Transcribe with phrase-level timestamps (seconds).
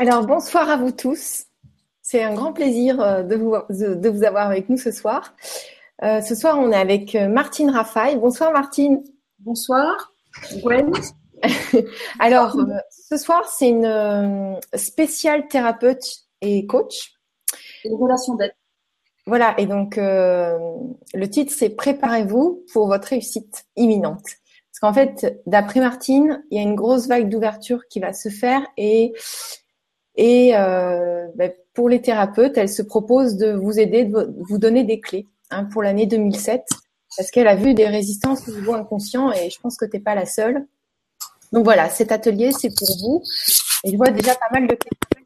[0.00, 1.46] Alors bonsoir à vous tous.
[2.02, 5.34] C'est un grand plaisir euh, de vous, de vous avoir avec nous ce soir.
[6.04, 8.16] Euh, ce soir, on est avec euh, Martine Raffaille.
[8.16, 9.02] Bonsoir Martine.
[9.40, 10.12] Bonsoir.
[10.62, 10.92] Gwen.
[12.20, 12.56] Alors,
[12.90, 16.04] ce soir, c'est une spéciale thérapeute
[16.42, 17.14] et coach.
[17.84, 18.54] Une relation d'aide.
[19.26, 24.24] Voilà, et donc le titre, c'est Préparez-vous pour votre réussite imminente.
[24.24, 28.28] Parce qu'en fait, d'après Martine, il y a une grosse vague d'ouverture qui va se
[28.28, 29.12] faire et
[30.18, 34.82] et euh, ben, pour les thérapeutes, elle se propose de vous aider, de vous donner
[34.82, 36.66] des clés hein, pour l'année 2007,
[37.16, 40.02] parce qu'elle a vu des résistances au niveau inconscient et je pense que tu n'es
[40.02, 40.66] pas la seule.
[41.52, 43.22] Donc voilà, cet atelier, c'est pour vous.
[43.84, 45.24] Et je vois déjà pas mal de questions.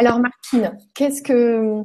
[0.00, 1.82] Alors Martine, qu'est-ce que...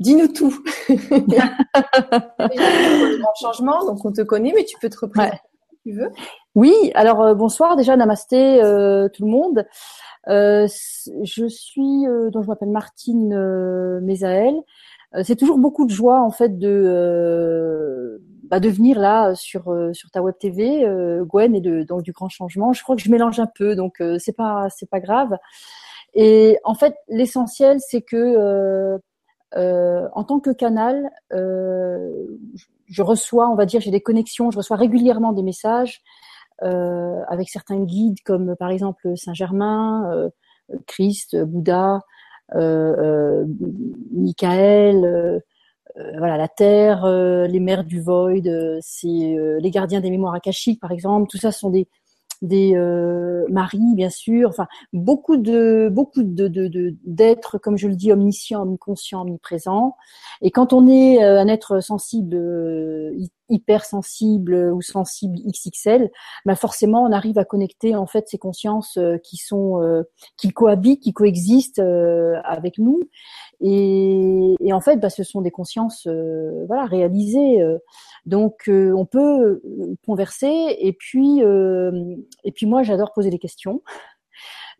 [0.00, 0.62] Dis-nous tout.
[0.88, 5.38] grand changement, donc on te connaît, mais tu peux te représenter
[5.70, 6.10] si tu veux.
[6.54, 9.66] Oui, alors euh, bonsoir déjà, namasté euh, tout le monde.
[10.28, 10.66] Euh,
[11.22, 14.54] je suis, euh, donc je m'appelle Martine euh, Mézaël.
[15.22, 20.22] c'est toujours beaucoup de joie en fait de bah, de venir là sur sur ta
[20.22, 20.84] web TV,
[21.22, 22.72] Gwen, et de donc du grand changement.
[22.72, 25.36] Je crois que je mélange un peu, donc c'est pas c'est pas grave.
[26.14, 29.00] Et en fait, l'essentiel, c'est que
[29.56, 32.10] euh, en tant que canal, euh,
[32.86, 36.02] je reçois, on va dire, j'ai des connexions, je reçois régulièrement des messages euh,
[36.64, 40.30] avec certains guides comme par exemple Saint-Germain, euh,
[40.86, 42.00] Christ, Bouddha,
[42.54, 43.44] euh,
[44.12, 45.42] Michael,
[46.18, 51.28] voilà la Terre, les mers du Void, c'est les gardiens des mémoires akashiques par exemple.
[51.30, 51.88] Tout ça sont des
[52.44, 58.12] des euh, maris, bien sûr, enfin beaucoup de beaucoup de d'êtres, comme je le dis,
[58.12, 59.96] omniscients, omniconscients, omniprésents.
[60.42, 62.36] Et quand on est euh, un être sensible,
[63.50, 66.10] euh, hypersensible ou sensible XXL,
[66.44, 70.04] bah forcément on arrive à connecter en fait ces consciences qui sont
[70.36, 71.82] qui cohabitent, qui coexistent
[72.44, 73.00] avec nous.
[73.60, 76.06] Et, et en fait, bah, ce sont des consciences
[76.66, 77.62] voilà réalisées.
[78.26, 83.38] Donc euh, on peut euh, converser et puis euh, et puis moi j'adore poser des
[83.38, 83.82] questions.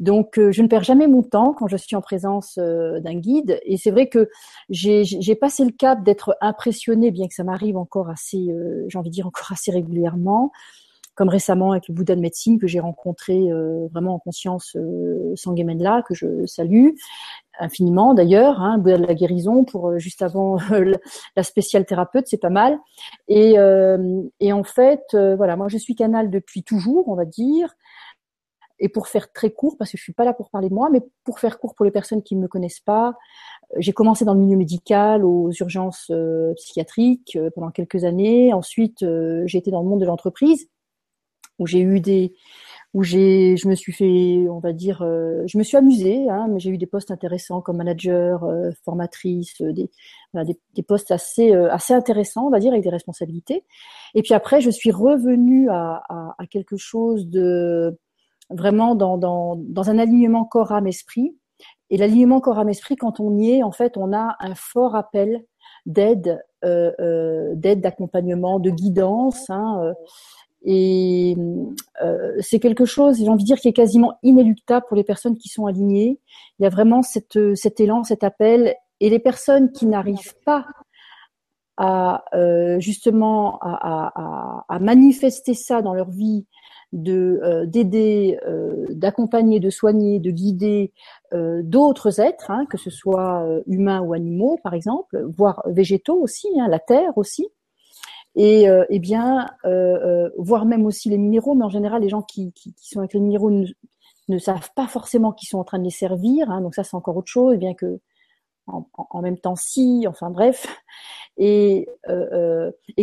[0.00, 3.76] Donc je ne perds jamais mon temps quand je suis en présence d'un guide et
[3.76, 4.28] c'est vrai que
[4.70, 8.48] j'ai passé le cap d'être impressionné, bien que ça m'arrive encore assez,
[8.88, 10.52] j'ai envie de dire encore assez régulièrement,
[11.14, 13.48] comme récemment avec le Bouddha de médecine que j'ai rencontré
[13.92, 15.34] vraiment en conscience euh,
[15.78, 16.90] là que je salue
[17.58, 20.94] infiniment d'ailleurs, hein, Bouddha de la guérison pour euh, juste avant euh,
[21.36, 22.78] la spéciale thérapeute, c'est pas mal.
[23.28, 27.74] Et, euh, et en fait, voilà, moi je suis canal depuis toujours, on va dire.
[28.80, 30.90] Et pour faire très court, parce que je suis pas là pour parler de moi,
[30.90, 33.14] mais pour faire court pour les personnes qui ne me connaissent pas,
[33.78, 36.10] j'ai commencé dans le milieu médical, aux urgences
[36.56, 38.52] psychiatriques pendant quelques années.
[38.52, 39.04] Ensuite,
[39.46, 40.68] j'ai été dans le monde de l'entreprise,
[41.58, 42.34] où j'ai eu des
[42.94, 46.46] où j'ai, je me suis fait, on va dire, euh, je me suis amusée, hein,
[46.48, 49.90] mais j'ai eu des postes intéressants comme manager, euh, formatrice, euh, des,
[50.32, 53.64] voilà, des, des, postes assez, assez intéressants, on va dire, avec des responsabilités.
[54.14, 57.98] Et puis après, je suis revenue à, à, à quelque chose de
[58.50, 61.36] vraiment dans, dans, un alignement corps âme esprit.
[61.90, 64.96] Et l'alignement corps âme esprit, quand on y est, en fait, on a un fort
[64.96, 65.44] appel
[65.86, 69.50] d'aide, euh, d'aide, d'accompagnement, de guidance.
[69.50, 69.94] Hein,
[70.64, 71.36] et
[72.02, 75.36] euh, c'est quelque chose, j'ai envie de dire, qui est quasiment inéluctable pour les personnes
[75.36, 76.18] qui sont alignées.
[76.58, 78.74] Il y a vraiment cette, cet élan, cet appel.
[79.00, 80.66] Et les personnes qui n'arrivent pas
[81.76, 86.46] à euh, justement à, à, manifester ça dans leur vie,
[86.96, 90.92] euh, d'aider, euh, d'accompagner, de soigner, de guider
[91.32, 96.48] euh, d'autres êtres, hein, que ce soit humains ou animaux par exemple, voire végétaux aussi,
[96.60, 97.48] hein, la terre aussi
[98.36, 99.46] et eh bien,
[100.36, 103.52] voire même aussi les minéraux, mais en général, les gens qui, sont avec les minéraux
[104.28, 106.96] ne, savent pas forcément qu'ils sont en train de les servir, hein, donc ça c'est
[106.96, 108.00] encore autre chose, bien que
[108.66, 110.66] en, même temps si, enfin bref.
[111.36, 111.86] Et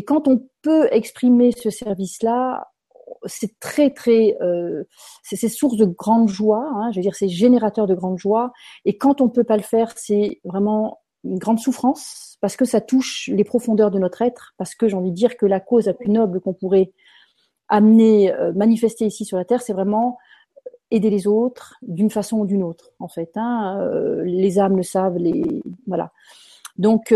[0.05, 2.70] quand on peut exprimer ce service-là,
[3.25, 4.83] c'est très très, euh,
[5.23, 6.67] c'est source de grande joie.
[6.75, 8.51] Hein, je veux dire, c'est générateur de grande joie.
[8.85, 12.81] Et quand on peut pas le faire, c'est vraiment une grande souffrance parce que ça
[12.81, 15.85] touche les profondeurs de notre être, parce que j'ai envie de dire que la cause
[15.85, 16.91] la plus noble qu'on pourrait
[17.67, 20.17] amener, euh, manifester ici sur la terre, c'est vraiment
[20.89, 23.31] aider les autres d'une façon ou d'une autre, en fait.
[23.35, 23.79] Hein.
[23.81, 26.11] Euh, les âmes le savent, les voilà.
[26.77, 27.13] Donc,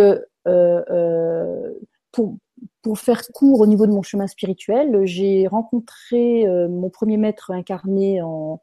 [2.11, 2.37] pour,
[2.81, 8.21] pour faire court au niveau de mon chemin spirituel, j'ai rencontré mon premier maître incarné
[8.21, 8.61] en,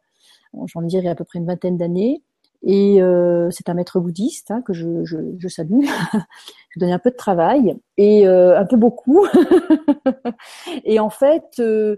[0.54, 2.22] il y a à peu près une vingtaine d'années.
[2.64, 5.80] Et euh, c'est un maître bouddhiste hein, que je, je, je salue.
[6.70, 9.26] je donne un peu de travail et euh, un peu beaucoup.
[10.84, 11.96] et en fait, euh,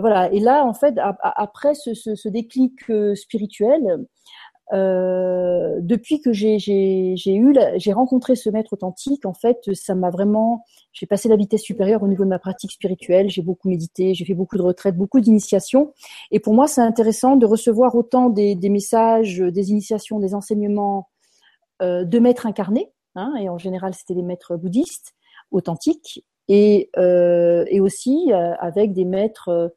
[0.00, 0.32] voilà.
[0.32, 2.80] Et là, en fait, après ce déclic
[3.14, 4.06] spirituel,
[4.72, 11.28] euh, depuis que j'ai rencontré ce maître authentique en fait ça m'a vraiment j'ai passé
[11.28, 13.30] la vitesse supérieure au niveau de ma pratique spirituelle.
[13.30, 15.92] J'ai beaucoup médité j'ai fait beaucoup de retraites beaucoup d'initiations.
[16.32, 21.08] Et pour moi c'est intéressant de recevoir autant des, messages des initiations des enseignements
[21.82, 25.14] euh, de maîtres incarnés hein, et en général c'était des maîtres bouddhistes
[25.52, 29.72] authentiques et euh, aussi avec des maîtres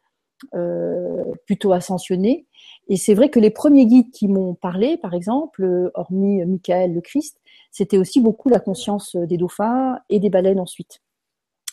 [1.46, 2.48] plutôt ascensionnés
[2.90, 6.94] et c'est vrai que les premiers guides qui m'ont parlé, par exemple, euh, hormis Michael
[6.94, 7.40] le Christ,
[7.72, 11.02] c'était aussi beaucoup la conscience des dauphins et des baleines ensuite,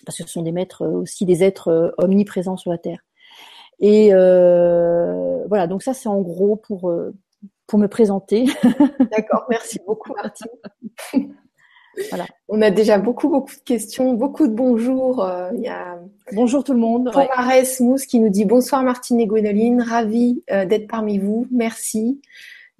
[0.04, 3.00] parce que ce sont des maîtres euh, aussi des êtres euh, omniprésents sur la terre.
[3.78, 6.92] Et euh, voilà, donc ça c'est en gros pour
[7.66, 8.46] pour me présenter.
[9.10, 11.32] D'accord, merci beaucoup Martine.
[12.10, 12.26] Voilà.
[12.48, 15.24] On a déjà beaucoup, beaucoup de questions, beaucoup de bonjours.
[15.24, 15.98] Euh, il y a
[16.32, 17.12] Bonjour tout le monde.
[17.12, 22.20] Thomas Mousse qui nous dit bonsoir Martine et Gwénoline, ravi euh, d'être parmi vous, merci.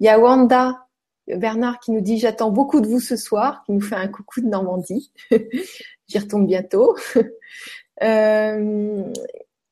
[0.01, 0.85] Il y a Wanda
[1.27, 4.41] Bernard qui nous dit j'attends beaucoup de vous ce soir, qui nous fait un coucou
[4.41, 5.13] de Normandie.
[6.09, 6.97] J'y retombe bientôt.
[8.03, 9.03] euh,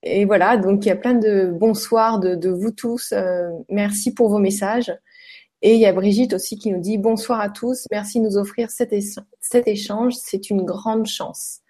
[0.03, 3.11] et voilà, donc il y a plein de bonsoirs de, de vous tous.
[3.11, 4.93] Euh, merci pour vos messages.
[5.61, 8.37] Et il y a Brigitte aussi qui nous dit bonsoir à tous, merci de nous
[8.37, 8.93] offrir cet,
[9.67, 11.61] échange, c'est une grande chance.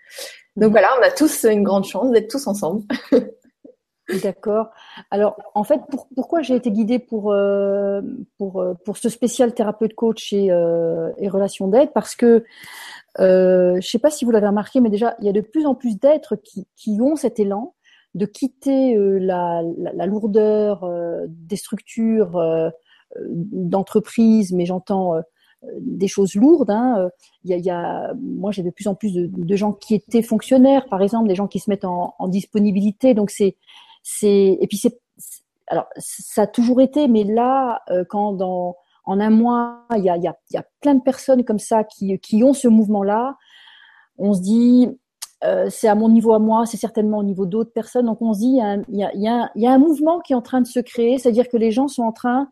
[0.55, 2.83] Donc voilà, on a tous une grande chance d'être tous ensemble.
[4.21, 4.69] D'accord.
[5.09, 5.81] Alors, en fait,
[6.15, 8.01] pourquoi j'ai été guidée pour, euh,
[8.37, 11.91] pour, euh, pour ce spécial thérapeute coach et, euh, et relation d'aide?
[11.91, 12.43] Parce que,
[13.19, 15.41] euh, je ne sais pas si vous l'avez remarqué, mais déjà, il y a de
[15.41, 17.73] plus en plus d'êtres qui, qui ont cet élan
[18.13, 20.89] de quitter la, la, lourdeur
[21.27, 22.39] des structures
[23.29, 25.21] d'entreprise, mais j'entends euh,
[25.79, 26.69] des choses lourdes.
[26.69, 26.95] Hein.
[26.97, 27.09] A,
[27.43, 31.01] il y a, moi, j'ai de plus en plus de, gens qui étaient fonctionnaires, par
[31.01, 33.13] exemple, des gens qui se mettent en, disponibilité.
[33.13, 33.55] Donc c'est,
[34.03, 34.99] c'est, et puis c'est,
[35.67, 38.77] alors ça a toujours été, mais là, euh, quand dans
[39.07, 41.43] en un mois, il y a, il y a, il y a plein de personnes
[41.43, 43.37] comme ça qui, qui ont ce mouvement-là.
[44.17, 44.89] On se dit,
[45.43, 48.07] euh, c'est à mon niveau à moi, c'est certainement au niveau d'autres personnes.
[48.07, 48.57] Donc on se dit,
[48.89, 50.79] il y, a, y il y a un mouvement qui est en train de se
[50.79, 52.49] créer, c'est-à-dire que les gens sont en train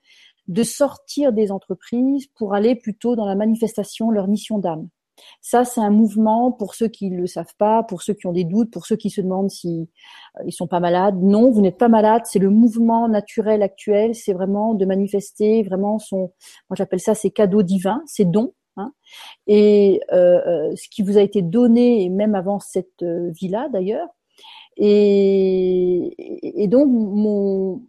[0.48, 4.90] de sortir des entreprises pour aller plutôt dans la manifestation leur mission d'âme.
[5.42, 8.32] Ça, c'est un mouvement pour ceux qui ne le savent pas, pour ceux qui ont
[8.32, 9.90] des doutes, pour ceux qui se demandent si
[10.40, 11.22] euh, ils sont pas malades.
[11.22, 12.24] Non, vous n'êtes pas malade.
[12.26, 14.16] C'est le mouvement naturel actuel.
[14.16, 16.34] C'est vraiment de manifester vraiment son,
[16.70, 18.54] moi j'appelle ça ses cadeaux divins, ses dons.
[18.78, 18.92] Hein.
[19.48, 23.70] Et euh, euh, ce qui vous a été donné, et même avant cette euh, vie-là
[23.72, 24.08] d'ailleurs.
[24.78, 27.84] Et, et donc mon,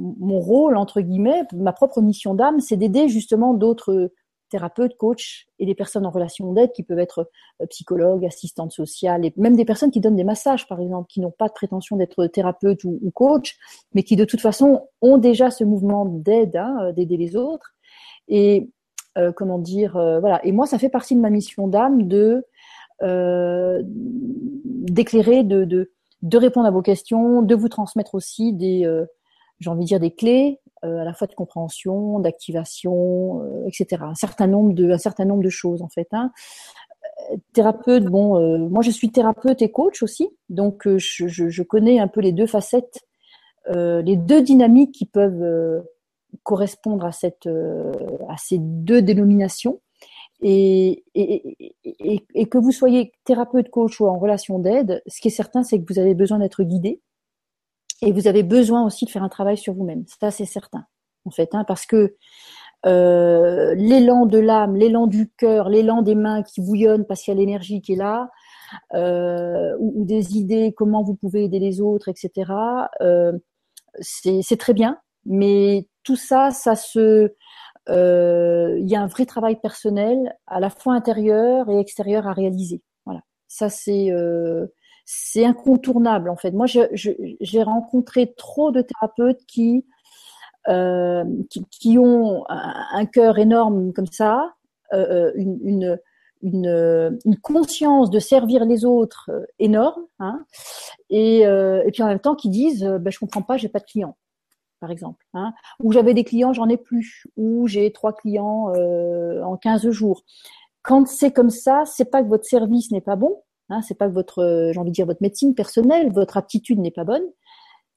[0.00, 4.10] mon rôle, entre guillemets, ma propre mission d'âme, c'est d'aider justement d'autres
[4.50, 7.30] thérapeutes, coachs et des personnes en relation d'aide qui peuvent être
[7.62, 11.20] euh, psychologues, assistantes sociales, et même des personnes qui donnent des massages, par exemple, qui
[11.20, 13.56] n'ont pas de prétention d'être thérapeute ou, ou, coach,
[13.94, 17.72] mais qui de toute façon ont déjà ce mouvement d'aide, hein, euh, d'aider les autres.
[18.28, 18.70] Et
[19.18, 20.44] euh, comment dire, voilà.
[20.44, 22.44] Et moi, ça fait partie de ma mission d'âme de
[24.84, 25.64] d'éclairer, de,
[26.20, 28.84] de répondre à vos questions, de vous transmettre aussi des
[29.60, 34.02] j'ai envie de dire des clés euh, à la fois de compréhension, d'activation, euh, etc.
[34.04, 36.08] Un certain nombre de, un certain nombre de choses en fait.
[36.12, 36.32] Hein.
[37.30, 41.62] Euh, thérapeute, bon, euh, moi je suis thérapeute et coach aussi, donc euh, je, je,
[41.62, 43.00] connais un peu les deux facettes,
[43.72, 45.84] les deux dynamiques qui peuvent
[46.42, 49.80] correspondre à cette, à ces deux dénominations.
[50.42, 55.28] Et, et, et, et, que vous soyez thérapeute, coach ou en relation d'aide, ce qui
[55.28, 57.00] est certain, c'est que vous avez besoin d'être guidé
[58.02, 60.04] et vous avez besoin aussi de faire un travail sur vous-même.
[60.20, 60.86] Ça, c'est certain,
[61.24, 62.16] en fait, hein, parce que
[62.86, 67.36] euh, l'élan de l'âme, l'élan du cœur, l'élan des mains qui bouillonnent parce qu'il y
[67.36, 68.30] a l'énergie qui est là,
[68.94, 72.52] euh, ou, des idées, comment vous pouvez aider les autres, etc.
[73.02, 73.32] Euh,
[74.00, 77.32] c'est très bien, mais tout ça, ça se,
[77.88, 82.82] il y a un vrai travail personnel, à la fois intérieur et extérieur à réaliser.
[83.04, 84.10] Voilà, ça c'est
[85.12, 86.52] c'est incontournable en fait.
[86.52, 89.84] Moi, j'ai rencontré trop de thérapeutes qui,
[90.68, 91.24] euh,
[91.70, 94.54] qui, ont un, cœur énorme comme ça,
[94.92, 95.98] euh, euh une,
[96.42, 100.44] une, conscience de servir les autres énorme, hein,
[101.10, 101.44] et,
[101.92, 104.16] puis en même temps qui disent ben, je comprends pas, j'ai pas de clients,
[104.78, 108.72] par exemple, hein, ou j'avais des clients, j'en ai plus, ou j'ai trois clients
[109.42, 110.22] en 15 jours.
[110.82, 114.08] Quand c'est comme ça, c'est pas que votre service n'est pas bon, Hein, c'est pas
[114.08, 117.22] votre, euh, j'ai envie de dire, votre médecine personnelle, votre aptitude n'est pas bonne.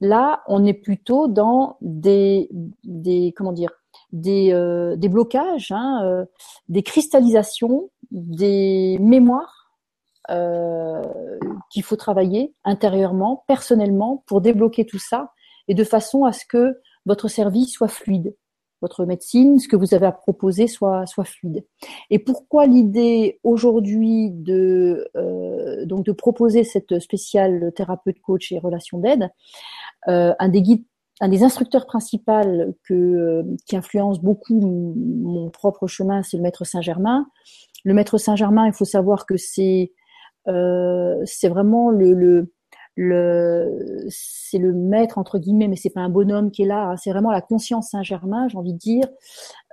[0.00, 2.48] Là, on est plutôt dans des,
[3.36, 3.70] comment dire,
[4.12, 6.24] des, euh, blocages, hein, euh,
[6.68, 9.60] des cristallisations, des mémoires
[11.70, 15.32] qu'il faut travailler intérieurement, personnellement, pour débloquer tout ça
[15.68, 18.34] et de façon à ce que votre service soit fluide
[18.84, 21.64] votre médecine, ce que vous avez à proposer soit, soit fluide.
[22.10, 28.98] Et pourquoi l'idée aujourd'hui de, euh, donc de proposer cette spéciale thérapeute coach et relation
[28.98, 29.30] d'aide
[30.08, 30.84] euh, Un des guides
[31.20, 36.64] un des instructeurs principaux que, euh, qui influence beaucoup mon propre chemin, c'est le maître
[36.64, 37.28] Saint-Germain.
[37.84, 39.92] Le maître Saint-Germain, il faut savoir que c'est
[40.44, 42.52] vraiment le, le,
[42.96, 46.90] le c'est le maître entre guillemets, mais c'est pas un bonhomme qui est là.
[46.90, 46.96] Hein.
[46.96, 49.06] c'est vraiment la conscience Saint-Germain, j'ai envie de dire,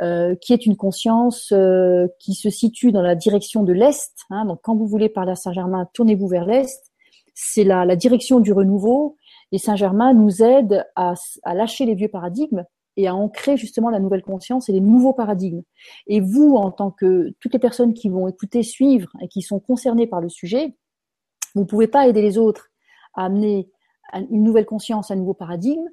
[0.01, 4.13] euh, qui est une conscience euh, qui se situe dans la direction de l'est.
[4.29, 4.45] Hein.
[4.45, 6.91] donc quand vous voulez parler à Saint-Germain, tournez-vous vers l'est.
[7.33, 9.17] C'est la, la direction du renouveau.
[9.51, 11.13] Et Saint-Germain nous aide à,
[11.43, 12.65] à lâcher les vieux paradigmes
[12.97, 15.61] et à ancrer justement la nouvelle conscience et les nouveaux paradigmes.
[16.07, 19.59] Et vous, en tant que toutes les personnes qui vont écouter, suivre et qui sont
[19.59, 20.75] concernées par le sujet,
[21.55, 22.70] vous ne pouvez pas aider les autres
[23.13, 23.69] à amener
[24.29, 25.87] une nouvelle conscience, un nouveau paradigme,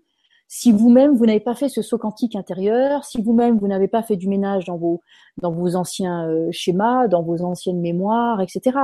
[0.51, 4.03] si vous-même vous, n'avez pas fait ce saut quantique intérieur, si vous-même vous, n'avez pas
[4.03, 5.03] fait du ménage dans vos
[5.43, 8.79] dans vos anciens euh, schémas, dans vos anciennes mémoires, etc.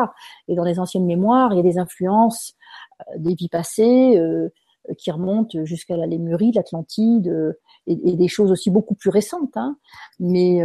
[0.46, 2.54] Et dans les anciennes mémoires, il y a des influences
[3.00, 4.50] euh, des vies passées euh,
[4.98, 9.56] qui remontent jusqu'à la Lémurie, l'Atlantide, et, des choses aussi beaucoup plus récentes.
[9.56, 9.78] Hein.
[10.20, 10.62] Mais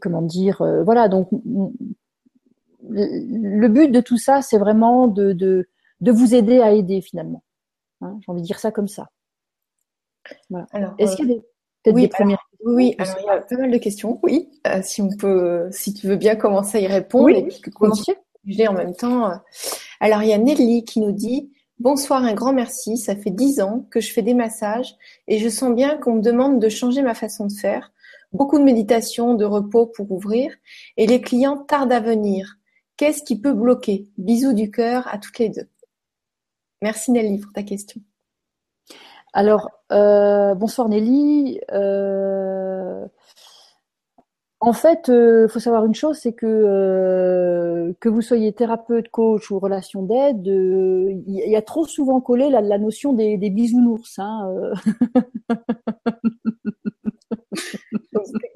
[0.00, 1.10] comment dire, voilà.
[1.10, 1.28] Donc
[2.88, 5.68] le but de tout ça, c'est vraiment de
[6.02, 7.42] de vous aider à aider finalement.
[8.02, 9.08] Hein, j'ai envie de dire ça comme ça.
[10.98, 11.36] Est-ce qu'il y a
[11.84, 14.20] des, oui, premières Oui, alors il y a pas mal de questions.
[14.22, 17.50] Oui, euh, si on peut, si tu veux bien commencer à y répondre oui, et
[18.44, 19.30] puis en même temps.
[19.30, 19.36] Euh.
[20.00, 22.96] Alors il y a Nelly qui nous dit Bonsoir, un grand merci.
[22.96, 24.94] Ça fait dix ans que je fais des massages
[25.26, 27.92] et je sens bien qu'on me demande de changer ma façon de faire.
[28.32, 30.54] Beaucoup de méditation, de repos pour ouvrir
[30.96, 32.58] et les clients tardent à venir.
[32.96, 34.08] Qu'est-ce qui peut bloquer?
[34.16, 35.68] Bisous du cœur à toutes les deux.
[36.82, 38.00] Merci Nelly pour ta question.
[39.32, 41.60] Alors, euh, bonsoir Nelly.
[41.70, 43.06] Euh,
[44.60, 49.50] en fait, il euh, faut savoir une chose, c'est que que vous soyez thérapeute, coach
[49.50, 54.18] ou relation d'aide, il y, a trop souvent collé la, la notion des, bisounours.
[54.18, 54.52] Hein,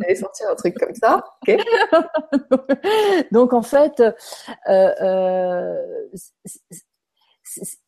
[0.05, 1.25] allait sortir un truc comme ça.
[3.33, 4.03] Donc en fait,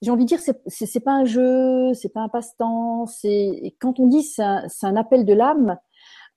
[0.02, 3.06] j'ai envie de dire, c'est, pas un jeu, c'est pas un passe-temps.
[3.06, 5.78] C'est quand on dit c'est un, appel de l'âme,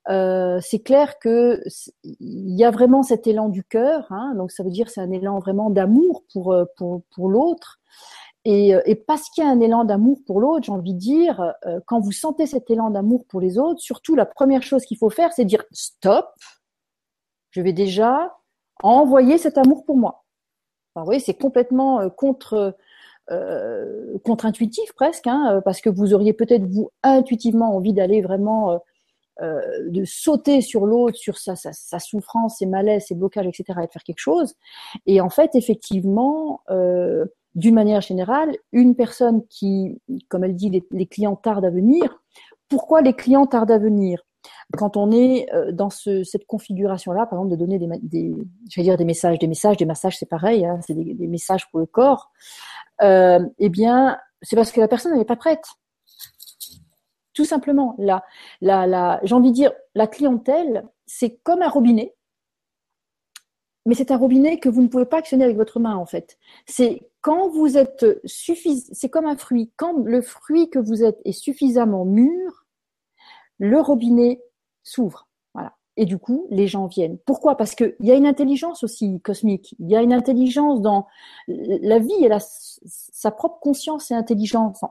[0.09, 1.61] euh, c'est clair que
[2.03, 4.07] il y a vraiment cet élan du cœur.
[4.11, 7.79] Hein, donc ça veut dire c'est un élan vraiment d'amour pour euh, pour pour l'autre.
[8.43, 10.99] Et, euh, et parce qu'il y a un élan d'amour pour l'autre, j'ai envie de
[10.99, 11.53] dire,
[11.85, 15.11] quand vous sentez cet élan d'amour pour les autres, surtout la première chose qu'il faut
[15.11, 16.27] faire, c'est dire stop.
[17.51, 18.35] Je vais déjà
[18.81, 20.25] envoyer cet amour pour moi.
[20.95, 22.75] Vous voyez, c'est complètement contre
[23.29, 28.81] euh, contre-intuitif presque, hein, euh, parce que vous auriez peut-être vous intuitivement envie d'aller vraiment
[29.41, 31.55] euh, de sauter sur l'autre, sur sa,
[31.99, 34.55] souffrance, ses malaises, ses blocages, etc., et de faire quelque chose.
[35.05, 36.61] Et en fait, effectivement,
[37.55, 42.21] d'une manière générale, une personne qui, comme elle dit, les, clients tardent à venir.
[42.69, 44.21] Pourquoi les clients tardent à venir?
[44.77, 47.87] Quand on est dans ce, cette configuration-là, par exemple, de donner des,
[49.05, 52.31] messages, des messages, des massages, c'est pareil, hein, c'est des, messages pour le corps
[53.01, 55.65] euh, eh bien, c'est parce que la personne n'est pas prête.
[57.33, 57.95] Tout simplement.
[57.99, 62.13] J'ai envie de dire, la clientèle, c'est comme un robinet,
[63.85, 66.37] mais c'est un robinet que vous ne pouvez pas actionner avec votre main en fait.
[66.67, 69.71] C'est quand vous êtes suffisant, c'est comme un fruit.
[69.75, 72.65] Quand le fruit que vous êtes est suffisamment mûr,
[73.57, 74.39] le robinet
[74.83, 75.27] s'ouvre.
[75.97, 77.17] Et du coup, les gens viennent.
[77.25, 77.57] Pourquoi?
[77.57, 79.75] Parce qu'il y a une intelligence aussi cosmique.
[79.79, 81.07] Il y a une intelligence dans
[81.47, 82.23] la vie.
[82.23, 84.83] Elle a sa propre conscience et intelligence,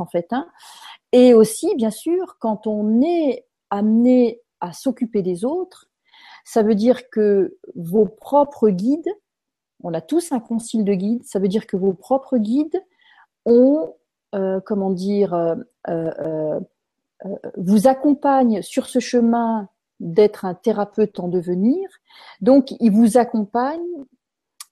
[0.00, 0.26] en fait.
[0.32, 0.48] Hein.
[1.12, 5.88] Et aussi, bien sûr, quand on est amené à s'occuper des autres,
[6.44, 9.14] ça veut dire que vos propres guides,
[9.84, 12.82] on a tous un concile de guides, ça veut dire que vos propres guides
[13.46, 13.94] ont,
[14.34, 15.54] euh, comment dire, euh,
[15.88, 16.60] euh
[17.56, 19.68] vous accompagnent sur ce chemin
[20.00, 21.88] d'être un thérapeute en devenir.
[22.40, 23.80] Donc, il vous accompagne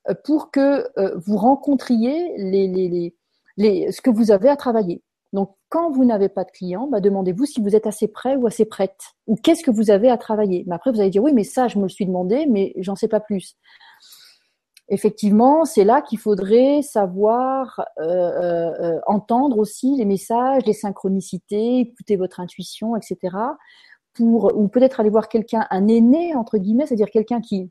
[0.09, 5.03] euh, pour que euh, vous rencontriez ce que vous avez à travailler.
[5.33, 8.47] Donc, quand vous n'avez pas de clients, bah, demandez-vous si vous êtes assez prêt ou
[8.47, 10.65] assez prête, ou qu'est-ce que vous avez à travailler?
[10.67, 12.95] Mais après, vous allez dire oui, mais ça, je me le suis demandé, mais j'en
[12.95, 13.57] sais pas plus.
[14.89, 22.17] Effectivement, c'est là qu'il faudrait savoir euh, euh, entendre aussi les messages, les synchronicités, écouter
[22.17, 23.37] votre intuition, etc
[24.17, 27.71] pour ou peut-être aller voir quelqu'un, un aîné entre guillemets, c'est-à-dire quelqu'un qui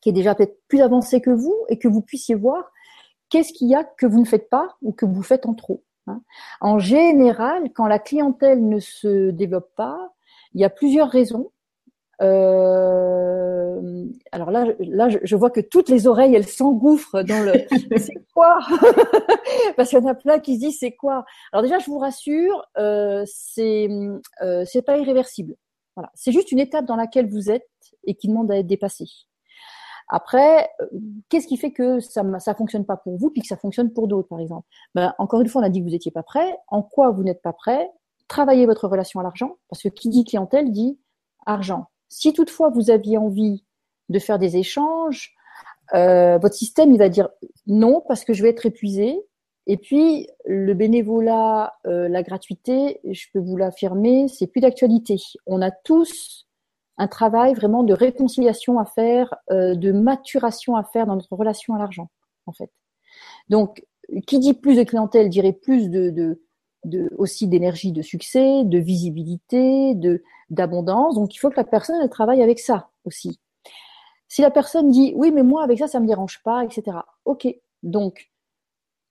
[0.00, 2.70] qui est déjà peut-être plus avancé que vous et que vous puissiez voir
[3.30, 5.82] qu'est-ce qu'il y a que vous ne faites pas ou que vous faites en trop.
[6.06, 6.20] Hein.
[6.60, 10.12] En général, quand la clientèle ne se développe pas,
[10.52, 11.50] il y a plusieurs raisons.
[12.22, 17.52] Euh, alors là, là, je vois que toutes les oreilles, elles s'engouffrent dans le.
[17.98, 18.58] c'est quoi
[19.76, 21.24] Parce qu'il y en a plein qui se disent c'est quoi?
[21.52, 23.88] Alors déjà, je vous rassure, euh, c'est
[24.42, 25.54] euh, c'est pas irréversible.
[25.96, 27.68] Voilà, c'est juste une étape dans laquelle vous êtes
[28.04, 29.06] et qui demande à être dépassée.
[30.08, 30.86] Après, euh,
[31.28, 34.08] qu'est-ce qui fait que ça ça fonctionne pas pour vous puis que ça fonctionne pour
[34.08, 34.66] d'autres, par exemple?
[34.94, 36.56] Ben, Encore une fois, on a dit que vous n'étiez pas prêt.
[36.68, 37.90] En quoi vous n'êtes pas prêt?
[38.28, 40.98] Travaillez votre relation à l'argent, parce que qui dit clientèle dit
[41.46, 41.86] argent.
[42.16, 43.64] Si toutefois vous aviez envie
[44.08, 45.34] de faire des échanges,
[45.94, 47.28] euh, votre système il va dire
[47.66, 49.20] non parce que je vais être épuisé.
[49.66, 55.16] Et puis le bénévolat, euh, la gratuité, je peux vous l'affirmer, c'est plus d'actualité.
[55.46, 56.46] On a tous
[56.98, 61.74] un travail vraiment de réconciliation à faire, euh, de maturation à faire dans notre relation
[61.74, 62.10] à l'argent,
[62.46, 62.70] en fait.
[63.48, 63.84] Donc,
[64.28, 66.43] qui dit plus de clientèle dirait plus de, de,
[67.16, 69.94] aussi d'énergie, de succès, de visibilité,
[70.50, 71.14] d'abondance.
[71.14, 73.40] Donc, il faut que la personne travaille avec ça aussi.
[74.28, 76.98] Si la personne dit oui, mais moi avec ça, ça me dérange pas, etc.
[77.24, 77.46] Ok.
[77.82, 78.30] Donc,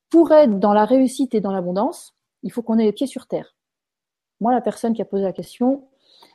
[0.09, 3.27] pour être dans la réussite et dans l'abondance, il faut qu'on ait les pieds sur
[3.27, 3.55] terre.
[4.41, 5.87] Moi, la personne qui a posé la question,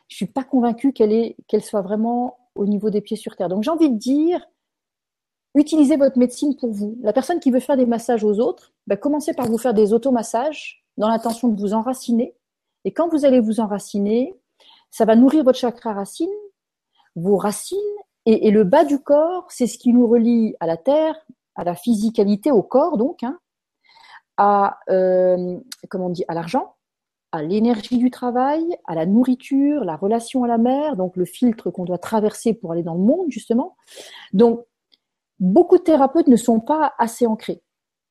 [0.08, 3.48] je suis pas convaincue qu'elle est, soit vraiment au niveau des pieds sur terre.
[3.48, 4.44] Donc j'ai envie de dire,
[5.54, 6.98] utilisez votre médecine pour vous.
[7.02, 9.92] La personne qui veut faire des massages aux autres, bah, commencez par vous faire des
[9.92, 12.34] automassages dans l'intention de vous enraciner.
[12.84, 14.34] Et quand vous allez vous enraciner,
[14.90, 16.28] ça va nourrir votre chakra racine,
[17.14, 17.78] vos racines,
[18.26, 21.14] et, le bas du corps, c'est ce qui nous relie à la terre,
[21.54, 23.38] à la physicalité, au corps donc, hein,
[24.36, 26.74] à euh, comment on dit, à l'argent,
[27.32, 31.70] à l'énergie du travail, à la nourriture, la relation à la mer, donc le filtre
[31.70, 33.76] qu'on doit traverser pour aller dans le monde, justement.
[34.34, 34.66] Donc,
[35.40, 37.62] beaucoup de thérapeutes ne sont pas assez ancrés,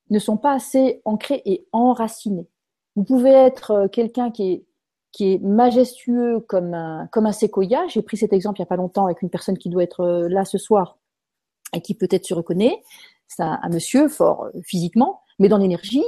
[0.09, 2.49] ne sont pas assez ancrés et enracinés.
[2.97, 4.65] Vous pouvez être euh, quelqu'un qui est,
[5.11, 7.85] qui est majestueux comme un, comme un séquoia.
[7.87, 10.01] J'ai pris cet exemple il n'y a pas longtemps avec une personne qui doit être
[10.01, 10.97] euh, là ce soir
[11.73, 12.83] et qui peut-être se reconnaît.
[13.27, 16.03] C'est un, monsieur fort euh, physiquement, mais dans l'énergie,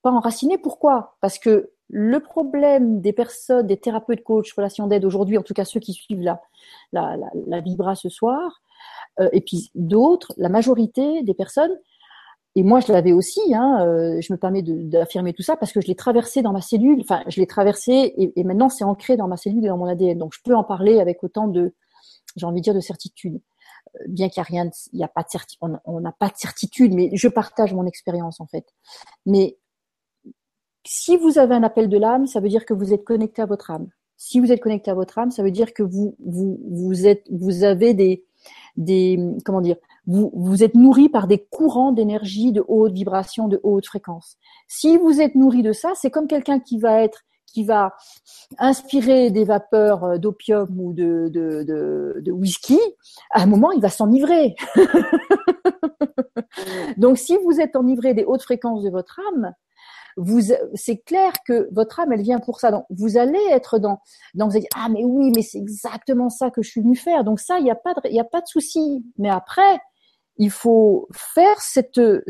[0.00, 0.56] pas enraciné.
[0.56, 1.18] Pourquoi?
[1.20, 5.66] Parce que le problème des personnes, des thérapeutes, coachs, relations d'aide aujourd'hui, en tout cas
[5.66, 6.40] ceux qui suivent la,
[6.92, 8.62] la, la, Vibra ce soir,
[9.32, 11.74] et puis d'autres, la majorité des personnes,
[12.54, 15.80] et moi je l'avais aussi, hein, euh, je me permets d'affirmer tout ça parce que
[15.80, 19.28] je l'ai traversé dans ma cellule, enfin je l'ai traversé et, maintenant c'est ancré dans
[19.28, 21.74] ma cellule et dans mon ADN, donc je peux en parler avec autant de,
[22.36, 23.40] j'ai envie de dire, de certitude.
[23.96, 26.28] Euh, bien qu'il n'y a rien, il n'y a pas de certitude, on n'a pas
[26.28, 28.66] de certitude, mais je partage mon expérience en fait.
[29.26, 29.56] Mais
[30.84, 33.46] si vous avez un appel de l'âme, ça veut dire que vous êtes connecté à
[33.46, 33.88] votre âme.
[34.16, 37.24] Si vous êtes connecté à votre âme, ça veut dire que vous vous vous êtes
[37.30, 38.24] vous avez des
[38.76, 39.76] des comment dire
[40.08, 44.36] vous vous êtes nourri par des courants d'énergie de haute vibration, de haute fréquence.
[44.66, 47.94] Si vous êtes nourri de ça, c'est comme quelqu'un qui va être qui va
[48.58, 52.78] inspirer des vapeurs euh, d'opium ou de, de, de, de, whisky,
[53.30, 54.54] à un moment, il va s'enivrer.
[56.98, 59.54] Donc, si vous êtes enivré des hautes fréquences de votre âme,
[60.18, 60.40] vous,
[60.74, 62.70] c'est clair que votre âme, elle vient pour ça.
[62.70, 64.00] Donc, vous allez être dans,
[64.34, 66.96] dans vous allez dire, ah, mais oui, mais c'est exactement ça que je suis venu
[66.96, 67.24] faire.
[67.24, 69.04] Donc ça, il n'y a pas de, il a pas de souci.
[69.16, 69.80] Mais après,
[70.38, 72.22] il faut faire ce,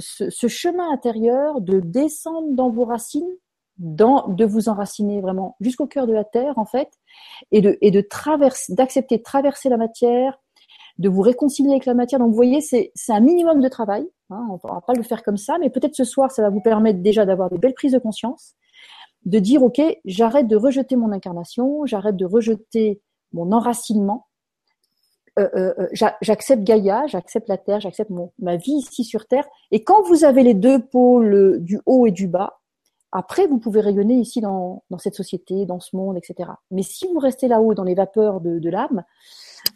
[0.49, 3.31] chemin intérieur de descendre dans vos racines,
[3.79, 6.89] de vous enraciner vraiment jusqu'au cœur de la terre, en fait,
[7.53, 10.41] et de, traverser, d'accepter de traverser la matière,
[10.97, 12.19] de vous réconcilier avec la matière.
[12.19, 14.09] Donc, vous voyez, c'est, un minimum de travail.
[14.31, 16.51] Hein, on ne va pas le faire comme ça, mais peut-être ce soir, ça va
[16.51, 18.55] vous permettre déjà d'avoir des belles prises de conscience,
[19.25, 23.01] de dire, OK, j'arrête de rejeter mon incarnation, j'arrête de rejeter
[23.33, 24.28] mon enracinement,
[25.39, 25.89] euh, euh, euh
[26.21, 29.47] j'accepte Gaïa, j'accepte la Terre, j'accepte ma vie ici sur Terre.
[29.71, 32.61] Et quand vous avez les deux pôles du haut et du bas,
[33.11, 36.51] après, vous pouvez rayonner ici dans, cette société, dans ce monde, etc.
[36.71, 39.03] Mais si vous restez là-haut dans les vapeurs de, l'âme,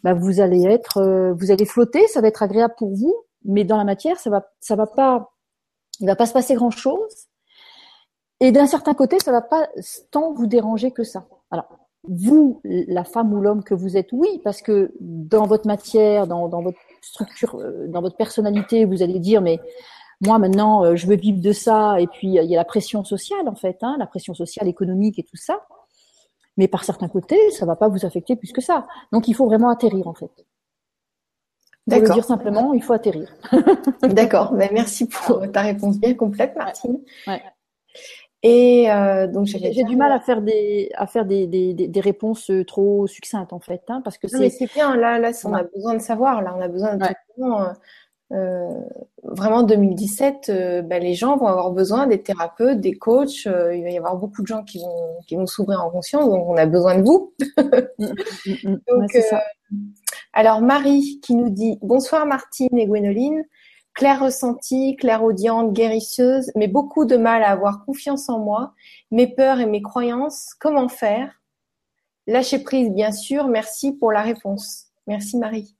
[0.03, 3.77] bah vous allez être, vous allez flotter, ça va être agréable pour vous, mais dans
[3.77, 5.31] la matière, ça va, ça va pas,
[5.99, 7.27] il va pas se passer grand chose.
[8.39, 9.67] Et d'un certain côté, ça va pas
[10.11, 11.25] tant vous déranger que ça.
[11.49, 11.65] Alors,
[12.07, 16.49] vous, la femme ou l'homme que vous êtes, oui, parce que dans votre matière, dans,
[16.49, 19.59] dans votre structure, euh, dans votre personnalité, vous allez dire, mais
[20.21, 21.99] moi maintenant, euh, je veux vivre de ça.
[21.99, 25.17] Et puis, il y a la pression sociale, en fait, hein, la pression sociale, économique
[25.19, 25.65] et tout ça.
[26.57, 28.85] Mais par certains côtés, ça va pas vous affecter plus que ça.
[29.11, 30.31] Donc, il faut vraiment atterrir, en fait.
[31.89, 33.33] Pour le dire simplement, il faut atterrir.
[34.03, 34.53] D'accord.
[34.53, 36.99] Ben, merci pour ta réponse bien complète, Martine.
[38.45, 42.49] Et euh, donc j'ai du mal à faire des à faire des, des, des, réponses
[42.49, 44.49] euh, trop succinctes en fait, hein, parce que c'est.
[44.49, 44.97] c'est bien.
[44.97, 46.41] Là, là, on a besoin de savoir.
[46.41, 47.05] Là, on a besoin de
[48.33, 48.67] euh,
[49.23, 53.45] vraiment 2017, euh, ben, les gens vont avoir besoin des thérapeutes, des coachs.
[53.45, 56.29] Euh, il va y avoir beaucoup de gens qui vont qui vont s'ouvrir en conscience,
[56.29, 57.33] donc on a besoin de vous.
[57.99, 58.05] Mm,
[58.45, 59.17] mm, mm, donc,
[60.33, 63.43] alors Marie qui nous dit bonsoir Martine et Gwénoline.
[63.93, 68.73] Claire ressentie, claire audiente, guérisseuse, mais beaucoup de mal à avoir confiance en moi,
[69.11, 70.53] mes peurs et mes croyances.
[70.59, 71.41] Comment faire?
[72.25, 73.47] Lâcher prise, bien sûr.
[73.47, 74.87] Merci pour la réponse.
[75.07, 75.75] Merci Marie.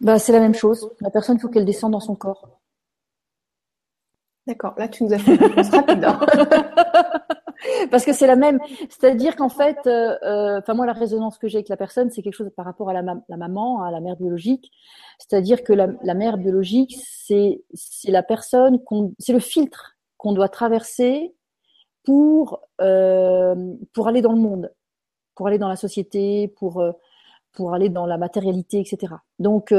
[0.00, 0.90] Bah, c'est la même chose.
[1.00, 2.60] La personne, il faut qu'elle descende dans son corps.
[4.46, 4.74] D'accord.
[4.78, 6.04] Là, tu nous as fait une réponse rapide.
[6.04, 6.20] Hein.
[7.90, 8.58] Parce que c'est la même.
[8.88, 12.34] C'est-à-dire qu'en fait, euh, euh, moi, la résonance que j'ai avec la personne, c'est quelque
[12.34, 14.70] chose par rapport à la, maman, à la mère biologique.
[15.18, 18.80] C'est-à-dire que la, mère biologique, c'est c'est la personne
[19.18, 21.34] c'est le filtre qu'on doit traverser
[22.04, 24.72] pour euh, pour aller dans le monde,
[25.34, 26.82] pour aller dans la société, pour
[27.52, 29.14] pour aller dans la matérialité, etc.
[29.40, 29.74] Donc,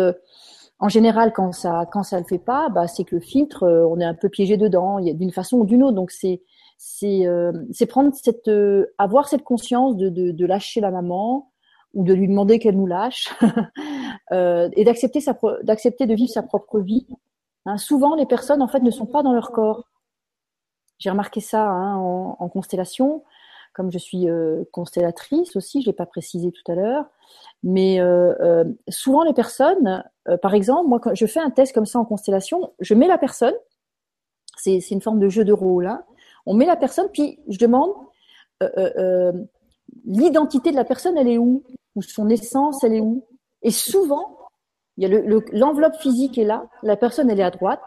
[0.79, 3.99] en général, quand ça quand ça le fait pas, bah, c'est que le filtre, on
[4.01, 5.95] est un peu piégé dedans, d'une façon ou d'une autre.
[5.95, 6.41] Donc, c'est
[6.81, 7.51] c'est euh,
[7.87, 8.49] prendre cette
[8.97, 11.51] avoir cette conscience de, de, de lâcher la maman
[11.93, 13.29] ou de lui demander qu'elle nous lâche
[14.31, 17.05] et d'accepter sa d'accepter de vivre sa propre vie.
[17.65, 19.89] Hein, souvent, les personnes en fait ne sont pas dans leur corps.
[20.97, 23.23] J'ai remarqué ça hein, en, en, constellation,
[23.73, 24.27] comme je suis
[24.71, 27.05] constellatrice aussi, je l'ai pas précisé tout à l'heure.
[27.63, 31.73] Mais euh, euh, souvent les personnes, euh, par exemple, moi quand je fais un test
[31.73, 33.53] comme ça en constellation, je mets la personne,
[34.57, 36.03] c'est une forme de jeu de rôle, hein.
[36.45, 37.91] On met la personne, puis je demande
[40.05, 41.63] l'identité de la personne, elle est où?
[41.95, 43.25] Ou son essence, elle est où?
[43.61, 44.39] Et souvent,
[44.97, 47.81] l'enveloppe le, physique est là, la personne elle est à droite,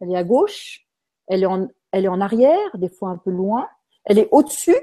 [0.00, 0.86] elle est à gauche,
[1.28, 3.68] elle est en, arrière, des fois un peu loin,
[4.04, 4.76] elle est au-dessus,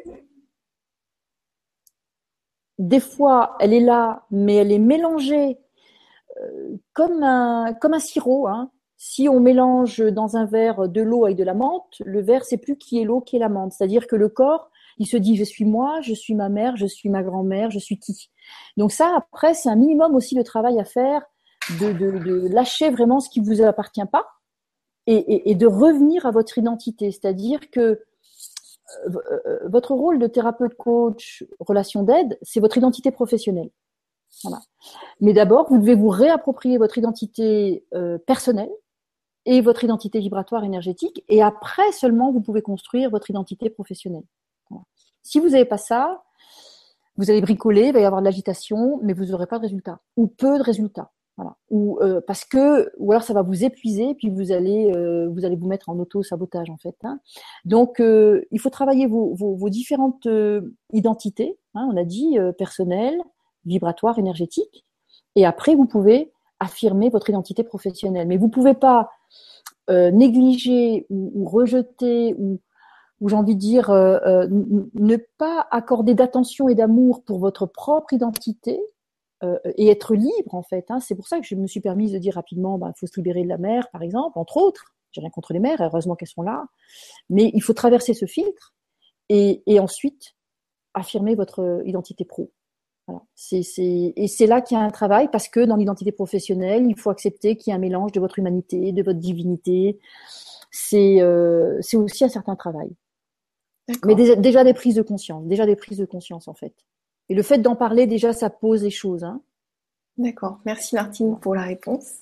[2.79, 5.59] des fois, elle est là, mais elle est mélangée
[6.41, 8.47] euh, comme un comme un sirop.
[8.47, 8.71] Hein.
[9.05, 12.57] Si on mélange dans un verre de l'eau avec de la menthe, le verre c'est
[12.57, 13.73] plus qui est l'eau, qui est la menthe.
[13.73, 16.85] C'est-à-dire que le corps, il se dit je suis moi, je suis ma mère, je
[16.85, 18.31] suis ma grand-mère, je suis qui.
[18.77, 21.21] Donc ça, après, c'est un minimum aussi de travail à faire,
[21.81, 24.25] de, lâcher vraiment ce qui vous appartient pas
[25.05, 27.11] et, et de revenir à votre identité.
[27.11, 33.69] C'est-à-dire que euh, euh, votre rôle de thérapeute, coach, relation d'aide, c'est votre identité professionnelle.
[34.43, 34.61] Voilà.
[35.19, 38.71] Mais d'abord, vous devez vous réapproprier votre identité euh, personnelle
[39.45, 44.23] et votre identité vibratoire énergétique, et après seulement vous pouvez construire votre identité professionnelle.
[45.21, 46.23] Si vous n'avez pas ça,
[47.15, 49.99] vous allez bricoler, il va y avoir de l'agitation, mais vous n'aurez pas de résultat
[50.17, 51.11] ou peu de résultats.
[51.37, 51.55] Voilà.
[51.71, 55.45] Ou euh, parce que, ou alors ça va vous épuiser, puis vous allez, euh, vous
[55.45, 56.95] allez vous mettre en auto sabotage en fait.
[57.03, 57.19] Hein.
[57.65, 60.27] Donc, euh, il faut travailler vos, vos, vos différentes
[60.91, 61.57] identités.
[61.73, 63.19] Hein, on a dit personnelle,
[63.65, 64.85] vibratoire, énergétique.
[65.35, 68.27] Et après, vous pouvez affirmer votre identité professionnelle.
[68.27, 69.09] Mais vous pouvez pas
[69.89, 72.59] négliger ou, ou, rejeter ou,
[73.19, 78.79] ou j'ai envie de dire ne pas accorder d'attention et d'amour pour votre propre identité
[79.43, 80.85] euh, et être libre en fait.
[80.89, 80.99] Hein.
[80.99, 83.15] C'est pour ça que je me suis permise de dire rapidement, il bah, faut se
[83.17, 84.95] libérer de la mer, par exemple, entre autres.
[85.11, 86.65] J'ai rien contre les mers, heureusement qu'elles sont là.
[87.29, 88.73] Mais il faut traverser ce filtre
[89.29, 90.35] et, et ensuite
[90.93, 92.51] affirmer votre identité pro.
[93.07, 93.21] Voilà.
[93.35, 96.85] C'est, c'est, et c'est là qu'il y a un travail parce que dans l'identité professionnelle,
[96.87, 99.99] il faut accepter qu'il y a un mélange de votre humanité, de votre divinité.
[100.71, 102.89] C'est, euh, aussi un certain travail.
[104.05, 106.73] Mais déjà, déjà des prises de conscience, déjà des prises de conscience en fait.
[107.29, 109.23] Et le fait d'en parler, déjà, ça pose les choses.
[109.23, 109.41] Hein.
[110.17, 110.59] D'accord.
[110.65, 112.21] Merci Martine pour la réponse.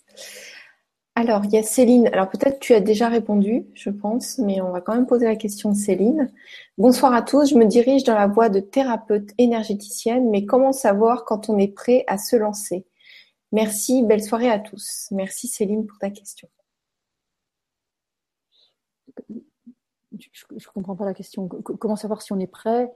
[1.16, 2.08] Alors, il y a Céline.
[2.14, 5.36] Alors, peut-être tu as déjà répondu, je pense, mais on va quand même poser la
[5.36, 6.32] question de Céline.
[6.78, 7.50] Bonsoir à tous.
[7.50, 11.68] Je me dirige dans la voie de thérapeute énergéticienne, mais comment savoir quand on est
[11.74, 12.86] prêt à se lancer?
[13.52, 14.04] Merci.
[14.04, 15.10] Belle soirée à tous.
[15.12, 16.50] Merci Céline pour ta question.
[19.30, 21.48] Je ne comprends pas la question.
[21.48, 22.90] Comment savoir si on est prêt?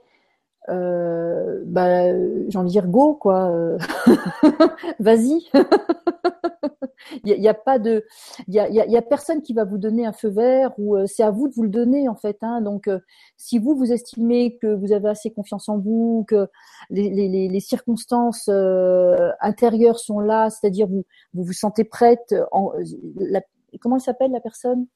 [0.68, 2.12] Euh, bah,
[2.48, 3.50] j'ai envie de dire go quoi.
[3.50, 3.78] Euh,
[5.00, 5.48] vas-y.
[7.24, 8.04] Il n'y a, pas de,
[8.48, 11.06] il y a, y a, personne qui va vous donner un feu vert ou euh,
[11.06, 12.38] c'est à vous de vous le donner en fait.
[12.42, 12.62] Hein.
[12.62, 12.90] Donc,
[13.36, 16.48] si vous vous estimez que vous avez assez confiance en vous, que
[16.90, 18.48] les, les, les circonstances
[19.40, 22.34] intérieures sont là, c'est-à-dire vous vous vous sentez prête.
[22.50, 22.72] En,
[23.16, 23.40] la,
[23.80, 24.86] comment elle s'appelle la personne?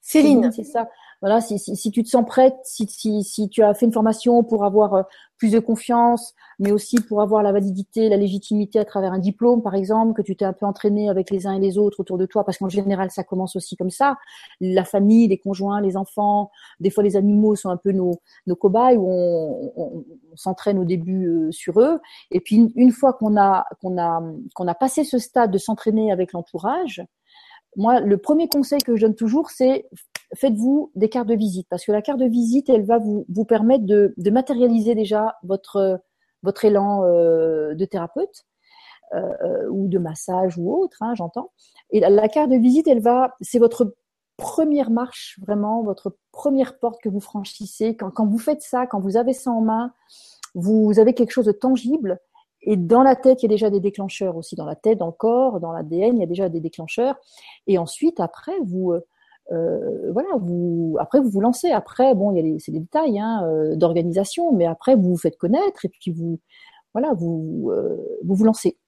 [0.00, 0.50] Céline.
[0.50, 0.88] C'est ça
[1.22, 3.92] voilà, si, si, si, tu te sens prête, si, si, si tu as fait une
[3.92, 5.02] formation pour avoir euh,
[5.38, 9.62] plus de confiance, mais aussi pour avoir la validité, la légitimité à travers un diplôme,
[9.62, 12.18] par exemple, que tu t'es un peu entraîné avec les uns et les autres autour
[12.18, 14.18] de toi, parce qu'en général, ça commence aussi comme ça.
[14.60, 18.56] La famille, les conjoints, les enfants, des fois les animaux sont un peu nos, nos
[18.56, 20.04] cobayes où on, on,
[20.34, 22.00] s'entraîne au début euh, sur eux.
[22.32, 24.22] Et puis une, une fois qu'on a qu'on a
[24.54, 27.04] qu'on a passé ce stade de s'entraîner avec l'entourage,
[27.76, 29.88] moi, le premier conseil que je donne toujours, c'est
[30.34, 33.44] faites-vous des cartes de visite parce que la carte de visite, elle va vous, vous
[33.44, 36.00] permettre de, de matérialiser déjà votre,
[36.42, 38.44] votre élan euh, de thérapeute
[39.14, 41.50] euh, ou de massage ou autre, hein, j'entends.
[41.90, 43.94] Et la, la, carte de visite, elle va, c'est votre
[44.36, 47.96] première marche, vraiment, votre première porte que vous franchissez.
[47.96, 49.92] Quand, quand vous faites ça, quand vous avez ça en main,
[50.54, 52.18] vous avez quelque chose de tangible
[52.62, 54.54] et dans la tête, il y a déjà des déclencheurs aussi.
[54.54, 57.16] Dans la tête, dans le corps, dans l'ADN, il y a déjà des déclencheurs.
[57.66, 59.04] Et ensuite, après, vous, euh,
[59.50, 61.70] voilà, vous, après vous vous lancez.
[61.70, 65.16] Après, bon, il y a c'est des détails hein, euh, d'organisation, mais après vous vous
[65.18, 66.38] faites connaître et puis vous,
[66.94, 68.78] voilà, vous, euh, vous vous lancez.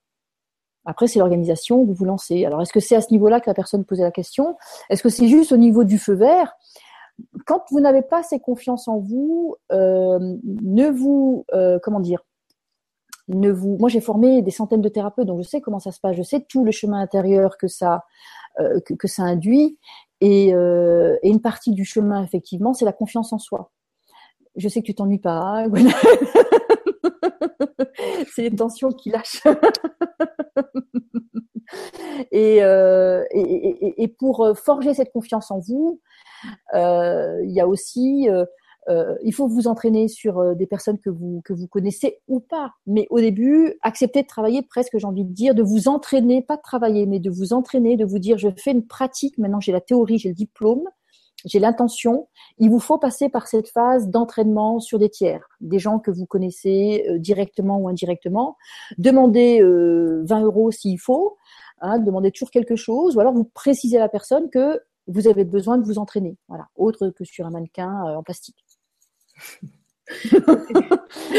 [0.84, 2.44] Après, c'est l'organisation, vous vous lancez.
[2.44, 4.56] Alors, est-ce que c'est à ce niveau-là que la personne posait la question?
[4.90, 6.52] Est-ce que c'est juste au niveau du feu vert?
[7.46, 12.20] Quand vous n'avez pas assez confiance en vous, euh, ne vous, euh, comment dire,
[13.28, 13.76] ne vous.
[13.78, 16.16] Moi, j'ai formé des centaines de thérapeutes, donc je sais comment ça se passe.
[16.16, 18.04] Je sais tout le chemin intérieur que ça
[18.60, 19.80] euh, que, ça induit,
[20.20, 23.72] et, euh, et, une partie du chemin, effectivement, c'est la confiance en soi.
[24.54, 25.64] Je sais que tu t'ennuies pas.
[25.66, 25.72] Hein,
[28.32, 29.42] c'est les tensions qui lâchent.
[32.30, 36.00] et, euh, et, pour forger cette confiance en vous,
[36.72, 38.28] il y a aussi
[38.88, 42.20] euh, euh, il faut vous entraîner sur euh, des personnes que vous que vous connaissez
[42.28, 42.72] ou pas.
[42.86, 46.56] Mais au début, acceptez de travailler presque, j'ai envie de dire, de vous entraîner, pas
[46.56, 49.38] de travailler, mais de vous entraîner, de vous dire, je fais une pratique.
[49.38, 50.84] Maintenant, j'ai la théorie, j'ai le diplôme,
[51.44, 52.28] j'ai l'intention.
[52.58, 56.26] Il vous faut passer par cette phase d'entraînement sur des tiers, des gens que vous
[56.26, 58.56] connaissez euh, directement ou indirectement.
[58.98, 61.36] Demandez 20 euros s'il faut.
[61.80, 65.44] Hein, demandez toujours quelque chose, ou alors vous précisez à la personne que vous avez
[65.44, 68.63] besoin de vous entraîner, voilà, autre que sur un mannequin en plastique.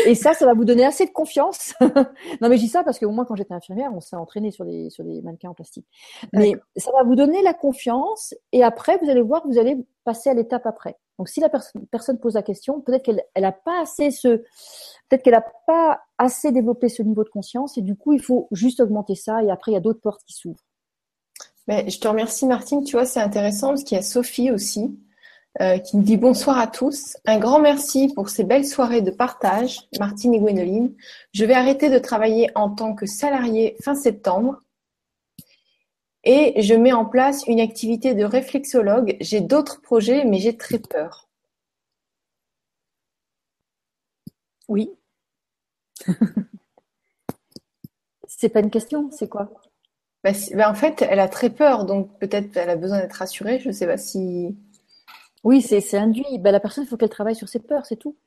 [0.07, 1.73] Et ça, ça va vous donner assez de confiance.
[1.81, 4.65] non, mais je dis ça parce que moi, quand j'étais infirmière, on s'est entraîné sur
[4.65, 5.85] des, sur des mannequins en plastique.
[6.33, 9.77] Mais ça va vous donner la confiance et après, vous allez voir que vous allez
[10.03, 10.97] passer à l'étape après.
[11.17, 14.37] Donc, si la personne, personne pose la question, peut-être qu'elle elle a pas assez ce,
[15.07, 18.47] peut-être qu'elle a pas assez développé ce niveau de conscience et du coup, il faut
[18.51, 20.65] juste augmenter ça et après, il y a d'autres portes qui s'ouvrent.
[21.67, 22.83] Mais je te remercie, Martine.
[22.83, 24.99] Tu vois, c'est intéressant parce qu'il y a Sophie aussi
[25.61, 27.17] euh, qui me dit bonsoir à tous.
[27.25, 30.93] Un grand merci pour ces belles soirées de partage, Martine et Gwénoline.
[31.33, 34.61] Je vais arrêter de travailler en tant que salarié fin septembre
[36.25, 39.15] et je mets en place une activité de réflexologue.
[39.21, 41.29] J'ai d'autres projets, mais j'ai très peur.
[44.67, 44.91] Oui.
[48.27, 49.51] c'est pas une question, c'est quoi?
[50.23, 53.59] Bah, bah, En fait, elle a très peur, donc peut-être elle a besoin d'être rassurée.
[53.59, 54.57] Je ne sais pas si.
[55.45, 56.39] Oui, c'est induit.
[56.39, 58.17] Ben, la personne, il faut qu'elle travaille sur ses peurs, c'est tout.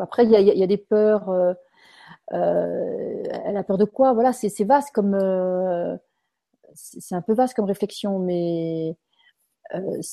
[0.00, 1.30] Après, il y a, y a, des peurs.
[1.30, 1.54] Euh,
[2.32, 4.12] euh, elle a peur de quoi?
[4.12, 5.14] Voilà, c'est vaste comme.
[5.14, 5.96] Euh,
[6.74, 8.96] c'est un peu vaste comme réflexion, mais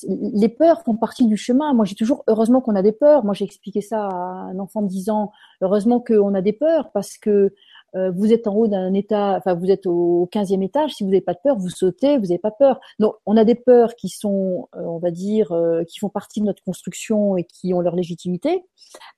[0.02, 1.74] les peurs font partie du chemin.
[1.74, 3.24] Moi, j'ai toujours, heureusement qu'on a des peurs.
[3.24, 5.32] Moi, j'ai expliqué ça à un enfant de 10 ans.
[5.62, 7.54] Heureusement qu'on a des peurs parce que
[7.96, 11.10] euh, vous êtes en haut d'un état, enfin vous êtes au 15e étage, si vous
[11.10, 12.78] n'avez pas de peur, vous sautez, vous n'avez pas peur.
[12.98, 16.40] Donc on a des peurs qui sont, euh, on va dire, euh, qui font partie
[16.40, 18.64] de notre construction et qui ont leur légitimité.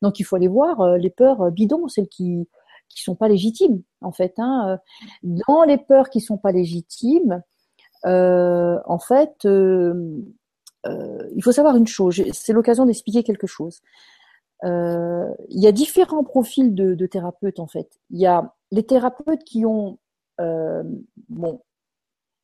[0.00, 2.48] Donc il faut aller voir les peurs bidons, celles qui
[2.88, 4.34] qui sont pas légitimes en fait.
[4.38, 4.78] Hein.
[5.22, 7.42] Dans les peurs qui sont pas légitimes,
[8.04, 12.22] en fait, il faut savoir une chose.
[12.32, 13.80] C'est l'occasion d'expliquer quelque chose.
[14.64, 18.00] Euh, il y a différents profils de, de, thérapeutes en fait.
[18.10, 19.98] Il y a les thérapeutes qui ont,
[20.40, 20.82] euh,
[21.28, 21.60] bon,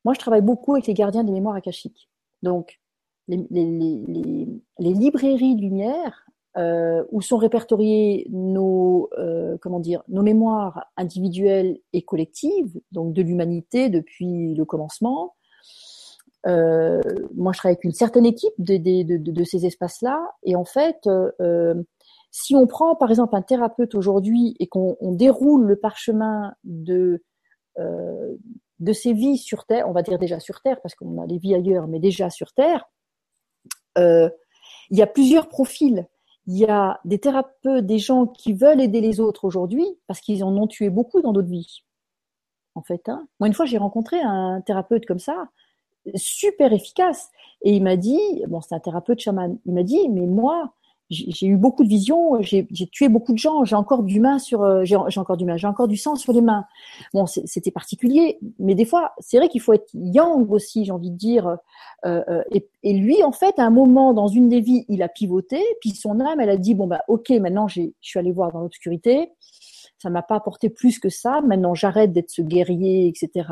[0.04, 2.08] moi je travaille beaucoup avec les gardiens des mémoires akashiques.
[2.42, 2.80] Donc
[3.26, 4.48] les, les, les,
[4.78, 6.24] les librairies de lumière
[6.56, 13.22] euh, où sont répertoriées nos, euh, comment dire, nos mémoires individuelles et collectives, donc de
[13.22, 15.34] l'humanité depuis le commencement.
[16.46, 17.00] Euh,
[17.34, 21.08] moi, je travaille avec une certaine équipe de, de, de, ces espaces-là, et en fait,
[21.08, 21.74] euh,
[22.36, 27.22] si on prend par exemple un thérapeute aujourd'hui et qu'on déroule le parchemin de
[27.78, 28.34] euh,
[28.80, 31.38] de ses vies sur Terre, on va dire déjà sur Terre parce qu'on a des
[31.38, 32.90] vies ailleurs, mais déjà sur Terre,
[33.98, 34.28] euh,
[34.90, 36.08] il y a plusieurs profils.
[36.48, 40.42] Il y a des thérapeutes, des gens qui veulent aider les autres aujourd'hui parce qu'ils
[40.42, 41.84] en ont tué beaucoup dans d'autres vies.
[42.74, 43.28] En fait, hein.
[43.38, 45.50] moi une fois j'ai rencontré un thérapeute comme ça.
[46.16, 47.30] super efficace.
[47.62, 50.74] Et il m'a dit, bon, c'est un thérapeute chaman, il m'a dit, mais moi,
[51.10, 54.62] j'ai eu beaucoup de visions, j'ai tué beaucoup de gens, j'ai encore du main sur,
[54.62, 56.64] euh, j'ai encore du main, j'ai encore du sang sur les mains.
[57.12, 61.10] Bon, c'était particulier, mais des fois, c'est vrai qu'il faut être yang aussi, j'ai envie
[61.10, 61.58] de dire.
[62.06, 65.02] Euh, euh, et, et, lui, en fait, à un moment dans une des vies, il
[65.02, 68.32] a pivoté, puis son âme, elle a dit bon bah ok, maintenant je suis allé
[68.32, 69.32] voir dans l'obscurité,
[69.98, 71.40] ça m'a pas apporté plus que ça.
[71.42, 73.46] Maintenant, j'arrête d'être ce guerrier, etc.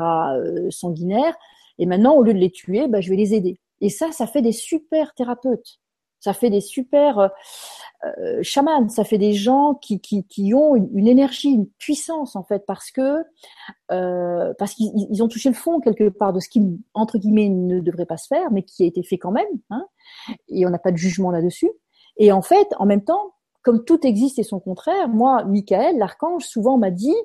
[0.69, 1.35] sanguinaire,
[1.79, 3.59] et maintenant, au lieu de les tuer, bah, je vais les aider.
[3.81, 5.79] Et ça, ça fait des super thérapeutes
[6.23, 7.27] ça fait des super euh,
[8.05, 12.43] euh, chamans, ça fait des gens qui, qui, qui ont une, énergie, une puissance en
[12.43, 13.23] fait, parce que
[13.91, 16.61] euh, parce qu'ils ont touché le fond quelque part de ce qui
[16.93, 19.45] entre guillemets ne devrait pas se faire, mais qui a été fait quand même.
[19.69, 19.85] Hein,
[20.47, 21.71] et on n'a pas de jugement là-dessus.
[22.15, 26.43] Et en fait, en même temps, comme tout existe et son contraire, moi, Michael, l'archange,
[26.45, 27.15] souvent m'a dit,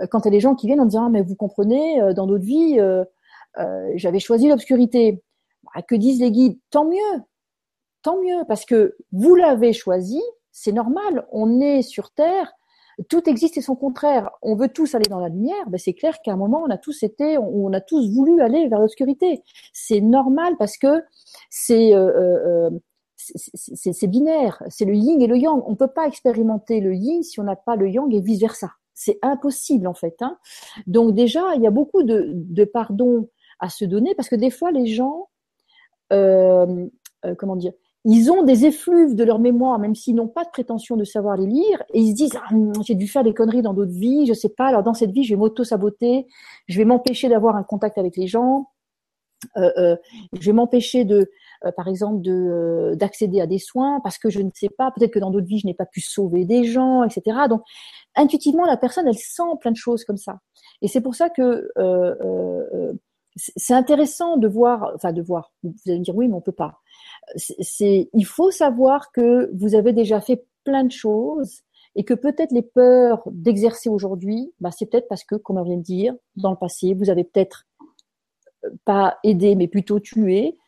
[0.00, 2.00] euh, quand il y a des gens qui viennent en disant, ah, mais vous comprenez,
[2.14, 2.78] dans notre vie,
[3.58, 5.22] euh, j'avais choisi l'obscurité.
[5.62, 6.58] Bah, que disent les guides?
[6.70, 7.20] Tant mieux,
[8.04, 12.52] tant mieux, parce que vous l'avez choisi, c'est normal, on est sur Terre,
[13.08, 14.30] tout existe et son contraire.
[14.42, 16.78] On veut tous aller dans la lumière, ben c'est clair qu'à un moment, on a
[16.78, 19.42] tous été, on, a tous voulu aller vers l'obscurité.
[19.72, 21.02] C'est normal parce que
[21.50, 22.70] c'est euh, euh, euh
[23.16, 25.62] c'est binaire, c'est le yin et le yang.
[25.66, 28.72] On peut pas expérimenter le yin si on n'a pas le yang et vice versa.
[28.92, 30.16] C'est impossible en fait.
[30.20, 30.36] Hein.
[30.86, 34.50] Donc déjà, il y a beaucoup de, de pardon à se donner parce que des
[34.50, 35.30] fois, les gens,
[36.12, 36.86] euh,
[37.24, 37.72] euh comment dire,
[38.04, 41.36] ils ont des effluves de leur mémoire, même s'ils n'ont pas de prétention de savoir
[41.36, 42.54] les lire, et ils se disent ah,
[42.86, 44.66] j'ai dû faire des conneries dans d'autres vies, je sais pas.
[44.66, 46.26] Alors dans cette vie, je vais m'auto-saboter,
[46.68, 48.68] je vais m'empêcher d'avoir un contact avec les gens,
[49.56, 49.96] euh, euh,
[50.38, 51.30] je vais m'empêcher de,
[51.64, 54.90] euh, par exemple, de euh, d'accéder à des soins parce que je ne sais pas.
[54.90, 57.38] Peut-être que dans d'autres vies, je n'ai pas pu sauver des gens, etc.
[57.48, 57.62] Donc
[58.16, 60.38] intuitivement, la personne, elle sent plein de choses comme ça,
[60.82, 62.92] et c'est pour ça que euh,
[63.36, 65.52] c'est intéressant de voir, enfin de voir.
[65.62, 66.80] Vous allez me dire oui, mais on peut pas
[67.36, 71.62] c'est, il faut savoir que vous avez déjà fait plein de choses
[71.96, 75.76] et que peut-être les peurs d'exercer aujourd'hui, bah, c'est peut-être parce que, comme on vient
[75.76, 77.66] de dire, dans le passé, vous avez peut-être
[78.64, 80.58] euh, pas aidé, mais plutôt tué.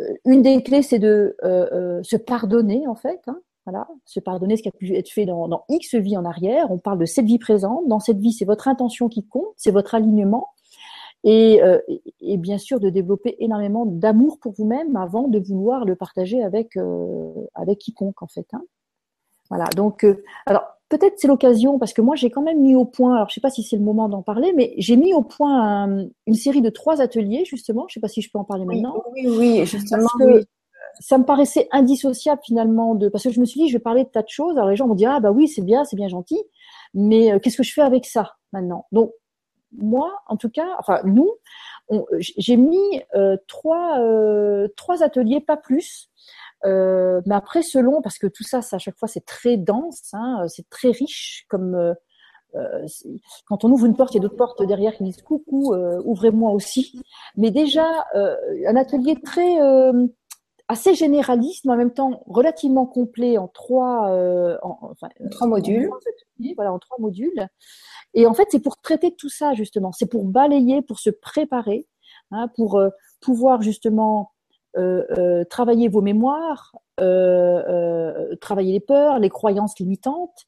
[0.00, 3.20] Euh, une des clés, c'est de euh, se pardonner, en fait.
[3.28, 6.24] Hein, voilà, se pardonner ce qui a pu être fait dans, dans X vie en
[6.24, 6.72] arrière.
[6.72, 7.86] On parle de cette vie présente.
[7.86, 10.48] Dans cette vie, c'est votre intention qui compte, c'est votre alignement.
[11.24, 15.94] Euh, et, et, bien sûr de développer énormément d'amour pour vous-même avant de vouloir le
[15.94, 18.46] partager avec euh, avec quiconque en fait.
[18.52, 18.62] Hein.
[19.48, 19.66] Voilà.
[19.76, 23.14] Donc, euh, alors peut-être c'est l'occasion parce que moi j'ai quand même mis au point.
[23.14, 26.06] Alors je sais pas si c'est le moment d'en parler, mais j'ai mis au point
[26.26, 27.86] une série de trois ateliers justement.
[27.88, 29.00] Je sais pas si je peux en parler maintenant.
[29.12, 30.08] Oui, oui, justement.
[30.18, 30.44] Parce que
[30.98, 34.02] ça me paraissait indissociable finalement de parce que je me suis dit je vais parler
[34.02, 34.56] de tas de choses.
[34.56, 36.42] Alors les gens vont dire ah bah oui c'est bien, c'est bien gentil,
[36.94, 38.86] mais qu'est-ce que je fais avec ça maintenant?
[38.90, 39.12] Donc
[39.76, 41.30] moi, en tout cas, enfin nous,
[42.18, 46.10] j'ai mis euh, trois, euh, trois ateliers, pas plus.
[46.64, 50.10] Euh, mais après, selon, parce que tout ça, ça à chaque fois, c'est très dense,
[50.12, 51.44] hein, c'est très riche.
[51.48, 51.94] Comme
[53.46, 56.50] quand on ouvre une porte, il y a d'autres portes derrière qui disent coucou, ouvrez-moi
[56.52, 57.00] aussi.
[57.36, 59.56] Mais déjà, un atelier très
[60.72, 64.08] assez généraliste, mais en même temps relativement complet en trois,
[64.62, 65.90] en, enfin, trois modules.
[66.56, 67.46] voilà, en trois modules.
[68.14, 71.86] Et en fait, c'est pour traiter tout ça justement, c'est pour balayer, pour se préparer,
[72.30, 74.32] hein, pour euh, pouvoir justement
[74.76, 76.72] euh, euh, travailler vos mémoires,
[78.40, 80.46] travailler les peurs, les croyances limitantes,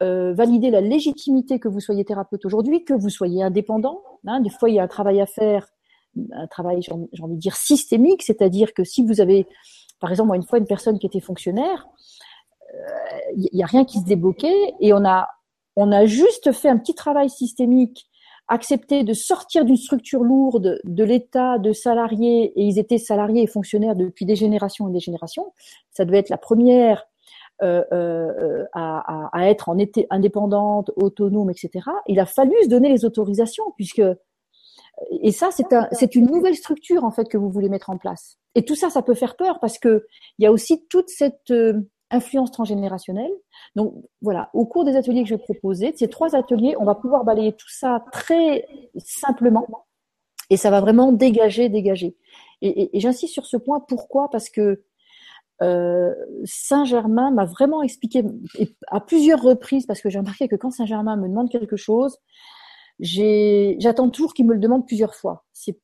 [0.00, 4.00] valider la légitimité que vous soyez thérapeute aujourd'hui, que vous soyez indépendant.
[4.26, 5.68] Hein, des fois, il y a un travail à faire,
[6.32, 9.46] un travail, j'ai envie de dire systémique, c'est-à-dire que si vous avez,
[10.00, 11.86] par exemple, une fois une personne qui était fonctionnaire,
[13.36, 15.28] il n'y a rien qui se débloquait et on a
[15.76, 18.06] on a juste fait un petit travail systémique,
[18.48, 23.46] accepté de sortir d'une structure lourde de l'état de salariés, et ils étaient salariés et
[23.46, 25.52] fonctionnaires depuis des générations et des générations.
[25.92, 27.06] Ça devait être la première
[27.62, 31.86] euh, euh, à, être en été indépendante, autonome, etc.
[32.08, 34.02] Il a fallu se donner les autorisations, puisque
[35.22, 37.98] et ça, c'est un, c'est une nouvelle structure en fait que vous voulez mettre en
[37.98, 38.38] place.
[38.54, 40.06] Et tout ça, ça peut faire peur parce que
[40.38, 43.32] il y a aussi toute cette euh, influence transgénérationnelle.
[43.76, 46.94] Donc voilà, au cours des ateliers que je vais proposer, ces trois ateliers, on va
[46.94, 48.66] pouvoir balayer tout ça très
[48.98, 49.86] simplement
[50.50, 52.16] et ça va vraiment dégager, dégager.
[52.60, 54.28] Et, j'insiste sur ce point, pourquoi?
[54.30, 54.82] Parce que
[55.62, 56.12] euh,
[56.44, 58.24] Saint-Germain m'a vraiment expliqué
[58.88, 62.18] à plusieurs reprises, parce que j'ai remarqué que quand Saint-Germain me demande quelque chose,
[63.00, 65.44] j'attends toujours qu'il me le demande plusieurs fois.
[65.52, 65.74] C'est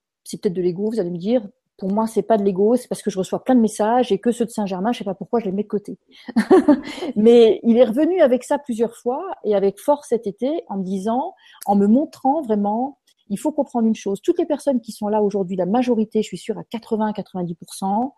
[0.41, 1.47] peut-être de l'ego, vous allez me dire,
[1.77, 4.19] pour moi, c'est pas de l'ego, c'est parce que je reçois plein de messages et
[4.19, 5.99] que ceux de Saint-Germain, je sais pas pourquoi je les mets de côté.
[7.17, 10.85] Mais il est revenu avec ça plusieurs fois et avec force cet été en me
[10.85, 11.35] disant,
[11.67, 12.99] en me montrant vraiment
[13.29, 14.21] il faut comprendre une chose.
[14.23, 18.13] Toutes les personnes qui sont là aujourd'hui, la majorité, je suis sûre à 80-90%,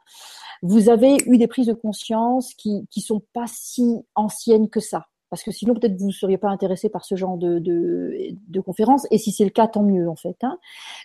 [0.62, 5.06] vous avez eu des prises de conscience qui qui sont pas si anciennes que ça
[5.30, 8.12] parce que sinon peut-être vous ne seriez pas intéressé par ce genre de, de,
[8.48, 10.36] de conférence, et si c'est le cas, tant mieux en fait.
[10.42, 10.58] Hein.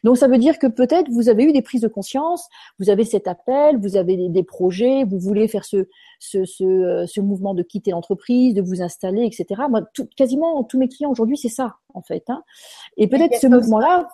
[0.03, 2.47] Donc ça veut dire que peut-être vous avez eu des prises de conscience,
[2.79, 5.87] vous avez cet appel, vous avez des, projets, vous voulez faire ce,
[6.19, 9.63] ce, ce, ce mouvement de quitter l'entreprise, de vous installer, etc.
[9.69, 12.23] Moi, tout, quasiment tous mes clients aujourd'hui, c'est ça en fait.
[12.29, 12.43] Hein.
[12.97, 14.09] Et peut-être ce mouvement-là,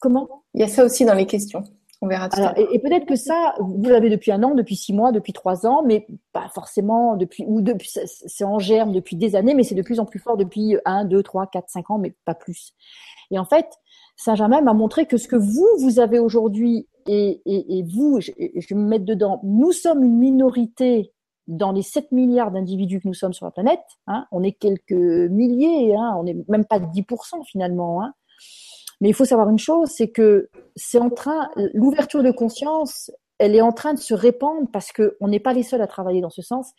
[0.00, 0.44] comment?
[0.54, 1.64] Il y a ça aussi dans les questions.
[2.02, 5.34] On verra et, peut-être que ça, vous l'avez depuis un an, depuis six mois, depuis
[5.34, 9.64] trois ans, mais pas forcément depuis, ou depuis, c'est en germe depuis des années, mais
[9.64, 12.34] c'est de plus en plus fort depuis un, deux, trois, quatre, cinq ans, mais pas
[12.34, 12.72] plus.
[13.30, 13.66] Et en fait,
[14.16, 18.74] Saint-Germain m'a montré que ce que vous, vous avez aujourd'hui, et, et, vous, je, je
[18.74, 21.12] vais me mettre dedans, nous sommes une minorité
[21.48, 24.92] dans les 7 milliards d'individus que nous sommes sur la planète, hein, on est quelques
[24.92, 28.02] milliers, hein, on n'est même pas de 10% finalement.
[28.02, 28.14] Hein,
[29.00, 33.56] mais il faut savoir une chose, c'est que c'est en train, l'ouverture de conscience, elle
[33.56, 36.20] est en train de se répandre parce que on n'est pas les seuls à travailler
[36.20, 36.72] dans ce sens.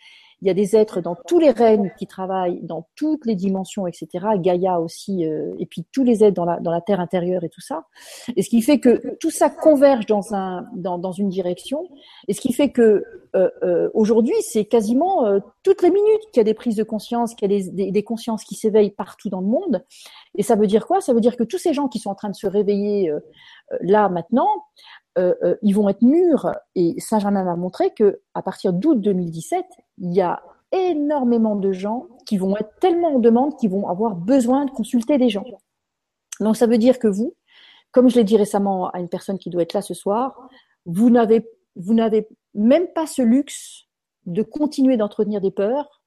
[0.43, 3.85] Il y a des êtres dans tous les règnes qui travaillent dans toutes les dimensions,
[3.85, 4.07] etc.
[4.37, 7.49] Gaïa aussi, euh, et puis tous les êtres dans la, dans la terre intérieure et
[7.49, 7.85] tout ça.
[8.35, 11.87] Et ce qui fait que tout ça converge dans, un, dans, dans une direction.
[12.27, 13.03] Et ce qui fait que
[13.35, 17.35] euh, euh, aujourd'hui, c'est quasiment toutes les minutes qu'il y a des prises de conscience,
[17.35, 19.83] qu'il y a des, des consciences qui s'éveillent partout dans le monde.
[20.35, 21.01] Et ça veut dire quoi?
[21.01, 23.13] Ça veut dire que tous ces gens qui sont en train de se réveiller
[23.81, 24.47] là maintenant,
[25.17, 26.51] euh, euh, ils vont être mûrs.
[26.75, 29.65] Et Saint-Germain a montré que à partir d'août 2017,
[29.97, 34.15] il y a énormément de gens qui vont être tellement en demande qu'ils vont avoir
[34.15, 35.45] besoin de consulter des gens.
[36.39, 37.35] Donc ça veut dire que vous,
[37.91, 40.49] comme je l'ai dit récemment à une personne qui doit être là ce soir,
[40.85, 43.85] vous n'avez vous n'avez même pas ce luxe
[44.25, 46.00] de continuer d'entretenir des peurs,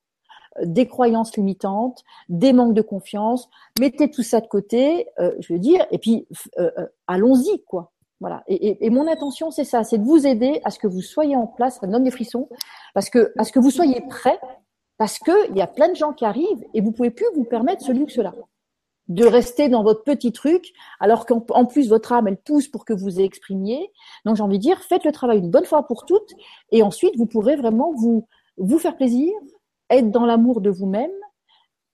[0.62, 3.48] des croyances limitantes, des manques de confiance.
[3.80, 6.26] Mettez tout ça de côté, euh, je veux dire, et puis
[6.58, 6.70] euh,
[7.06, 7.92] allons-y quoi.
[8.20, 8.42] Voilà.
[8.46, 11.46] Et, mon intention, c'est ça, c'est de vous aider à ce que vous soyez en
[11.46, 12.48] place, ça donne des frissons,
[12.94, 14.38] parce que à ce que vous soyez prêts,
[14.96, 17.44] parce que il y a plein de gens qui arrivent et vous pouvez plus vous
[17.44, 18.32] permettre ce luxe-là
[19.08, 22.94] de rester dans votre petit truc, alors qu'en plus votre âme elle pousse pour que
[22.94, 23.90] vous exprimiez.
[24.24, 26.32] Donc j'ai envie de dire, faites le travail une bonne fois pour toutes,
[26.70, 28.26] et ensuite vous pourrez vraiment vous
[28.56, 29.32] vous faire plaisir,
[29.90, 31.10] être dans l'amour de vous-même,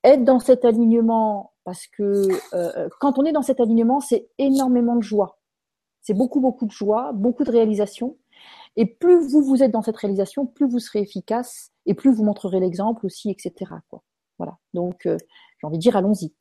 [0.05, 4.97] être dans cet alignement, parce que euh, quand on est dans cet alignement, c'est énormément
[4.97, 5.39] de joie.
[6.03, 8.17] C'est beaucoup, beaucoup de joie, beaucoup de réalisation.
[8.77, 12.25] Et plus vous vous êtes dans cette réalisation, plus vous serez efficace et plus vous
[12.25, 13.73] montrerez l'exemple aussi, etc.
[13.89, 14.03] Quoi.
[14.39, 14.57] Voilà.
[14.73, 15.19] Donc, euh,
[15.59, 16.33] j'ai envie de dire, allons-y.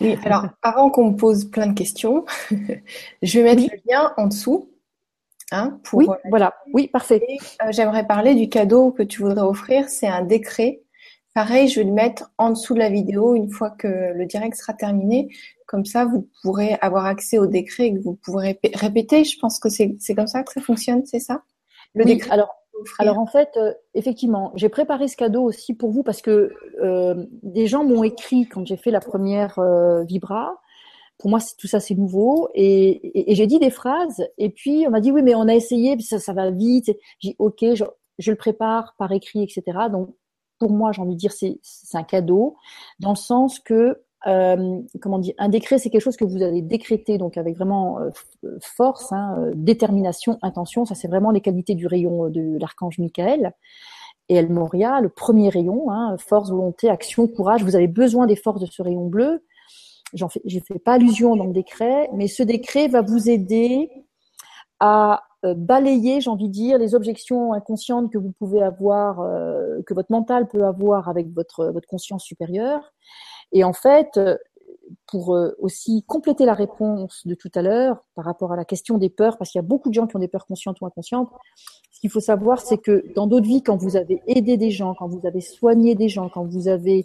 [0.00, 2.24] Oui, alors avant qu'on me pose plein de questions,
[3.22, 4.70] je vais mettre le lien en dessous.
[5.50, 6.54] Hein, pour, oui, voilà.
[6.74, 7.22] Oui, parfait.
[7.62, 9.88] Euh, j'aimerais parler du cadeau que tu voudrais offrir.
[9.88, 10.82] C'est un décret.
[11.34, 14.56] Pareil, je vais le mettre en dessous de la vidéo une fois que le direct
[14.56, 15.28] sera terminé.
[15.66, 19.24] Comme ça, vous pourrez avoir accès au décret que vous pourrez répéter.
[19.24, 21.42] Je pense que c'est comme ça que ça fonctionne, c'est ça?
[21.94, 22.30] Le décret.
[22.30, 22.58] Alors,
[22.98, 27.26] alors en fait, euh, effectivement, j'ai préparé ce cadeau aussi pour vous parce que euh,
[27.42, 30.54] des gens m'ont écrit quand j'ai fait la première euh, Vibra.
[31.18, 35.00] Pour moi, tout ça c'est nouveau et, j'ai dit des phrases et puis on m'a
[35.00, 36.86] dit oui mais on a essayé, ça, va vite.
[37.18, 39.62] J'ai dit ok, je, le prépare par écrit, etc.
[39.90, 40.14] Donc
[40.58, 41.58] pour moi, j'ai envie de dire c'est
[41.94, 42.56] un cadeau
[43.00, 46.60] dans le sens que euh, comment dire, un décret, c'est quelque chose que vous avez
[46.60, 48.10] décrété, donc avec vraiment euh,
[48.60, 50.84] force, hein, euh, détermination, intention.
[50.84, 53.52] Ça, c'est vraiment les qualités du rayon de l'archange Michael.
[54.28, 57.62] Et El Moria, le premier rayon, hein, force, volonté, action, courage.
[57.62, 59.44] Vous avez besoin des forces de ce rayon bleu.
[60.14, 63.90] J'en fais, je fais pas allusion dans le décret, mais ce décret va vous aider
[64.80, 69.16] à balayer, j'ai envie de dire, les objections inconscientes que vous pouvez avoir,
[69.86, 72.92] que votre mental peut avoir avec votre votre conscience supérieure,
[73.52, 74.36] et en fait, euh,
[75.06, 78.98] pour euh, aussi compléter la réponse de tout à l'heure par rapport à la question
[78.98, 80.86] des peurs, parce qu'il y a beaucoup de gens qui ont des peurs conscientes ou
[80.86, 81.30] inconscientes,
[81.98, 84.94] ce qu'il faut savoir, c'est que dans d'autres vies, quand vous avez aidé des gens,
[84.94, 87.04] quand vous avez soigné des gens, quand vous avez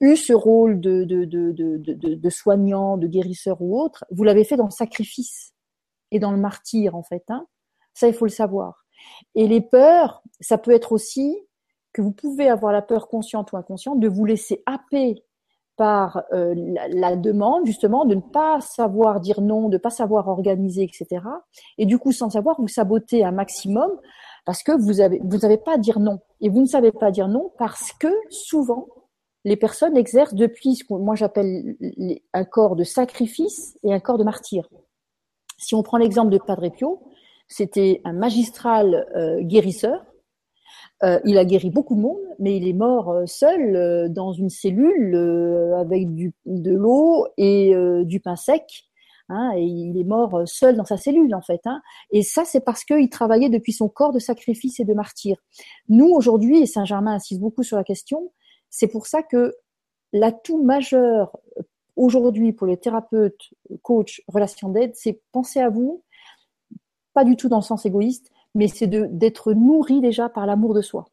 [0.00, 4.44] eu ce rôle de, de, de, de, de soignant, de guérisseur ou autre, vous l'avez
[4.44, 5.52] fait dans le sacrifice
[6.10, 7.24] et dans le martyr, en fait.
[7.28, 7.46] Hein.
[7.92, 8.86] Ça, il faut le savoir.
[9.34, 11.36] Et les peurs, ça peut être aussi
[11.92, 15.22] que vous pouvez avoir la peur consciente ou inconsciente de vous laisser happer
[15.76, 16.54] par euh,
[16.90, 21.22] la, demande justement de ne pas savoir dire non, de ne pas savoir organiser, etc.
[21.78, 23.90] Et du coup, sans savoir, vous sabotez un maximum
[24.44, 26.20] parce que vous avez vous n'avez pas à dire non.
[26.40, 28.86] Et vous ne savez pas dire non parce que souvent
[29.44, 31.76] les personnes exercent depuis ce que moi j'appelle
[32.32, 34.68] un corps de sacrifice et un corps de martyr.
[35.58, 37.02] Si on prend l'exemple de Padre Pio,
[37.48, 40.04] c'était un magistral euh, guérisseur
[41.02, 44.32] Euh, il a guéri beaucoup de monde, mais il est mort euh, seul euh, dans
[44.32, 45.16] une cellule
[45.76, 47.74] avec du, de l'eau et
[48.04, 48.64] du pain sec.
[49.30, 51.60] Hein, et il est mort seul dans sa cellule en fait.
[51.64, 51.80] Hein.
[52.10, 55.36] Et ça, c'est parce qu'il travaillait depuis son corps de sacrifice et de martyr.
[55.88, 58.32] Nous aujourd'hui, et Saint Germain insiste beaucoup sur la question,
[58.68, 59.54] c'est pour ça que
[60.12, 61.38] l'atout majeur
[61.96, 63.50] aujourd'hui pour les thérapeutes,
[63.82, 66.04] coachs, relations d'aide, c'est penser à vous,
[67.14, 70.82] pas du tout dans le sens égoïste, mais c'est d'être nourri déjà par l'amour de
[70.82, 71.06] soi.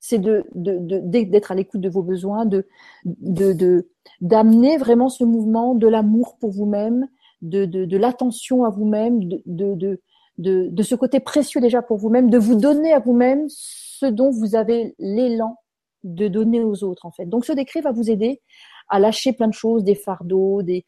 [0.00, 2.66] C'est de d'être à l'écoute de vos besoins, de
[3.04, 3.88] de
[4.20, 7.08] d'amener vraiment ce mouvement de l'amour pour vous-même,
[7.42, 10.00] de de, l'attention à vous-même, de, de
[10.38, 14.30] de de ce côté précieux déjà pour vous-même, de vous donner à vous-même ce dont
[14.30, 15.56] vous avez l'élan
[16.04, 17.26] de donner aux autres en fait.
[17.26, 18.40] Donc ce décret va vous aider
[18.88, 20.84] à lâcher plein de choses, des fardeaux, des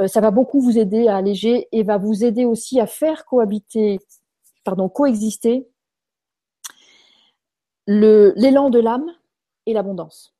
[0.00, 3.24] euh, ça va beaucoup vous aider à alléger et va vous aider aussi à faire
[3.24, 3.98] cohabiter
[4.66, 5.66] pardon, coexister
[7.86, 9.06] l'élan de l'âme
[9.64, 10.34] et l'abondance.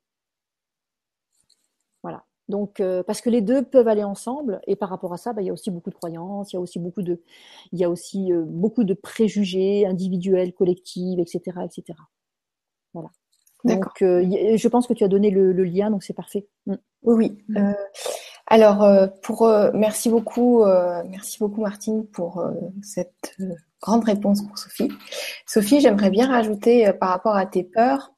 [2.02, 2.24] Voilà.
[2.48, 5.42] Donc, euh, parce que les deux peuvent aller ensemble, et par rapport à ça, bah,
[5.42, 7.22] il y a aussi beaucoup de croyances, il y a aussi beaucoup de,
[7.72, 11.98] il y a aussi euh, beaucoup de préjugés individuels, collectifs, etc., etc.
[12.94, 13.10] Voilà.
[13.64, 16.46] Donc, euh, je pense que tu as donné le, lien, donc c'est parfait.
[16.66, 16.74] Mm.
[17.02, 17.14] Oui.
[17.14, 17.60] oui.
[17.60, 17.74] Mm.
[18.46, 20.64] alors, pour merci beaucoup,
[21.08, 22.44] merci beaucoup Martine pour
[22.82, 23.36] cette
[23.80, 24.88] grande réponse pour Sophie.
[25.46, 28.12] Sophie, j'aimerais bien rajouter euh, par rapport à tes peurs.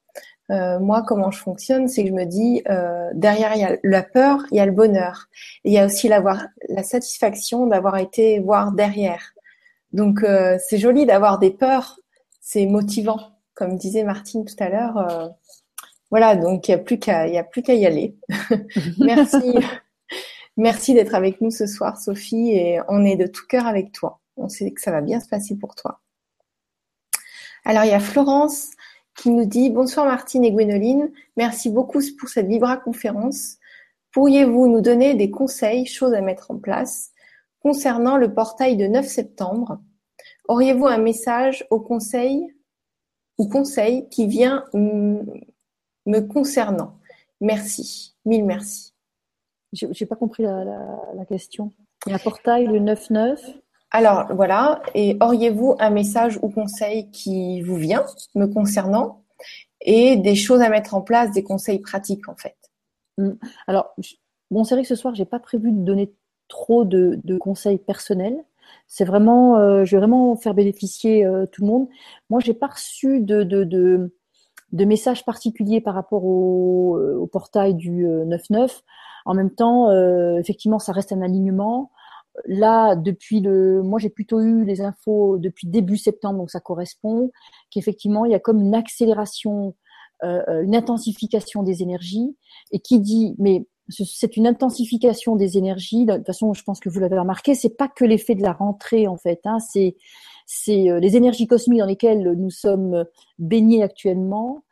[0.51, 3.77] Euh, moi, comment je fonctionne, c'est que je me dis euh, derrière il y a
[3.85, 5.29] la peur, il y a le bonheur,
[5.65, 6.23] il y a aussi la,
[6.69, 9.35] la satisfaction d'avoir été voir derrière.
[9.93, 10.21] Donc
[10.69, 11.99] c'est joli d'avoir des peurs,
[12.41, 13.19] c'est motivant,
[13.55, 15.35] comme disait Martine tout à l'heure.
[16.11, 18.17] voilà, donc il n'y a plus qu'à, il y a plus qu'à y aller.
[18.99, 19.55] Merci,
[20.59, 24.21] merci d'être avec nous ce soir, Sophie, et on est de tout cœur avec toi
[24.39, 26.01] on sait que ça va bien se passer pour toi.
[27.65, 28.71] Alors il y a Florence
[29.17, 33.57] qui nous dit Bonsoir Martine et Gwénoline, merci beaucoup pour cette Vibra conférence.
[34.13, 37.13] Pourriez-vous nous donner des conseils, choses à mettre en place
[37.61, 39.81] concernant le portail de 9 septembre?
[40.49, 42.55] Auriez-vous un message au conseil
[43.37, 46.99] ou conseil qui vient me concernant?
[47.41, 48.95] Merci, mille merci.
[49.73, 50.65] J'ai pas compris la,
[51.15, 51.73] la question.
[52.07, 53.37] Il y a un portail le 9-9
[53.91, 59.25] alors voilà, et auriez-vous un message ou conseil qui vous vient me concernant
[59.81, 62.57] et des choses à mettre en place, des conseils pratiques en fait?
[63.17, 63.31] Mmh.
[63.67, 63.95] Alors,
[64.51, 66.13] bon, c'est vrai que ce soir, j'ai pas prévu de donner
[66.49, 68.45] trop de, conseils personnels.
[68.87, 71.89] C'est vraiment, euh, je vais vraiment faire bénéficier euh, tout le monde.
[72.31, 77.75] Moi, j'ai pas reçu de, de, de, messages particuliers par rapport au, euh, au portail
[77.75, 78.83] du 9-9.
[79.25, 79.91] En même temps,
[80.39, 81.91] effectivement, ça reste un alignement
[82.47, 87.31] là, depuis le, moi j'ai plutôt eu les infos depuis début septembre, donc ça correspond
[87.71, 89.75] qu'effectivement il y a comme une accélération,
[90.25, 92.37] euh, euh, une intensification des énergies,
[92.73, 96.05] et qui dit, mais c'est une intensification des énergies.
[96.05, 98.53] De toute façon, je pense que vous l'avez remarqué, c'est pas que l'effet de la
[98.53, 99.97] rentrée en fait, hein, c'est
[100.47, 103.05] c'est euh, les énergies cosmiques dans lesquelles nous sommes
[103.39, 104.65] baignés actuellement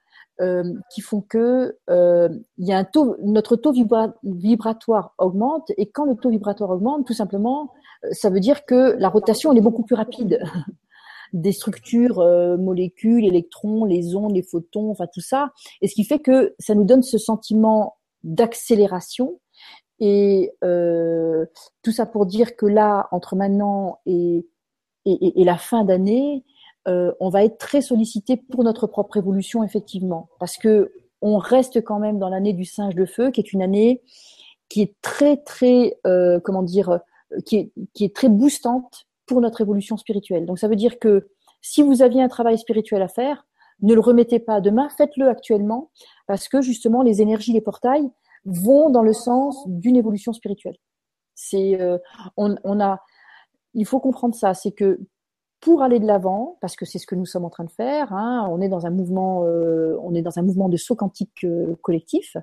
[0.43, 2.29] euh, qui font que euh,
[2.59, 3.73] il y a un taux, notre taux
[4.23, 5.73] vibratoire augmente.
[5.79, 7.73] Et quand le taux vibratoire augmente, tout simplement,
[8.05, 10.43] euh, ça veut dire que la rotation elle est beaucoup plus rapide.
[11.33, 12.19] Des structures,
[12.59, 16.75] molécules, électrons, les ondes, les photons, enfin tout ça, et ce qui fait que ça
[16.75, 19.41] nous donne ce sentiment d'accélération.
[19.99, 24.47] Et tout ça pour dire que là, entre maintenant et,
[25.05, 26.45] et, et la fin d'année,
[26.89, 31.83] euh, on va être très sollicité pour notre propre évolution, effectivement, parce que on reste
[31.83, 34.03] quand même dans l'année du singe de feu, qui est une année
[34.69, 36.99] qui est très très euh, comment dire, euh,
[37.45, 40.47] qui est, qui est très boostante pour notre évolution spirituelle.
[40.47, 41.29] Donc ça veut dire que
[41.63, 43.47] si vous aviez un travail spirituel à faire,
[43.83, 45.91] ne le remettez pas demain, faites-le actuellement,
[46.27, 48.09] parce que justement les énergies des portails
[48.45, 50.77] vont dans le sens d'une évolution spirituelle.
[51.35, 51.79] C'est,
[52.37, 53.01] on, on a,
[53.75, 55.01] il faut comprendre ça, c'est que
[55.67, 58.13] pour aller de l'avant, parce que c'est ce que nous sommes en train de faire.
[58.13, 61.43] Hein, on est dans un mouvement, euh, on est dans un mouvement de saut quantique
[61.43, 62.37] euh, collectif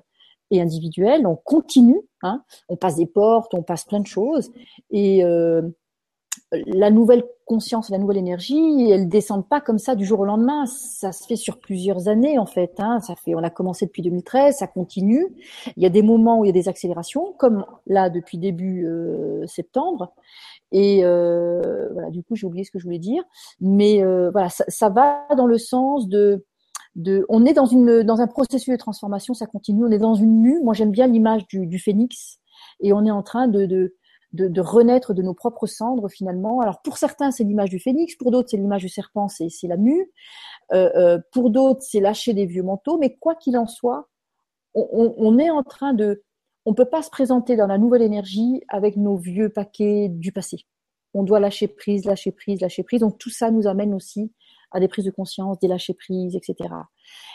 [0.50, 1.26] et individuel.
[1.26, 4.52] On continue, hein, on passe des portes, on passe plein de choses,
[4.90, 5.62] et euh,
[6.52, 10.66] la nouvelle conscience, la nouvelle énergie, elle descend pas comme ça du jour au lendemain.
[10.66, 12.74] Ça se fait sur plusieurs années en fait.
[12.76, 13.00] Hein.
[13.00, 15.34] Ça fait, on a commencé depuis 2013, ça continue.
[15.78, 18.86] Il y a des moments où il y a des accélérations, comme là depuis début
[19.46, 20.12] septembre.
[20.74, 23.22] Et euh, voilà, du coup, j'ai oublié ce que je voulais dire.
[23.60, 26.44] Mais euh, voilà, ça, va dans le sens de,
[27.28, 29.84] on est dans une dans un processus de transformation, ça continue.
[29.84, 30.60] On est dans une mue.
[30.62, 32.40] Moi, j'aime bien l'image du, du phénix,
[32.80, 33.94] et on est en train de, de
[34.32, 36.60] de, renaître de nos propres cendres finalement.
[36.60, 39.76] Alors pour certains c'est l'image du phénix, pour d'autres c'est l'image du serpent, c'est la
[39.76, 40.10] mue,
[40.72, 44.08] euh, pour d'autres c'est lâcher des vieux manteaux, mais quoi qu'il en soit,
[44.74, 46.24] on, on, est en train de,
[46.66, 50.66] on peut pas se présenter dans la nouvelle énergie avec nos vieux paquets du passé.
[51.12, 53.00] On doit lâcher prise, lâcher prise, lâcher prise.
[53.00, 54.32] Donc tout ça nous amène aussi
[54.72, 56.70] à des prises de conscience, des lâcher prises, etc.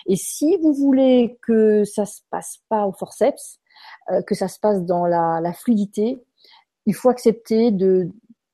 [0.08, 3.60] Et si vous voulez que ça se passe pas au forceps,
[4.12, 6.22] euh, que ça se passe dans la, la fluidité,
[6.86, 8.10] il faut accepter de,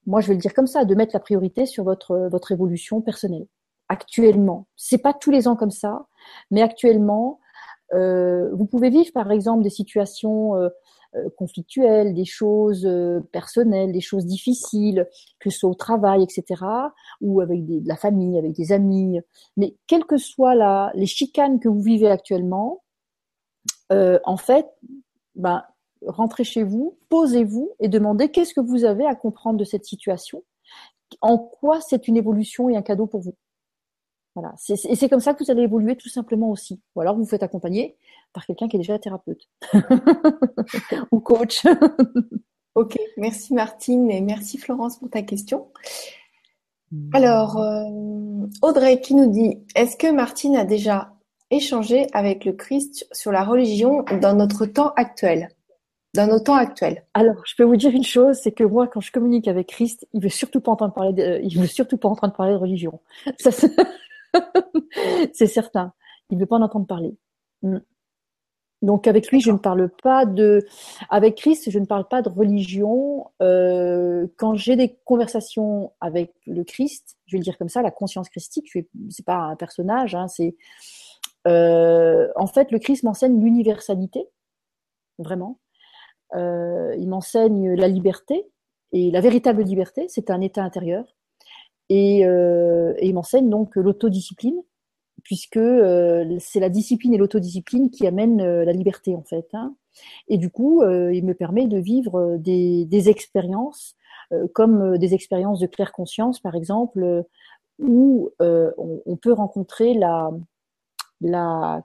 [0.05, 3.01] moi je vais le dire comme ça, de mettre la priorité sur votre votre évolution
[3.01, 3.47] personnelle.
[3.89, 6.05] Actuellement, c'est pas tous les ans comme ça,
[6.51, 7.39] mais actuellement,
[7.93, 10.69] vous pouvez vivre par exemple des situations euh,
[11.15, 15.07] euh conflictuelles, des choses euh, personnelles, des choses difficiles,
[15.39, 16.63] que ce soit au travail, etc.,
[17.21, 19.19] ou avec de la famille, avec des amis.
[19.57, 22.83] Mais quelles que soient les chicanes que vous vivez actuellement,
[23.91, 24.67] euh, en fait,
[25.35, 25.63] ben,
[26.05, 30.43] rentrez chez vous, posez-vous et demandez qu'est-ce que vous avez à comprendre de cette situation,
[31.21, 33.35] en quoi c'est une évolution et un cadeau pour vous.
[34.35, 34.53] Voilà.
[34.69, 36.81] Et c'est comme ça que vous allez évoluer tout simplement aussi.
[36.95, 37.95] Ou alors vous vous faites accompagner
[38.33, 39.47] par quelqu'un qui est déjà thérapeute
[41.11, 41.65] ou coach.
[42.75, 45.67] ok, merci Martine et merci Florence pour ta question.
[47.13, 51.13] Alors, euh, Audrey qui nous dit, est-ce que Martine a déjà
[51.49, 55.49] échangé avec le Christ sur la religion dans notre temps actuel?
[56.13, 59.01] Dans nos temps actuels Alors, je peux vous dire une chose, c'est que moi, quand
[59.01, 61.97] je communique avec Christ, il veut surtout pas entendre parler, de, euh, il veut surtout
[61.97, 63.01] pas entendre parler de religion.
[65.33, 65.93] c'est certain.
[66.29, 67.15] Il veut pas en entendre parler.
[67.61, 67.77] Mm.
[68.81, 70.63] Donc avec lui, je ne parle pas de,
[71.09, 73.31] avec Christ, je ne parle pas de religion.
[73.41, 77.91] Euh, quand j'ai des conversations avec le Christ, je vais le dire comme ça, la
[77.91, 78.69] conscience christique,
[79.09, 80.55] c'est pas un personnage, hein, c'est,
[81.47, 84.27] euh, en fait, le Christ m'enseigne l'universalité,
[85.17, 85.59] vraiment.
[86.35, 88.45] Euh, il m'enseigne la liberté
[88.91, 91.05] et la véritable liberté, c'est un état intérieur.
[91.89, 94.61] Et, euh, et il m'enseigne donc l'autodiscipline,
[95.23, 99.47] puisque euh, c'est la discipline et l'autodiscipline qui amènent la liberté en fait.
[99.53, 99.75] Hein.
[100.27, 103.95] Et du coup, il me permet de vivre des, expériences,
[104.53, 107.23] comme des expériences de claire conscience, par exemple,
[107.79, 110.31] où on, peut rencontrer la,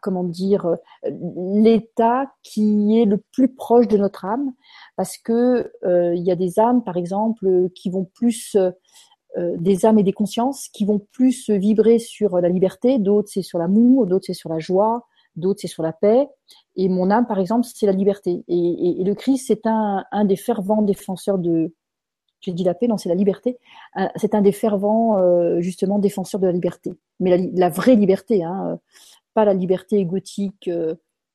[0.03, 4.53] comment dire l'état qui est le plus proche de notre âme
[4.97, 8.71] parce que euh, il y a des âmes par exemple qui vont plus euh,
[9.37, 13.59] des âmes et des consciences qui vont plus vibrer sur la liberté d'autres c'est sur
[13.59, 15.07] l'amour d'autres c'est sur la joie
[15.37, 16.27] d'autres c'est sur la paix
[16.75, 20.05] et mon âme par exemple c'est la liberté et, et, et le Christ c'est un,
[20.11, 21.73] un des fervents défenseurs de
[22.41, 23.59] j'ai dit la paix, non, c'est la liberté.
[24.17, 26.95] C'est un des fervents, euh, justement, défenseurs de la liberté.
[27.21, 28.79] Mais la, la vraie liberté, hein,
[29.35, 30.95] pas la liberté égotique, euh,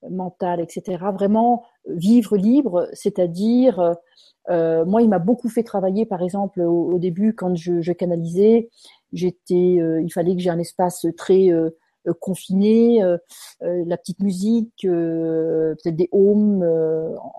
[0.10, 1.04] mentale, etc.
[1.14, 3.96] Vraiment vivre libre, c'est-à-dire,
[4.50, 8.70] euh, moi, il m'a beaucoup fait travailler, par exemple, au, début, quand je, canalisais,
[9.14, 11.50] j'étais, euh, il fallait que j'ai un espace très
[12.20, 13.02] confiné,
[13.62, 16.64] la petite musique, peut-être des ohms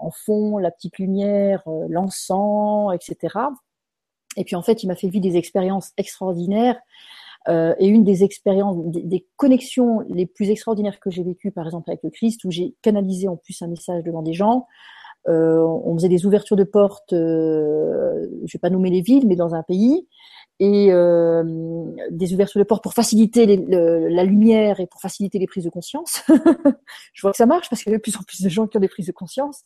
[0.01, 3.39] en fond, la petite lumière, l'encens, etc.
[4.37, 6.79] Et puis en fait, il m'a fait vivre des expériences extraordinaires
[7.49, 11.91] euh, et une des expériences, des, connexions les plus extraordinaires que j'ai vécues, par exemple
[11.91, 14.67] avec le Christ, où j'ai canalisé en plus un message devant des gens.
[15.29, 19.35] Euh, on faisait des ouvertures de portes, euh, je vais pas nommer les villes, mais
[19.35, 20.07] dans un pays,
[20.59, 21.43] et euh,
[22.11, 26.23] des ouvertures de portes pour faciliter la lumière et pour faciliter les prises de conscience.
[27.13, 28.67] je vois que ça marche parce qu'il y a de plus en plus de gens
[28.67, 29.63] qui ont des prises de conscience.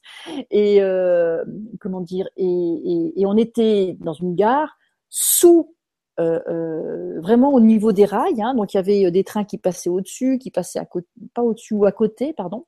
[0.51, 1.45] Et euh,
[1.81, 4.79] comment dire et on était dans une gare
[5.11, 5.75] sous
[6.21, 8.43] euh, euh, vraiment au niveau des rails.
[8.43, 10.87] Hein, donc il y avait euh, des trains qui passaient au-dessus, qui passaient à
[11.35, 12.67] pas au-dessus ou à côté, pardon.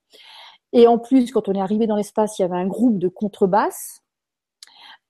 [0.72, 3.08] Et en plus, quand on est arrivé dans l'espace, il y avait un groupe de
[3.08, 4.00] contrebasses.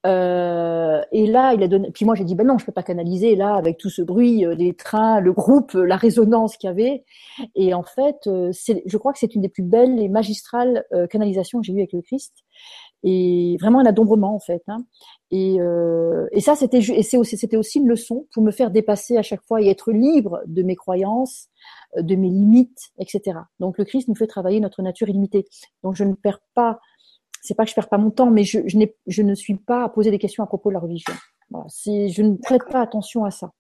[0.05, 1.93] Euh, et là, il a donné.
[1.93, 4.45] Puis moi, j'ai dit ben non, je peux pas canaliser là avec tout ce bruit,
[4.57, 7.05] les trains, le groupe, la résonance qu'il y avait.
[7.55, 11.67] Et en fait, je crois que c'est une des plus belles et magistrales canalisations que
[11.67, 12.33] j'ai eues avec le Christ
[13.03, 14.63] et vraiment un adombrement en fait.
[14.69, 14.85] Hein.
[15.31, 19.23] Et, euh, et ça, c'était aussi, c'était aussi une leçon pour me faire dépasser à
[19.23, 21.49] chaque fois et être libre de mes croyances,
[21.97, 23.39] euh, de mes limites, etc.
[23.59, 25.47] Donc le Christ nous fait travailler notre nature illimitée.
[25.83, 26.81] Donc je ne perds pas,
[27.41, 28.61] c'est pas que je perds pas mon temps, mais je,
[29.23, 31.13] ne suis pas à poser des questions à propos de la religion.
[31.51, 33.53] Voilà, je ne prête pas attention à ça.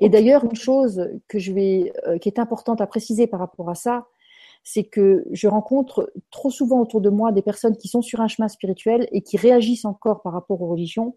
[0.00, 3.68] Et d'ailleurs, une chose que je vais, euh, qui est importante à préciser par rapport
[3.68, 4.06] à ça,
[4.62, 8.28] c'est que je rencontre trop souvent autour de moi des personnes qui sont sur un
[8.28, 11.16] chemin spirituel et qui réagissent encore par rapport aux religions.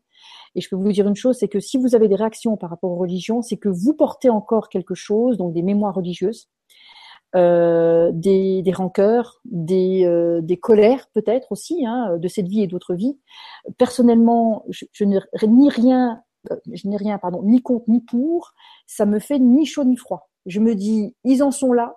[0.55, 2.69] Et je peux vous dire une chose, c'est que si vous avez des réactions par
[2.69, 6.49] rapport aux religions, c'est que vous portez encore quelque chose, donc des mémoires religieuses.
[7.35, 12.67] euh, des, des rancœurs, des, euh, des colères peut-être aussi hein, de cette vie et
[12.67, 13.17] d'autres vies.
[13.77, 16.21] Personnellement, je, je n'ai ni rien,
[16.51, 18.53] euh, je n'ai rien, pardon, ni contre ni pour.
[18.87, 20.29] Ça me fait ni chaud ni froid.
[20.45, 21.95] Je me dis, ils en sont là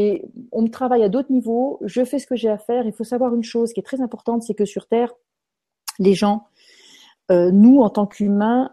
[0.00, 0.22] et
[0.52, 1.80] on me travaille à d'autres niveaux.
[1.82, 2.86] Je fais ce que j'ai à faire.
[2.86, 5.12] Il faut savoir une chose qui est très importante, c'est que sur Terre,
[5.98, 6.46] les gens,
[7.32, 8.70] euh, nous en tant qu'humains,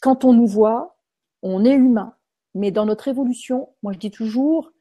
[0.00, 0.96] quand on nous voit,
[1.42, 2.14] on est humain.
[2.54, 4.72] Mais dans notre évolution, moi je dis toujours,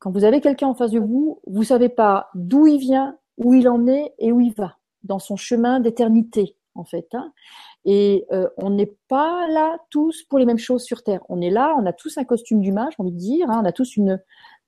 [0.00, 3.54] quand vous avez quelqu'un en face de vous, vous savez pas d'où il vient, où
[3.54, 7.06] il en est et où il va dans son chemin d'éternité en fait.
[7.12, 7.32] Hein.
[7.84, 11.20] Et euh, on n'est pas là tous pour les mêmes choses sur Terre.
[11.28, 13.60] On est là, on a tous un costume d'humain, j'ai envie de dire, hein.
[13.62, 14.20] on a tous une,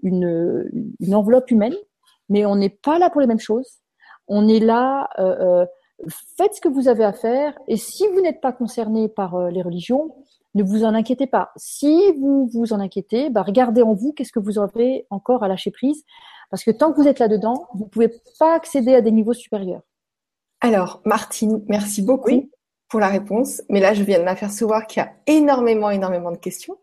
[0.02, 0.68] une,
[1.00, 1.74] une, enveloppe humaine,
[2.28, 3.78] mais on n'est pas là pour les mêmes choses.
[4.28, 5.66] On est là, euh, euh,
[6.36, 9.50] faites ce que vous avez à faire, et si vous n'êtes pas concerné par euh,
[9.50, 10.14] les religions,
[10.54, 11.50] ne vous en inquiétez pas.
[11.56, 15.48] Si vous vous en inquiétez, bah, regardez en vous qu'est-ce que vous avez encore à
[15.48, 16.04] lâcher prise.
[16.50, 19.32] Parce que tant que vous êtes là-dedans, vous ne pouvez pas accéder à des niveaux
[19.32, 19.82] supérieurs.
[20.60, 22.48] Alors, Martine, merci beaucoup
[22.88, 23.62] pour la réponse.
[23.68, 26.76] Mais là, je viens de m'apercevoir qu'il y a énormément, énormément de questions.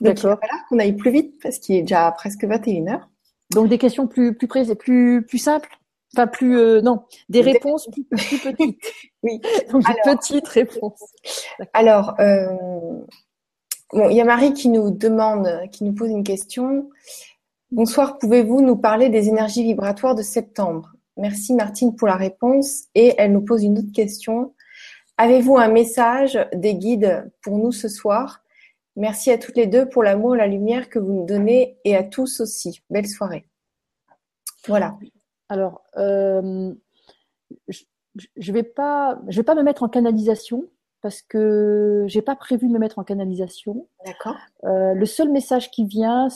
[0.00, 3.08] Donc, il va falloir qu'on aille plus vite parce qu'il est déjà presque 21 heures.
[3.52, 5.68] Donc, des questions plus, plus prises et plus, plus simples?
[6.16, 8.78] Enfin, plus euh, non, des réponses plus, plus petites.
[9.22, 9.40] oui.
[9.70, 11.02] Donc Alors, petites réponses.
[11.72, 12.46] Alors, euh,
[13.92, 16.88] bon, il y a Marie qui nous demande, qui nous pose une question.
[17.72, 20.92] Bonsoir, pouvez-vous nous parler des énergies vibratoires de septembre?
[21.16, 22.84] Merci Martine pour la réponse.
[22.94, 24.54] Et elle nous pose une autre question.
[25.16, 28.43] Avez-vous un message des guides pour nous ce soir?
[28.96, 31.96] Merci à toutes les deux pour l'amour et la lumière que vous nous donnez et
[31.96, 32.80] à tous aussi.
[32.90, 33.48] Belle soirée.
[34.66, 34.96] Voilà.
[35.48, 36.72] Alors, euh,
[37.68, 37.82] je
[38.36, 40.64] ne vais, pas, je vais pas me mettre en canalisation
[41.00, 43.88] parce que j'ai pas prévu de me mettre en canalisation.
[44.06, 44.36] D'accord.
[44.64, 46.28] Euh, le seul message qui vient,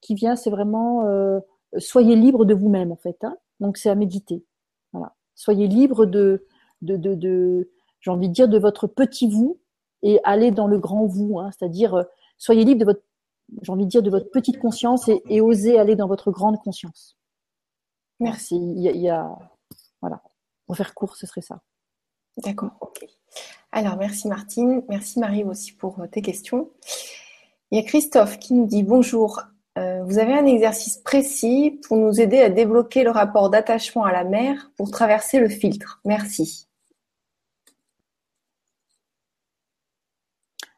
[0.00, 1.40] qui vient, c'est vraiment euh,
[1.78, 3.24] soyez libre de vous-même en fait.
[3.24, 4.44] Hein Donc c'est à méditer.
[4.92, 5.14] Voilà.
[5.34, 6.46] Soyez libre de,
[6.82, 9.58] de, de, de j'ai envie de dire de votre petit vous
[10.04, 11.40] et allez dans le grand vous.
[11.40, 12.04] Hein C'est-à-dire euh,
[12.38, 13.02] soyez libre de votre,
[13.62, 16.58] j'ai envie de dire de votre petite conscience et, et osez aller dans votre grande
[16.58, 17.16] conscience.
[18.20, 18.54] Merci.
[18.56, 19.36] Il y, a, il y a,
[20.00, 20.22] voilà.
[20.66, 21.60] Pour faire court, ce serait ça.
[22.36, 22.70] D'accord.
[22.80, 23.04] Ok.
[23.72, 24.82] Alors, merci Martine.
[24.88, 26.70] Merci Marie aussi pour tes questions.
[27.70, 29.42] Il y a Christophe qui nous dit bonjour.
[29.76, 34.12] Euh, vous avez un exercice précis pour nous aider à débloquer le rapport d'attachement à
[34.12, 36.00] la mer pour traverser le filtre.
[36.04, 36.63] Merci.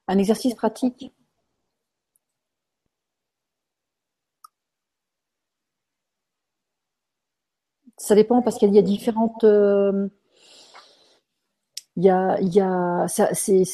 [0.08, 1.12] Un exercice pratique
[7.96, 9.44] ça dépend parce qu'il y a différentes.
[9.44, 10.08] Euh,
[11.96, 13.64] il y a, il y a, c'est.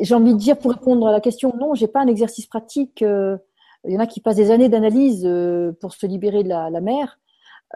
[0.00, 3.02] J'ai envie de dire pour répondre à la question, non, j'ai pas un exercice pratique.
[3.02, 3.36] Euh,
[3.84, 6.80] il y en a qui passent des années d'analyse euh, pour se libérer de la
[6.80, 7.18] mer.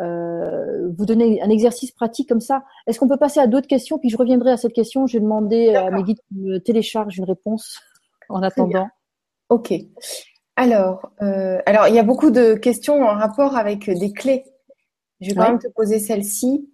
[0.01, 2.64] Euh, vous donnez un exercice pratique comme ça.
[2.86, 3.99] Est-ce qu'on peut passer à d'autres questions?
[3.99, 5.07] Puis je reviendrai à cette question.
[5.07, 7.80] Je vais demander à mes guides de me téléchargent une réponse
[8.28, 8.88] en attendant.
[9.49, 9.72] Ok.
[10.57, 14.44] Alors, euh, alors, il y a beaucoup de questions en rapport avec des clés.
[15.20, 16.68] Je vais quand même te poser celle-ci.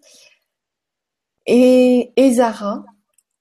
[1.47, 2.85] Et Ezara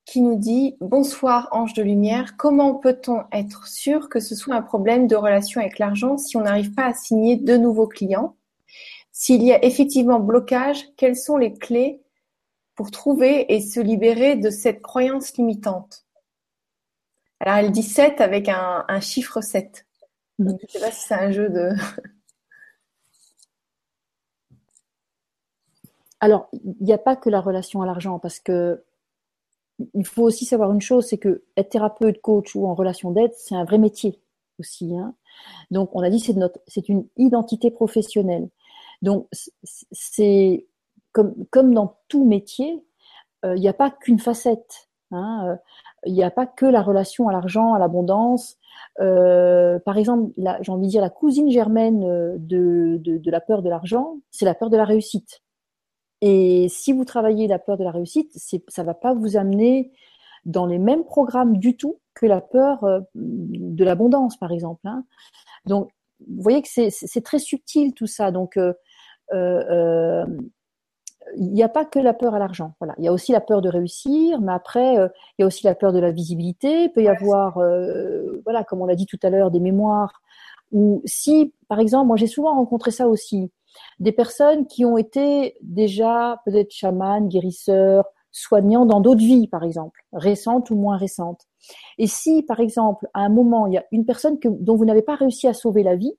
[0.05, 4.61] qui nous dit Bonsoir ange de lumière, comment peut-on être sûr que ce soit un
[4.61, 8.36] problème de relation avec l'argent si on n'arrive pas à signer de nouveaux clients?
[9.14, 12.01] S'il y a effectivement blocage, quelles sont les clés
[12.76, 16.07] pour trouver et se libérer de cette croyance limitante?
[17.39, 19.86] Alors elle dit 7 avec un, chiffre 7.
[20.39, 21.70] Je ne sais pas si c'est un jeu de.
[26.20, 28.84] Alors, il n'y a pas que la relation à l'argent, parce que
[29.93, 33.34] il faut aussi savoir une chose, c'est que être thérapeute, coach ou en relation d'aide,
[33.36, 34.22] c'est un vrai métier
[34.57, 34.95] aussi.
[34.95, 35.16] Hein.
[35.70, 38.49] Donc, on a dit c'est notre, c'est une identité professionnelle.
[39.03, 39.27] Donc,
[39.91, 40.65] c'est
[41.11, 42.83] comme dans tout métier,
[43.45, 44.89] euh, il n'y a pas qu'une facette.
[45.11, 45.45] Hein.
[45.47, 45.55] Euh,
[46.05, 48.57] il n'y a pas que la relation à l'argent, à l'abondance.
[48.99, 50.31] Euh, par exemple,
[50.61, 54.55] j'ai envie de dire la cousine germaine euh, de, la peur de l'argent, c'est la
[54.55, 55.41] peur de la réussite.
[56.21, 58.31] Et si vous travaillez la peur de la réussite,
[58.67, 59.91] ça va pas vous amener
[60.45, 64.87] dans les mêmes programmes du tout que la peur euh, de l'abondance, par exemple.
[64.87, 65.05] Hein.
[65.65, 65.91] Donc,
[66.27, 68.31] vous voyez que c'est très subtil tout ça.
[68.31, 68.73] Donc, euh, euh,
[71.36, 72.74] il n'y a pas que la peur à l'argent.
[72.80, 75.07] Voilà, il y a aussi la peur de réussir, mais après, euh,
[75.38, 76.84] il y a aussi la peur de la visibilité.
[76.84, 80.21] Il peut y avoir, euh, voilà, comme on l'a dit tout à l'heure, des mémoires.
[80.71, 83.51] Ou si, par exemple, moi j'ai souvent rencontré ça aussi,
[83.99, 90.03] des personnes qui ont été déjà peut-être chamanes, guérisseurs, soignants dans d'autres vies, par exemple,
[90.11, 91.47] récentes ou moins récentes.
[91.99, 94.86] Et si, par exemple, à un moment, il y a une personne que, dont vous
[94.86, 96.17] n'avez pas réussi à sauver la vie,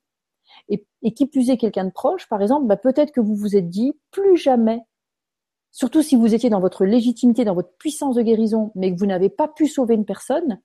[0.69, 3.57] et, et qui plus est quelqu'un de proche, par exemple, bah, peut-être que vous vous
[3.57, 4.81] êtes dit plus jamais,
[5.71, 9.07] surtout si vous étiez dans votre légitimité, dans votre puissance de guérison, mais que vous
[9.07, 10.61] n'avez pas pu sauver une personne,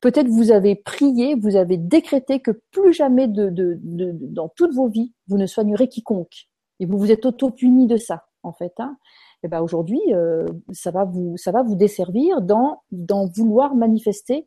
[0.00, 4.74] peut-être vous avez prié, vous avez décrété que plus jamais de, de, de, dans toutes
[4.74, 6.48] vos vies, vous ne soignerez quiconque.
[6.80, 8.74] Et vous vous êtes auto-puni de ça, en fait.
[8.78, 8.96] Hein.
[9.44, 14.46] Et ben aujourd'hui, euh, ça va vous, ça va vous desservir dans, dans vouloir manifester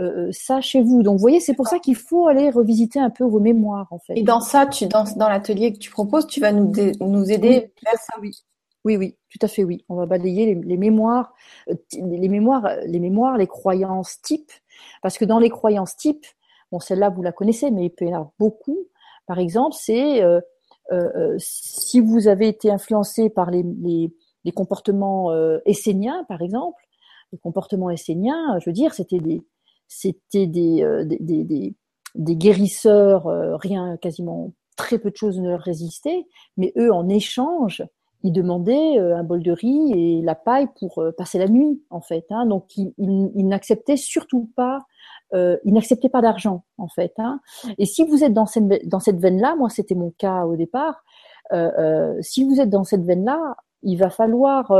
[0.00, 1.02] euh, ça chez vous.
[1.02, 3.98] Donc, vous voyez, c'est pour ça qu'il faut aller revisiter un peu vos mémoires, en
[3.98, 4.14] fait.
[4.16, 7.72] Et dans ça, tu, dans, dans l'atelier que tu proposes, tu vas nous, nous aider
[7.76, 8.14] oui, ça.
[8.20, 8.30] Oui.
[8.84, 9.84] Oui, oui, tout à fait, oui.
[9.88, 11.32] On va balayer les, les mémoires,
[11.70, 14.52] euh, les mémoires, les mémoires, les croyances types,
[15.00, 16.26] parce que dans les croyances types,
[16.70, 18.78] bon, celle-là vous la connaissez, mais il peut y en avoir beaucoup.
[19.26, 20.40] Par exemple, c'est euh,
[20.92, 24.12] euh, si vous avez été influencé par les, les,
[24.44, 26.82] les comportements euh, esséniens, par exemple,
[27.32, 29.42] les comportements esséniens, je veux dire, c'était des,
[29.88, 31.74] c'était des, euh, des, des,
[32.14, 36.26] des, guérisseurs, euh, rien, quasiment très peu de choses ne leur résistaient,
[36.56, 37.84] mais eux, en échange,
[38.22, 42.00] ils demandaient euh, un bol de riz et la paille pour passer la nuit, en
[42.00, 42.24] fait.
[42.30, 42.46] Hein.
[42.46, 44.80] Donc, ils, ils, n'acceptaient surtout pas,
[45.34, 47.12] euh, ils n'acceptaient pas d'argent, en fait.
[47.18, 47.40] Hein.
[47.78, 51.02] Et si vous êtes dans cette, dans cette veine-là, moi, c'était mon cas au départ,
[51.52, 54.72] euh, euh, si vous êtes dans cette veine-là, il va falloir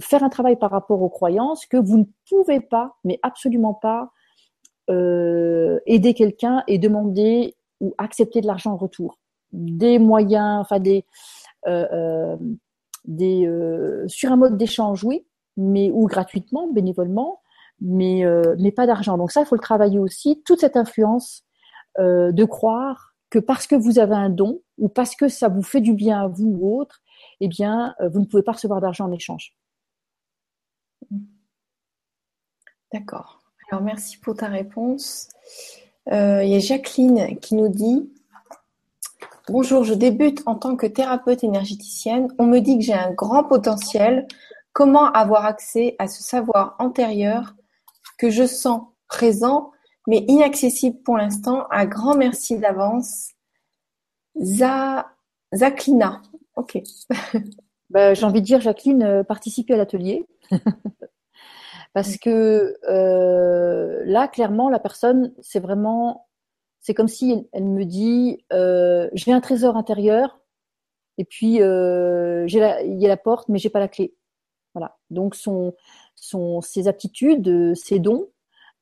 [0.00, 4.10] faire un travail par rapport aux croyances que vous ne pouvez pas, mais absolument pas,
[4.88, 9.18] euh, aider quelqu'un et demander ou accepter de l'argent en retour.
[9.52, 11.04] Des moyens, enfin des,
[11.66, 12.36] euh,
[13.20, 15.26] euh, sur un mode d'échange, oui,
[15.56, 17.40] mais ou gratuitement, bénévolement,
[17.80, 18.24] mais
[18.58, 19.18] mais pas d'argent.
[19.18, 20.42] Donc ça, il faut le travailler aussi.
[20.44, 21.44] Toute cette influence
[21.98, 25.80] de croire que parce que vous avez un don ou parce que ça vous fait
[25.80, 27.00] du bien à vous ou autre,
[27.40, 29.56] eh bien, vous ne pouvez pas recevoir d'argent en échange.
[32.92, 33.45] D'accord.
[33.70, 35.28] Alors, merci pour ta réponse.
[36.12, 38.08] Euh, il y a Jacqueline qui nous dit
[39.48, 42.28] Bonjour, je débute en tant que thérapeute énergéticienne.
[42.38, 44.28] On me dit que j'ai un grand potentiel.
[44.72, 47.54] Comment avoir accès à ce savoir antérieur
[48.18, 49.72] que je sens présent
[50.06, 53.32] mais inaccessible pour l'instant Un grand merci d'avance.
[54.40, 55.06] Za...
[55.52, 56.22] Zaclina.
[56.54, 56.78] Ok.
[57.90, 60.24] ben, j'ai envie de dire, Jacqueline, euh, participez à l'atelier.
[61.96, 66.28] Parce que euh, là, clairement, la personne, c'est vraiment,
[66.78, 70.38] c'est comme si elle, me dit, euh, j'ai un trésor intérieur,
[71.16, 74.14] et puis euh, j'ai il y a la porte, mais j'ai pas la clé.
[74.74, 74.98] Voilà.
[75.08, 75.72] Donc son,
[76.16, 78.28] son, ses aptitudes, ses dons,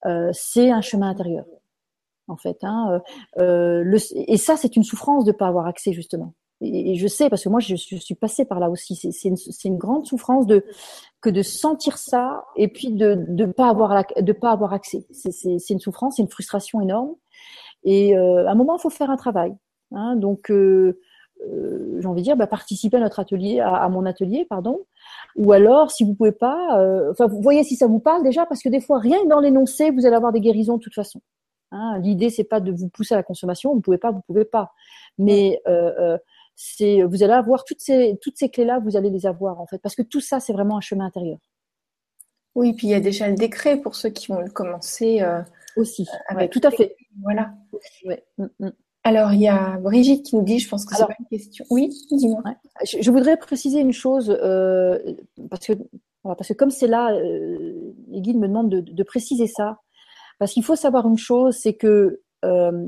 [0.07, 1.47] euh, c'est un chemin intérieur,
[2.27, 2.65] en fait.
[2.65, 3.01] Hein.
[3.37, 3.97] Le,
[4.29, 6.35] et ça, c'est une souffrance de pas avoir accès justement
[6.65, 8.97] et je sais parce que moi je, suis passée par là aussi.
[8.97, 10.47] C'est une, grande souffrance
[11.21, 15.07] que de sentir ça et puis de de pas avoir la, de pas avoir accès.
[15.11, 17.15] C'est une souffrance, c'est une frustration énorme.
[17.85, 19.55] Et euh, à un moment, il faut faire un travail.
[19.93, 20.99] Hein, donc euh,
[21.47, 24.81] euh, j'ai envie de dire, bah, participez à notre atelier, à, mon atelier, pardon.
[25.37, 28.69] Ou alors, si vous pouvez pas, vous voyez si ça vous parle déjà, parce que
[28.69, 31.21] des fois, rien que dans l'énoncé, vous allez avoir des guérisons de toute façon.
[31.71, 33.75] Hein, L'idée, c'est pas de vous pousser à la consommation.
[33.75, 34.73] Vous pouvez pas, vous pouvez pas.
[35.19, 35.61] Mais
[36.57, 39.67] c'est vous allez avoir toutes ces toutes ces clés là, vous allez les avoir en
[39.67, 41.39] fait, parce que tout ça c'est vraiment un chemin intérieur.
[42.55, 45.43] Oui, puis il y a déjà le décret pour ceux qui vont le commencer euh,
[45.77, 46.07] aussi.
[46.29, 46.97] Avec tout à fait.
[47.23, 47.53] Voilà.
[48.05, 48.25] Ouais.
[48.39, 48.73] Mm, mm.
[49.03, 51.65] Alors il y a Brigitte qui nous dit, je pense que c'est pas une question.
[51.71, 52.43] Oui, dis-moi.
[52.85, 54.99] Je, je, voudrais préciser une chose euh,
[55.51, 55.73] parce que
[56.23, 59.81] parce que comme c'est là, euh, les guides me demandent de, de préciser ça,
[60.39, 62.87] parce qu'il faut savoir une chose, c'est que euh,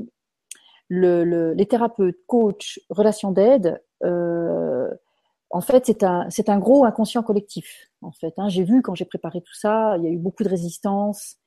[0.89, 4.89] le, le, les thérapeutes, coachs, relations d'aide, euh,
[5.49, 7.89] en fait, c'est un, un gros inconscient collectif.
[8.01, 8.49] En fait, hein.
[8.49, 11.37] j'ai vu quand j'ai préparé tout ça, il y a eu beaucoup de résistance.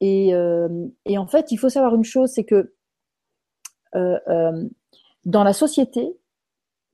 [0.00, 0.68] Et, euh,
[1.04, 2.74] et en fait, il faut savoir une chose, c'est que
[3.94, 4.68] euh, euh
[5.24, 6.16] dans la société,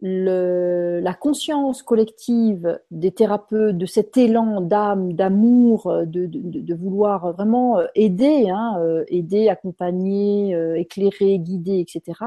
[0.04, 7.32] le, la conscience collective des thérapeutes, de cet élan d'âme, d'amour, de, de, de, vouloir
[7.32, 12.18] vraiment euh, aider, hein, euh, aider, accompagner, euh, éclairer, guider, etc.,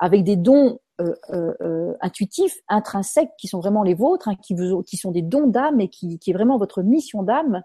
[0.00, 4.82] avec des dons euh, euh, intuitifs, intrinsèques, qui sont vraiment les vôtres, hein, qui, vous,
[4.82, 7.62] qui sont des dons d'âme et qui, qui est vraiment votre mission d'âme,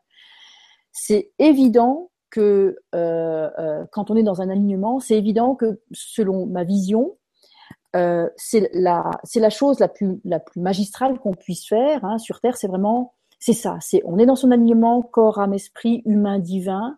[0.91, 6.63] c'est évident que euh, quand on est dans un alignement, c'est évident que selon ma
[6.63, 7.17] vision,
[7.95, 12.17] euh, c'est la c'est la chose la plus la plus magistrale qu'on puisse faire hein,
[12.17, 16.01] sur terre c'est vraiment c'est ça c'est on est dans son alignement corps âme esprit
[16.05, 16.97] humain divin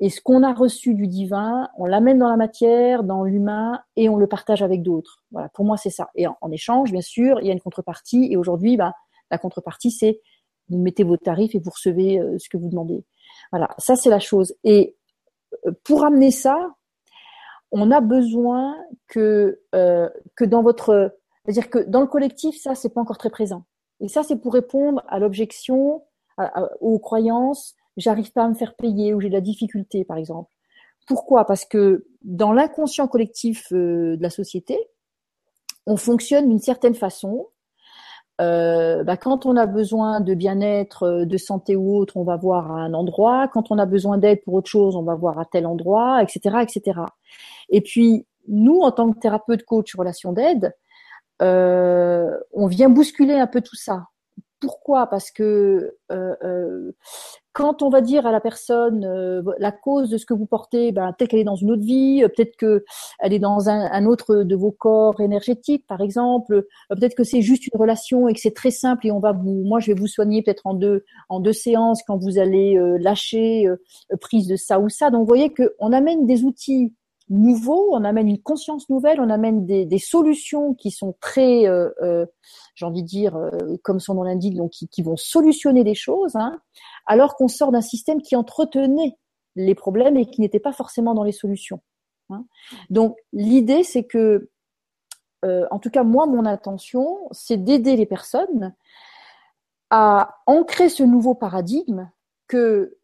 [0.00, 4.08] et ce qu'on a reçu du divin on l'amène dans la matière dans l'humain et
[4.08, 5.22] on le partage avec d'autres.
[5.30, 6.08] Voilà pour moi c'est ça.
[6.16, 8.92] Et en, échange bien sûr il y a une contrepartie et aujourd'hui bah,
[9.30, 10.20] la contrepartie c'est
[10.68, 13.04] vous mettez vos tarifs et vous recevez euh, ce que vous demandez.
[13.52, 14.52] Voilà ça c'est la chose.
[14.64, 14.96] Et
[15.66, 16.74] euh, pour amener ça
[17.74, 18.76] on a besoin
[19.08, 21.14] que euh, que dans votre,
[21.44, 23.64] c'est-à-dire que dans le collectif, ça c'est pas encore très présent.
[24.00, 26.02] Et ça c'est pour répondre à l'objection,
[26.80, 27.74] aux croyances.
[27.96, 30.50] J'arrive pas à me faire payer ou j'ai de la difficulté, par exemple.
[31.06, 31.44] Pourquoi?
[31.44, 34.78] Parce que dans l'inconscient collectif euh, de la société,
[35.86, 37.48] on fonctionne d'une certaine façon.
[38.40, 42.72] Euh, bah, quand on a besoin de bien-être, de santé ou autre, on va voir
[42.72, 43.48] à un endroit.
[43.48, 46.56] Quand on a besoin d'aide pour autre chose, on va voir à tel endroit, etc.,
[46.62, 47.00] etc.
[47.68, 50.74] Et puis nous, en tant que thérapeute, coach, relation d'aide,
[51.42, 54.06] euh, on vient bousculer un peu tout ça.
[54.60, 55.08] Pourquoi?
[55.08, 56.92] Parce que euh, euh,
[57.52, 59.06] quand on va dire à la personne
[59.58, 62.22] la cause de ce que vous portez, ben, peut-être qu'elle est dans une autre vie,
[62.34, 67.42] peut-être qu'elle est dans un, autre de vos corps énergétiques, par exemple, peut-être que c'est
[67.42, 69.98] juste une relation et que c'est très simple et on va vous, moi je vais
[69.98, 73.68] vous soigner peut-être en deux en deux séances quand vous allez lâcher
[74.20, 75.10] prise de ça ou ça.
[75.10, 76.94] Donc vous voyez qu'on amène des outils
[77.28, 82.26] nouveau, on amène une conscience nouvelle, on amène des, solutions qui sont très, euh, euh,
[82.74, 86.60] j'ai envie de dire, euh, comme son nom l'indique, qui, vont solutionner des choses, hein,
[87.06, 89.16] alors qu'on sort d'un système qui entretenait
[89.56, 91.80] les problèmes et qui n'était pas forcément dans les solutions.
[92.30, 92.44] Hein.
[92.90, 94.50] Donc l'idée, c'est que,
[95.70, 98.74] en tout cas moi, mon intention, c'est d'aider les personnes
[99.90, 102.10] à ancrer ce nouveau paradigme
[102.48, 102.96] que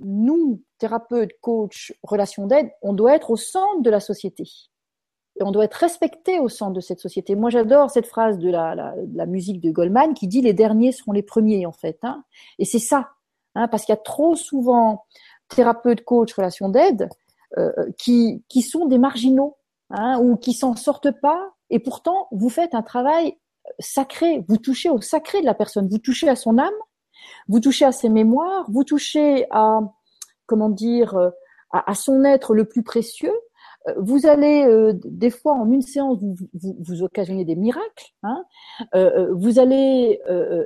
[0.00, 4.44] nous, thérapeutes, coach, relations d'aide, on doit être au centre de la société.
[5.36, 7.36] Et on doit être respecté au centre de cette société.
[7.36, 11.22] Moi, j'adore cette phrase de la, musique de Goldman qui dit les derniers seront les
[11.22, 11.98] premiers, en fait.
[12.02, 12.22] Hein.
[12.58, 13.12] Et c'est ça,
[13.54, 15.06] hein, parce qu'il y a trop souvent
[15.48, 17.08] thérapeutes, coach, relations d'aide
[17.56, 19.56] euh, qui, qui sont des marginaux
[19.88, 21.54] hein, ou qui s'en sortent pas.
[21.70, 23.38] Et pourtant, vous faites un travail
[23.78, 24.44] sacré.
[24.48, 25.88] Vous touchez au sacré de la personne.
[25.88, 26.78] Vous touchez à son âme,
[27.48, 29.80] vous touchez à ses mémoires, vous touchez à,
[30.46, 31.30] comment dire, euh,
[31.70, 33.32] à, son être le plus précieux.
[33.88, 36.36] Euh, vous allez euh, des fois en une séance vous,
[36.80, 38.12] vous, occasionnez des miracles.
[38.22, 38.44] Hein.
[39.32, 40.20] vous allez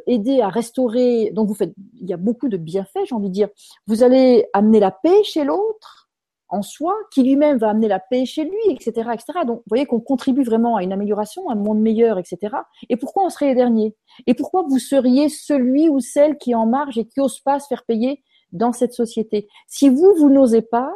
[0.07, 1.31] aider à restaurer.
[1.33, 3.49] Donc vous faites, il y a beaucoup de bienfaits, j'ai envie de dire.
[3.87, 6.09] Vous allez amener la paix chez l'autre
[6.51, 9.41] en soi, qui lui-même va amener la paix chez lui, etc., etc.
[9.47, 12.57] Donc, vous voyez qu'on contribue vraiment à une amélioration, à un monde meilleur, etc.
[12.89, 13.95] Et pourquoi on serait les derniers?
[14.27, 17.61] Et pourquoi vous seriez celui ou celle qui est en marge et qui ose pas
[17.61, 18.23] se faire payer
[18.53, 20.93] dans cette société Si vous, vous n'osez pas,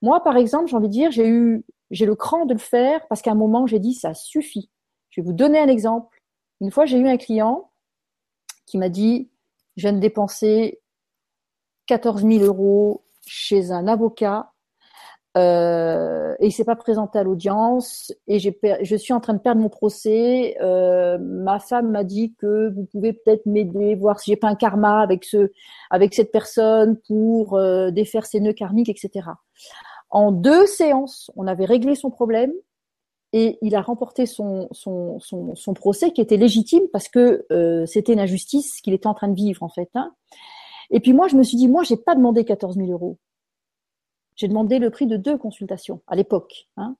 [0.00, 3.06] moi, par exemple, j'ai envie de dire, j'ai eu, j'ai le cran de le faire
[3.08, 4.70] parce qu'à un moment, j'ai dit, ça suffit.
[5.10, 6.22] Je vais vous donner un exemple.
[6.60, 7.70] Une fois, j'ai eu un client
[8.66, 9.30] qui m'a dit,
[9.76, 10.80] je viens de dépenser
[11.86, 14.52] 14 000 euros chez un avocat
[15.36, 19.38] euh, et il s'est pas présenté à l'audience et j'ai je suis en train de
[19.38, 20.56] perdre mon procès.
[20.60, 24.54] Euh, ma femme m'a dit que vous pouvez peut-être m'aider, voir si j'ai pas un
[24.54, 25.50] karma avec ce
[25.90, 29.28] avec cette personne pour euh, défaire ses nœuds karmiques, etc.
[30.10, 32.52] En deux séances, on avait réglé son problème
[33.32, 37.86] et il a remporté son son son, son procès qui était légitime parce que euh,
[37.86, 39.88] c'était une injustice qu'il était en train de vivre en fait.
[39.94, 40.12] Hein.
[40.92, 43.18] Et puis moi, je me suis dit, moi, j'ai pas demandé 14 000 euros.
[44.36, 46.68] J'ai demandé le prix de deux consultations à l'époque.
[46.76, 46.96] Hein.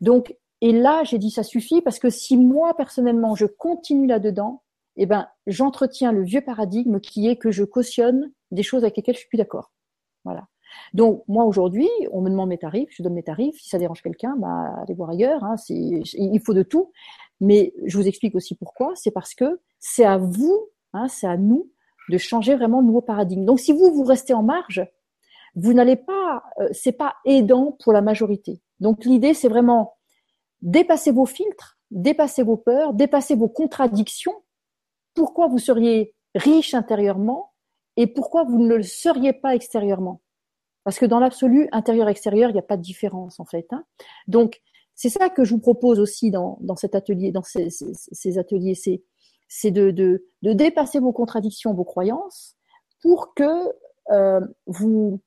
[0.00, 4.62] Donc, et là, j'ai dit ça suffit parce que si moi personnellement je continue là-dedans,
[4.96, 9.16] eh ben, j'entretiens le vieux paradigme qui est que je cautionne des choses avec lesquelles
[9.16, 9.72] je suis plus d'accord.
[10.24, 10.46] Voilà.
[10.92, 13.60] Donc moi aujourd'hui, on me demande mes tarifs, je donne mes tarifs.
[13.60, 15.42] Si ça dérange quelqu'un, bah allez voir ailleurs.
[15.44, 16.92] Hein, il faut de tout.
[17.40, 18.92] Mais je vous explique aussi pourquoi.
[18.94, 21.70] C'est parce que c'est à vous, hein, c'est à nous
[22.08, 23.44] de changer vraiment le nouveau paradigme.
[23.44, 24.86] Donc si vous vous restez en marge,
[25.56, 28.60] vous n'allez pas, euh, c'est pas aidant pour la majorité.
[28.80, 29.96] Donc l'idée, c'est vraiment
[30.62, 34.42] dépasser vos filtres, dépasser vos peurs, dépasser vos contradictions.
[35.14, 37.52] Pourquoi vous seriez riche intérieurement
[37.96, 40.20] et pourquoi vous ne le seriez pas extérieurement?
[40.82, 43.66] Parce que dans l'absolu, intérieur-extérieur, il n'y a pas de différence en fait.
[43.72, 43.84] Hein.
[44.26, 44.60] Donc
[44.94, 48.74] c'est ça que je vous propose aussi dans, dans cet atelier, dans ces, ces, ateliers,
[48.74, 49.02] c'est
[49.48, 52.56] c'est de, de, de, dépasser vos contradictions, vos croyances,
[53.02, 53.72] pour que
[54.10, 55.20] euh, vous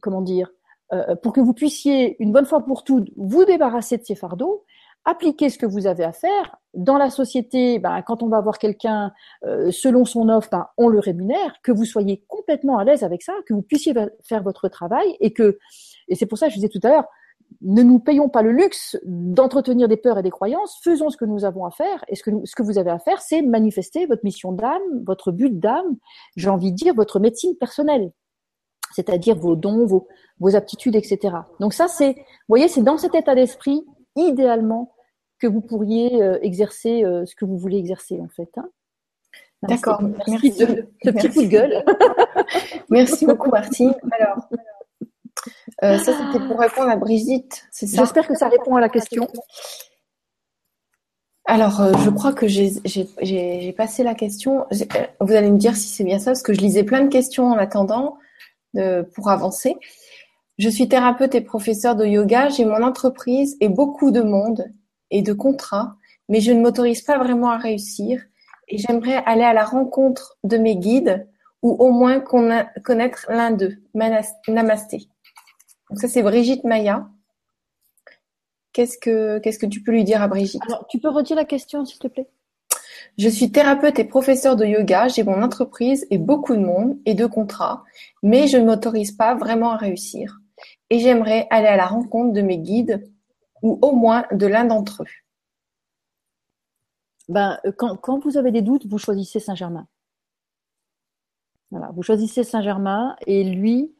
[0.00, 0.50] comment dire,
[0.92, 4.64] euh, pour que vous puissiez une bonne fois pour toutes vous débarrasser de ces fardeaux,
[5.04, 6.56] appliquer ce que vous avez à faire.
[6.74, 9.12] Dans la société, ben, quand on va voir quelqu'un
[9.44, 13.22] euh, selon son offre, ben, on le rémunère, que vous soyez complètement à l'aise avec
[13.22, 15.58] ça, que vous puissiez faire votre travail et que,
[16.08, 17.06] et c'est pour ça que je disais tout à l'heure,
[17.60, 21.24] ne nous payons pas le luxe d'entretenir des peurs et des croyances, faisons ce que
[21.24, 24.06] nous avons à faire, et ce que, ce que vous avez à faire, c'est manifester
[24.06, 25.96] votre mission d'âme, votre but d'âme,
[26.36, 28.12] j'ai envie de dire votre médecine personnelle
[28.94, 30.08] c'est-à-dire vos dons, vos,
[30.40, 31.36] vos aptitudes, etc.
[31.60, 33.84] Donc ça, c'est, vous voyez, c'est dans cet état d'esprit,
[34.16, 34.92] idéalement,
[35.38, 38.50] que vous pourriez euh, exercer euh, ce que vous voulez exercer, en fait.
[38.56, 38.68] Hein.
[39.62, 40.02] D'accord.
[40.28, 41.84] Merci, de ce petit coup de gueule.
[42.90, 43.94] merci beaucoup, Martine.
[44.10, 44.48] Alors,
[45.82, 48.02] Euh, ça, c'était pour répondre à Brigitte, c'est ça?
[48.02, 49.26] J'espère que ça répond à la question.
[51.44, 54.66] Alors, euh, je crois que j'ai passé la question.
[55.20, 57.46] Vous allez me dire si c'est bien ça, parce que je lisais plein de questions
[57.46, 58.16] en attendant
[59.14, 59.76] pour avancer.
[60.58, 62.48] Je suis thérapeute et professeur de yoga.
[62.48, 64.64] J'ai mon entreprise et beaucoup de monde
[65.10, 65.96] et de contrats,
[66.28, 68.22] mais je ne m'autorise pas vraiment à réussir.
[68.68, 71.28] Et j'aimerais aller à la rencontre de mes guides
[71.62, 73.76] ou au moins connaître l'un d'eux.
[74.48, 75.08] Namasté.
[75.90, 77.08] Donc ça, c'est Brigitte Maya.
[78.72, 80.62] Qu'est-ce que, qu'est-ce que tu peux lui dire à Brigitte?
[80.66, 82.30] Alors, tu peux redire la question, s'il te plaît?
[83.18, 85.08] Je suis thérapeute et professeur de yoga.
[85.08, 87.84] J'ai mon entreprise et beaucoup de monde et de contrats,
[88.22, 90.40] mais je ne m'autorise pas vraiment à réussir.
[90.90, 93.04] Et j'aimerais aller à la rencontre de mes guides
[93.62, 95.06] ou au moins de l'un d'entre eux.
[97.28, 99.86] Ben, euh, quand, vous avez des doutes, vous choisissez Saint-Germain.
[101.70, 103.94] Voilà, vous choisissez Saint-Germain et lui,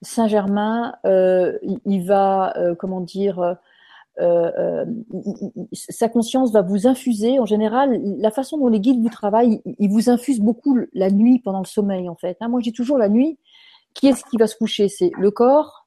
[0.00, 3.56] Saint-Germain, euh, il, va, euh, comment dire,
[4.20, 4.84] euh,
[5.72, 7.38] sa conscience va vous infuser.
[7.38, 11.38] En général, la façon dont les guides vous travaillent, ils vous infusent beaucoup la nuit
[11.38, 12.36] pendant le sommeil, en fait.
[12.40, 12.48] Hein.
[12.48, 13.38] moi, dis toujours la nuit.
[13.94, 14.88] Qui est-ce qui va se coucher?
[14.88, 15.86] C'est le corps,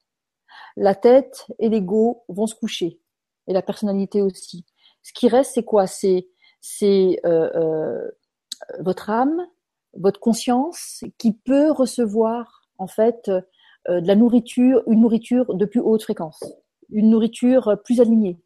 [0.76, 3.00] la tête et l'ego vont se coucher,
[3.48, 4.64] et la personnalité aussi.
[5.02, 5.88] Ce qui reste, c'est quoi?
[5.88, 6.28] C'est
[6.60, 7.20] c'est
[8.80, 9.46] votre âme,
[9.98, 15.80] votre conscience qui peut recevoir en fait euh, de la nourriture, une nourriture de plus
[15.80, 16.42] haute fréquence,
[16.90, 18.38] une nourriture plus alignée.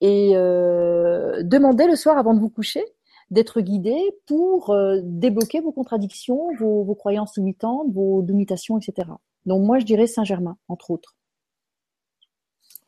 [0.00, 2.84] Et euh, demandez le soir avant de vous coucher
[3.30, 3.96] d'être guidé
[4.26, 9.08] pour euh, débloquer vos contradictions, vos, vos, croyances limitantes, vos limitations, etc.
[9.46, 11.16] Donc moi, je dirais Saint-Germain, entre autres.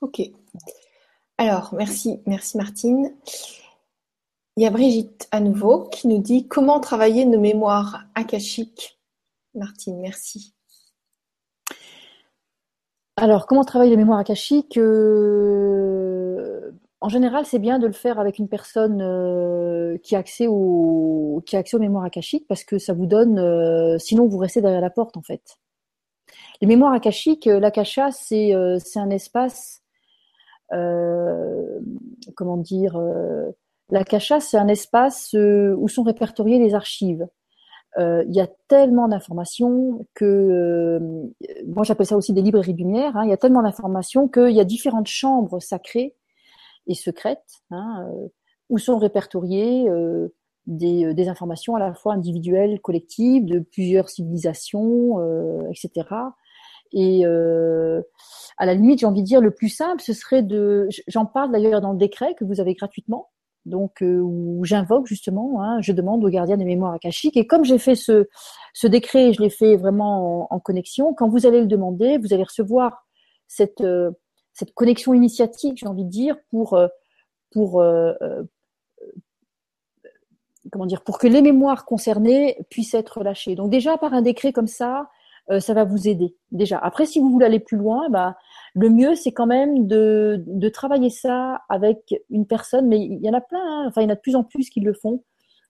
[0.01, 0.20] Ok.
[1.39, 3.12] Alors, merci, merci Martine.
[4.57, 9.01] Il y a Brigitte à nouveau qui nous dit comment travailler nos mémoires akashiques?
[9.55, 10.55] Martine, merci.
[13.21, 18.39] Alors, comment travailler les mémoires akashiques euh, En général, c'est bien de le faire avec
[18.39, 21.43] une personne euh, qui, a accès qui aux
[21.81, 23.41] mémoires akashiques parce que ça vous donne.
[23.41, 25.59] Euh, sinon, vous restez derrière la porte, en fait.
[26.61, 29.83] Les mémoires akashiques, l'akasha, c'est c'est un espace.
[30.71, 33.01] comment dire
[33.91, 37.27] L'akasha, c'est un espace où sont répertoriées les archives.
[37.97, 41.01] Euh, il y a tellement d'informations que, euh,
[41.66, 44.61] moi j'appelle ça aussi des librairies lumière, hein, il y a tellement d'informations qu'il y
[44.61, 46.14] a différentes chambres sacrées
[46.86, 48.28] et secrètes hein, euh,
[48.68, 49.89] où sont répertoriées
[50.66, 55.18] des, des, informations à la fois individuelles, collectives, de plusieurs civilisations,
[55.70, 56.07] etc.
[56.93, 61.24] Et à la limite, j'ai envie de dire, le plus simple, ce serait de, j'en
[61.24, 63.30] parle d'ailleurs dans le décret que vous avez gratuitement,
[63.69, 67.37] donc euh, où j'invoque justement, hein, je demande au gardien des mémoires akashiques.
[67.37, 68.27] Et comme j'ai fait ce,
[68.85, 71.14] décret, je l'ai fait vraiment en, connexion.
[71.14, 73.07] Quand vous allez le demander, vous allez recevoir
[73.47, 74.11] cette euh,
[74.75, 76.89] connexion initiatique, j'ai envie de dire, pour euh,
[80.73, 83.55] comment dire, pour que les mémoires concernées puissent être lâchées.
[83.55, 85.09] Donc déjà par un décret comme ça,
[85.61, 86.37] ça va vous aider.
[86.53, 86.77] Déjà.
[86.77, 88.37] Après, si vous voulez aller plus loin, bah
[88.79, 93.35] le mieux, c'est quand même de, travailler ça avec une personne, mais il y en
[93.35, 93.87] a plein, hein.
[93.89, 95.24] enfin il y en a de plus en plus qui le font,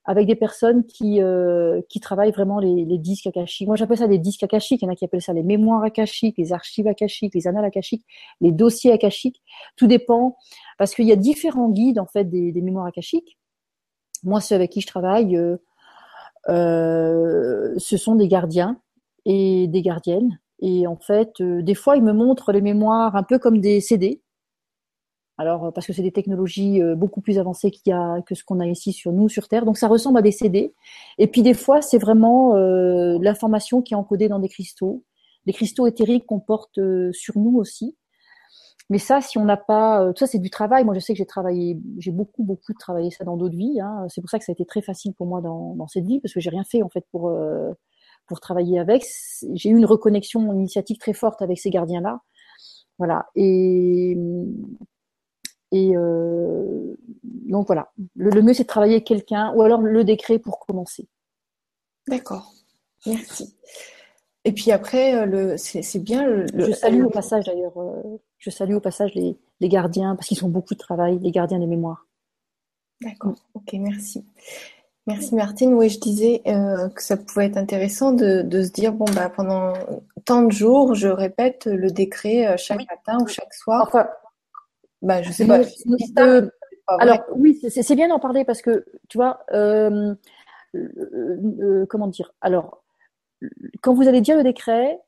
[0.05, 3.67] avec des personnes qui, euh, qui travaillent vraiment les, disques akashiques.
[3.67, 4.81] Moi, j'appelle ça des disques akashiques.
[4.83, 7.65] Il y en a qui appellent ça les mémoires akashiques, les archives akashiques, les annales
[7.65, 8.07] akashiques,
[8.41, 9.43] les dossiers akashiques.
[9.77, 10.37] Tout dépend,
[10.79, 13.39] parce qu'il y a différents guides en fait des, des mémoires akashiques.
[14.25, 15.59] Moi, ceux avec qui je travaille, euh,
[16.49, 18.81] euh, ce sont des gardiens
[19.25, 23.23] et des gardiennes et en fait, euh, des fois, ils me montrent les mémoires un
[23.23, 24.23] peu comme des CD.
[25.39, 28.35] Alors, euh, parce que c'est des technologies euh, beaucoup plus avancées qu'il y a, que
[28.35, 29.65] ce qu'on a ici sur nous, sur Terre.
[29.65, 30.75] Donc, ça ressemble à des CD.
[31.17, 35.05] Et puis, des fois, c'est vraiment euh, l'information qui est encodée dans des cristaux.
[35.47, 36.79] Des cristaux éthériques qu'on porte
[37.13, 37.97] sur nous aussi.
[38.91, 40.85] Mais ça, si on n'a pas, tout ça, c'est du travail.
[40.85, 43.81] Moi, je sais que j'ai travaillé, j'ai beaucoup, beaucoup travaillé ça dans d'autres vies.
[43.81, 44.07] Hein.
[44.09, 46.21] C'est pour ça que ça a été très facile pour moi dans, dans cette vie,
[46.21, 47.31] parce que j'ai rien fait en fait pour
[48.29, 49.05] pour travailler avec.
[49.55, 52.21] J'ai eu une reconnexion initiatique très forte avec ces gardiens-là.
[52.99, 53.27] Voilà.
[53.35, 54.17] Et,
[55.73, 57.93] et euh, donc voilà.
[58.15, 61.09] Le, mieux, c'est de travailler avec quelqu'un ou alors le décret pour commencer.
[62.07, 62.53] D'accord.
[63.07, 63.57] Merci.
[64.45, 66.27] Et puis après, euh, le, c'est, bien.
[66.27, 67.77] Le, je salue au passage d'ailleurs.
[67.77, 71.31] Euh, je salue au passage les, les gardiens parce qu'ils ont beaucoup de travail, les
[71.31, 72.07] gardiens des mémoires.
[73.01, 73.35] D'accord.
[73.55, 74.25] Ok, merci.
[75.09, 75.73] Merci Martine.
[75.73, 79.73] Oui, je disais euh, que ça pouvait être intéressant de, se dire bon bah pendant
[80.27, 83.85] tant de jours, je répète le décret euh, chaque matin ou chaque soir.
[83.87, 84.07] Enfin,
[85.01, 85.61] bah je sais pas.
[87.01, 90.15] alors oui, c'est bien d'en parler parce que tu vois, euh,
[91.89, 92.33] comment dire?
[92.43, 92.85] Alors
[93.83, 95.01] quand vous allez dire le décret,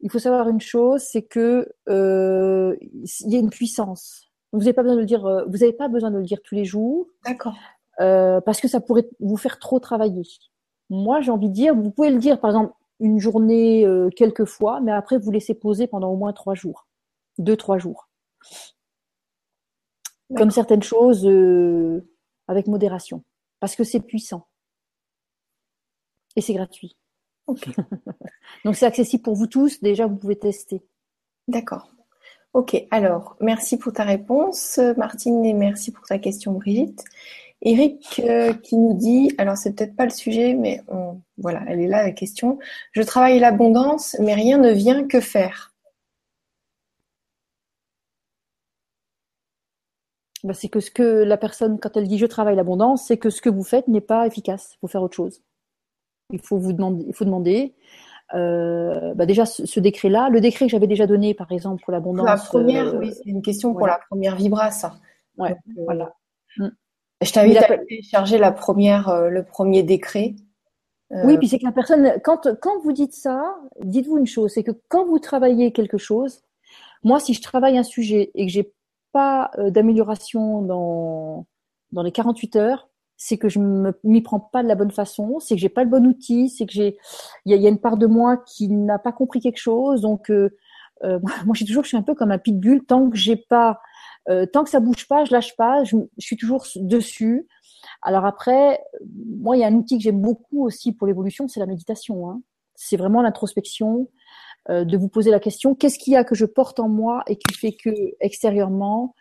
[0.00, 4.30] il faut savoir une chose, c'est que euh, il y a une puissance.
[4.52, 5.24] Vous n'avez pas besoin de le dire.
[5.26, 7.56] euh, Vous n'avez pas besoin de le dire tous les jours D'accord.
[8.00, 10.22] Euh, parce que ça pourrait vous faire trop travailler.
[10.88, 14.44] Moi, j'ai envie de dire, vous pouvez le dire, par exemple, une journée, euh, quelques
[14.44, 16.86] fois, mais après vous laissez poser pendant au moins trois jours,
[17.38, 18.08] deux, trois jours.
[20.36, 22.08] Comme certaines choses, euh,
[22.46, 23.24] avec modération,
[23.58, 24.46] parce que c'est puissant
[26.36, 26.96] et c'est gratuit.
[27.46, 27.68] Ok.
[28.64, 29.80] Donc c'est accessible pour vous tous.
[29.80, 30.84] Déjà, vous pouvez tester.
[31.48, 31.90] D'accord.
[32.52, 32.76] Ok.
[32.90, 37.04] Alors, merci pour ta réponse, Martine, et merci pour ta question, Brigitte.
[37.62, 41.80] Eric euh, qui nous dit, alors c'est peut-être pas le sujet, mais on- voilà, elle
[41.80, 42.58] est là la question.
[42.92, 45.06] Je travaille l'abondance, mais rien ne vient.
[45.06, 45.74] Que faire?
[50.42, 53.28] Bah, c'est que ce que la personne, quand elle dit je travaille l'abondance, c'est que
[53.28, 54.72] ce que vous faites n'est pas efficace.
[54.74, 55.42] Il faut faire autre chose.
[56.30, 57.74] Il faut vous demander, il faut demander.
[58.32, 61.92] Euh, bah déjà ce, ce décret-là, le décret que j'avais déjà donné, par exemple pour
[61.92, 62.26] l'abondance.
[62.26, 64.96] La première, euh, oui, c'est une question pour la première vibra, ça.
[65.36, 66.14] Ouais, Donc, voilà.
[67.22, 70.34] Je t'invite à télécharger la première, euh, le premier décret.
[71.12, 74.52] Euh, Oui, puis c'est que la personne, quand, quand vous dites ça, dites-vous une chose,
[74.54, 76.42] c'est que quand vous travaillez quelque chose,
[77.02, 78.72] moi, si je travaille un sujet et que j'ai
[79.12, 81.46] pas euh, d'amélioration dans,
[81.92, 83.58] dans les 48 heures, c'est que je
[84.02, 86.64] m'y prends pas de la bonne façon, c'est que j'ai pas le bon outil, c'est
[86.64, 86.96] que j'ai,
[87.44, 89.58] il y a, il y a une part de moi qui n'a pas compris quelque
[89.58, 90.48] chose, donc euh,
[91.44, 93.80] moi, j'ai toujours, je suis un peu comme un pitbull, tant que j'ai pas,
[94.28, 97.48] euh, tant que ça bouge pas, je lâche pas, je, suis toujours dessus.
[98.02, 98.80] Alors après,
[99.38, 102.30] moi, il y a un outil que j'aime beaucoup aussi pour l'évolution, c'est la méditation.
[102.30, 102.42] Hein.
[102.74, 104.08] C'est vraiment l'introspection,
[104.68, 107.22] euh, de vous poser la question qu'est-ce qu'il y a que je porte en moi
[107.26, 107.90] et qui fait que
[108.20, 109.14] extérieurement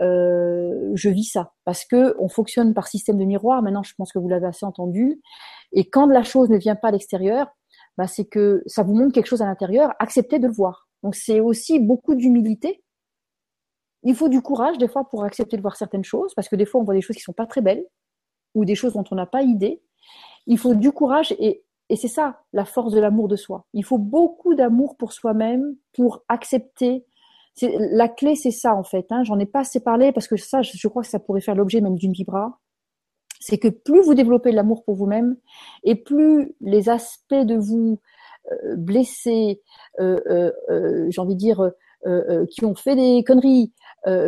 [0.00, 1.52] euh, je vis ça?
[1.64, 3.60] Parce que on fonctionne par système de miroir.
[3.62, 5.20] Maintenant, je pense que vous l'avez assez entendu.
[5.72, 7.48] Et quand la chose ne vient pas à l'extérieur,
[7.98, 9.92] bah, c'est que ça vous montre quelque chose à l'intérieur.
[9.98, 10.88] Acceptez de le voir.
[11.02, 12.83] Donc c'est aussi beaucoup d'humilité.
[14.04, 16.66] Il faut du courage des fois pour accepter de voir certaines choses, parce que des
[16.66, 17.84] fois on voit des choses qui sont pas très belles
[18.54, 19.82] ou des choses dont on n'a pas idée.
[20.46, 21.64] Il faut du courage et,
[21.96, 23.66] c'est ça la force de l'amour de soi.
[23.72, 27.04] Il faut beaucoup d'amour pour soi-même pour accepter.
[27.62, 29.06] La clé, c'est ça en fait.
[29.10, 29.22] Hein.
[29.24, 31.80] J'en ai pas assez parlé parce que ça, je crois que ça pourrait faire l'objet
[31.80, 32.58] même d'une vibra.
[33.40, 35.36] C'est que plus vous développez de l'amour pour vous-même
[35.84, 38.00] et plus les aspects de vous
[38.52, 39.62] euh, blessés,
[40.00, 41.70] euh, euh, j'ai envie de dire,
[42.50, 43.72] qui ont fait des conneries,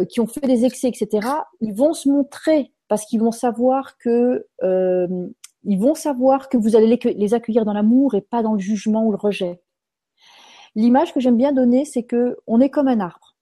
[0.08, 1.28] qui ont fait des excès, etc.,
[1.60, 5.28] ils vont se montrer parce qu'ils vont savoir que euh,
[5.64, 9.04] ils vont savoir que vous allez les, accueillir dans l'amour et pas dans le jugement
[9.04, 9.60] ou le rejet.
[10.76, 13.34] L'image que j'aime bien donner, c'est que on est comme un arbre.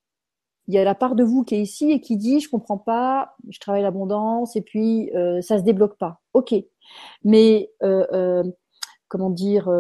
[0.66, 2.78] Il y a la part de vous qui est ici et qui dit je comprends
[2.78, 6.23] pas, je travaille l'abondance et puis euh, ça se débloque pas.
[6.32, 6.55] Ok,
[7.23, 8.44] mais euh, euh,
[9.09, 9.70] comment dire,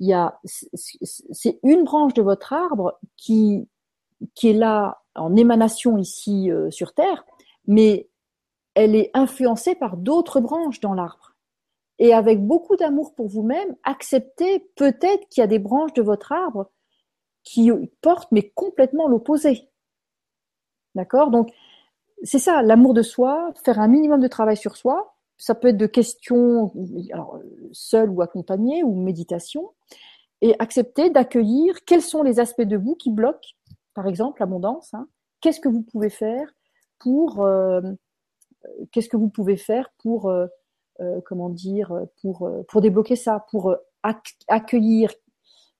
[0.00, 3.68] il y a c'est une branche de votre arbre qui
[4.34, 7.24] qui est là en émanation ici sur Terre,
[7.66, 8.08] mais
[8.74, 11.34] elle est influencée par d'autres branches dans l'arbre.
[11.98, 16.32] Et avec beaucoup d'amour pour vous-même, acceptez peut-être qu'il y a des branches de votre
[16.32, 16.70] arbre
[17.44, 17.70] qui
[18.00, 19.68] portent mais complètement l'opposé.
[20.94, 21.30] D'accord?
[21.30, 21.52] Donc,
[22.22, 25.16] c'est ça, l'amour de soi, faire un minimum de travail sur soi.
[25.38, 26.72] Ça peut être de questions,
[27.12, 27.40] alors,
[27.72, 29.70] seul ou accompagné, ou méditation,
[30.40, 33.50] et accepter d'accueillir quels sont les aspects de vous qui bloquent,
[33.94, 34.94] par exemple, l'abondance.
[34.94, 35.08] Hein.
[35.40, 36.48] Qu'est-ce que vous pouvez faire
[36.98, 37.80] pour euh,
[38.92, 40.46] qu'est-ce que vous pouvez faire pour euh,
[41.00, 45.12] euh, comment dire pour pour débloquer ça pour ac accueillir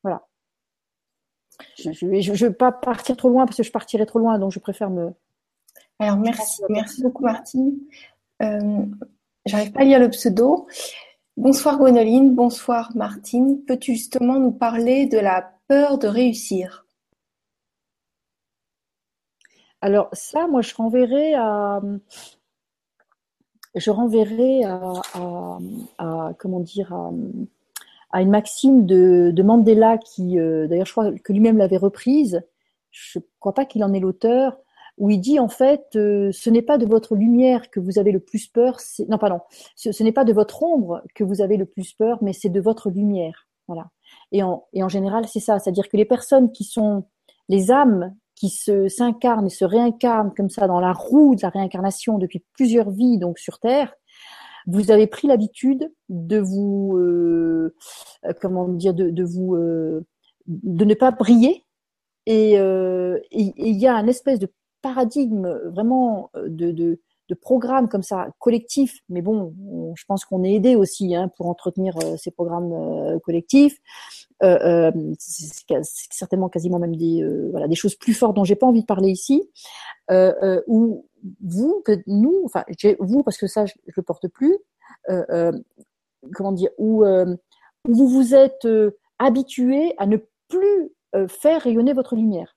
[0.03, 0.27] voilà.
[1.79, 4.59] Je ne vais pas partir trop loin parce que je partirais trop loin donc je
[4.59, 5.13] préfère me
[6.01, 7.79] alors merci merci beaucoup Martine.
[8.43, 8.85] Euh,
[9.47, 10.67] j'arrive pas à lire le pseudo.
[11.37, 12.35] Bonsoir Gwénoline.
[12.35, 13.65] Bonsoir Martine.
[13.65, 16.82] Peux-tu justement nous parler de la peur de réussir?
[19.83, 21.81] Alors ça moi je renverrai à
[23.75, 26.93] je renverrai à, comment dire
[28.11, 32.43] à, une maxime de, de Mandela qui euh, d'ailleurs je crois que lui-même l'avait reprise.
[32.91, 34.59] Je ne crois pas qu'il en est l'auteur
[34.99, 38.13] où il dit en fait euh, ce n'est pas de votre lumière que vous avez
[38.13, 38.77] le plus peur
[39.09, 39.41] non pardon
[39.75, 42.51] ce, ce n'est pas de votre ombre que vous avez le plus peur mais c'est
[42.51, 43.49] de votre lumière.
[43.67, 43.91] Voilà.
[44.33, 45.59] Et en, et en général c'est ça.
[45.59, 47.05] C'est-à-dire que les personnes qui sont
[47.49, 51.49] les âmes qui se s'incarne et se réincarne comme ça dans la roue de la
[51.49, 53.95] réincarnation depuis plusieurs vies donc sur Terre,
[54.67, 57.73] vous avez pris l'habitude de vous euh,
[58.41, 60.05] comment dire de, de vous euh,
[60.47, 61.65] de ne pas briller
[62.27, 68.03] et il euh, y a un espèce de paradigme vraiment de, de, de programmes comme
[68.03, 69.55] ça collectifs, mais bon,
[69.95, 73.79] je pense qu'on est aidé aussi hein, pour entretenir ces programmes collectifs.
[74.43, 78.87] C'est certainement quasiment même des voilà des choses plus fortes dont j'ai pas envie de
[78.87, 79.49] parler ici,
[80.67, 81.07] où
[81.41, 82.65] vous, que nous, enfin
[82.99, 84.59] vous parce que ça je, je le porte plus,
[86.35, 87.05] comment dire, où,
[87.89, 88.67] vous vous êtes
[89.19, 90.93] habitué à ne plus
[91.29, 92.57] faire rayonner votre lumière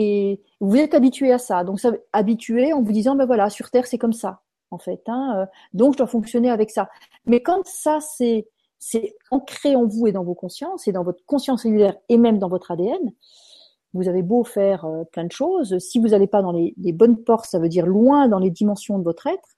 [0.00, 1.64] et vous êtes habitué à ça.
[1.64, 5.02] Donc, ça, habitué en vous disant, ben voilà, sur Terre, c'est comme ça, en fait.
[5.08, 6.88] Hein, euh, donc, je dois fonctionner avec ça.
[7.26, 8.46] Mais quand ça, c'est
[8.78, 12.38] c'est ancré en vous et dans vos consciences et dans votre conscience cellulaire et même
[12.38, 13.12] dans votre ADN,
[13.94, 17.22] vous avez beau faire euh, plein de choses, si vous n'allez pas dans les, bonnes
[17.22, 19.56] portes, ça veut dire loin dans les dimensions de votre être,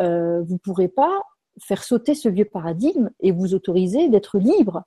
[0.00, 1.20] euh, vous pourrez pas
[1.60, 4.84] faire sauter ce vieux paradigme et vous autoriser d'être libre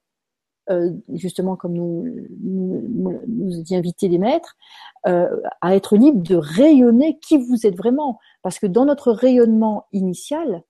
[0.69, 2.05] euh, justement comme nous,
[2.41, 4.55] nous, nous y inviter les maîtres,
[5.03, 8.19] à être libre de rayonner qui vous êtes vraiment.
[8.43, 10.63] Parce que dans notre rayonnement initial,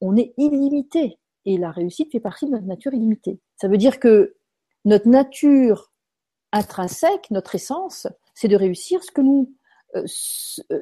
[0.00, 1.18] on est illimité.
[1.44, 3.40] Et la réussite fait partie de notre nature illimitée.
[3.56, 4.36] Ça veut dire que
[4.84, 5.92] notre nature
[6.52, 9.54] intrinsèque, notre essence, c'est de réussir ce que nous,
[9.96, 10.04] euh,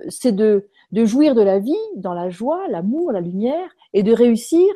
[0.08, 4.66] c'est de, jouir de la vie dans la joie, l'amour, la lumière, et de réussir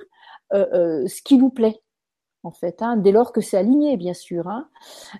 [0.52, 1.80] euh, ce qui nous plaît
[2.42, 4.48] en fait, hein, dès lors que c'est aligné, bien sûr.
[4.48, 4.68] Hein.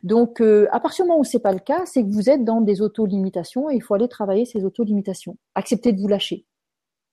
[0.02, 2.44] Donc, euh, à partir du moment où c'est pas le cas, c'est que vous êtes
[2.44, 5.36] dans des auto-limitations et il faut aller travailler ces auto-limitations.
[5.54, 6.46] Accepter de vous lâcher.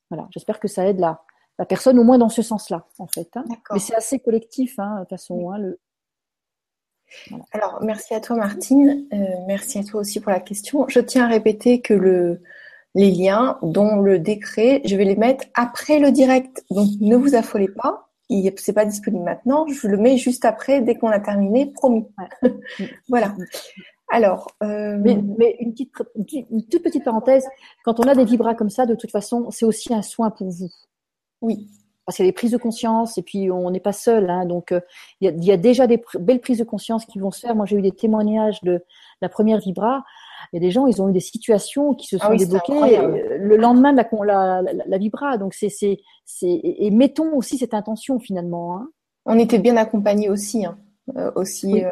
[0.10, 0.28] Voilà.
[0.32, 1.22] J'espère que ça aide la,
[1.60, 3.30] la personne au moins dans ce sens-là, en fait.
[3.36, 3.46] Hein.
[3.72, 5.52] Mais c'est assez collectif, hein, de toute façon.
[5.52, 5.80] Hein, le...
[7.52, 9.08] Alors, merci à toi, Martine.
[9.14, 9.18] Euh,
[9.48, 10.88] merci à toi aussi pour la question.
[10.88, 12.42] Je tiens à répéter que le,
[12.96, 16.64] les liens, dont le décret, je vais les mettre après le direct.
[16.70, 18.08] Donc, ne vous affolez pas
[18.58, 22.06] c'est pas disponible maintenant, je le mets juste après dès qu'on a terminé, promis.
[23.10, 23.34] voilà.
[24.10, 24.98] Alors, euh...
[25.00, 27.46] mais, mais une, petite, une, toute petite parenthèse,
[27.84, 30.50] quand on a des vibras comme ça, de toute façon, c'est aussi un soin pour
[30.50, 30.70] vous.
[31.42, 31.68] Oui.
[32.06, 34.46] Parce qu'il y a des prises de conscience et puis on n'est pas seul, hein,
[34.46, 34.80] donc euh,
[35.20, 37.42] il y, a, il y, a, déjà des belles prises de conscience qui vont se
[37.42, 37.54] faire.
[37.54, 38.82] Moi, j'ai eu des témoignages de
[39.22, 40.06] la première vibra
[40.52, 42.98] il y a des gens, ils ont eu des situations qui se ah sont débloquées
[42.98, 45.38] euh, le lendemain de la, la, la, vibra.
[45.38, 46.00] Donc c'est, c'est,
[46.44, 48.78] et mettons aussi cette intention finalement.
[48.78, 48.90] Hein.
[49.26, 50.78] On était bien accompagnés aussi, hein.
[51.18, 51.74] euh, aussi.
[51.74, 51.84] Oui.
[51.84, 51.90] Euh...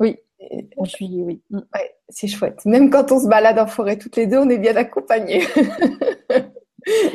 [0.00, 0.18] oui.
[0.76, 1.40] On suit, oui.
[1.52, 2.64] Ouais, c'est chouette.
[2.66, 5.44] Même quand on se balade en forêt toutes les deux, on est bien accompagnés.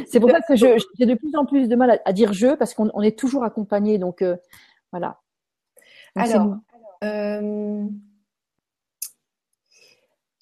[0.08, 2.74] c'est pour ça que j'ai de plus en plus de mal à, dire je parce
[2.74, 3.98] qu'on on est toujours accompagné.
[3.98, 4.36] Donc euh,
[4.92, 5.20] voilà.
[6.16, 6.58] Donc, alors,
[7.04, 7.86] euh,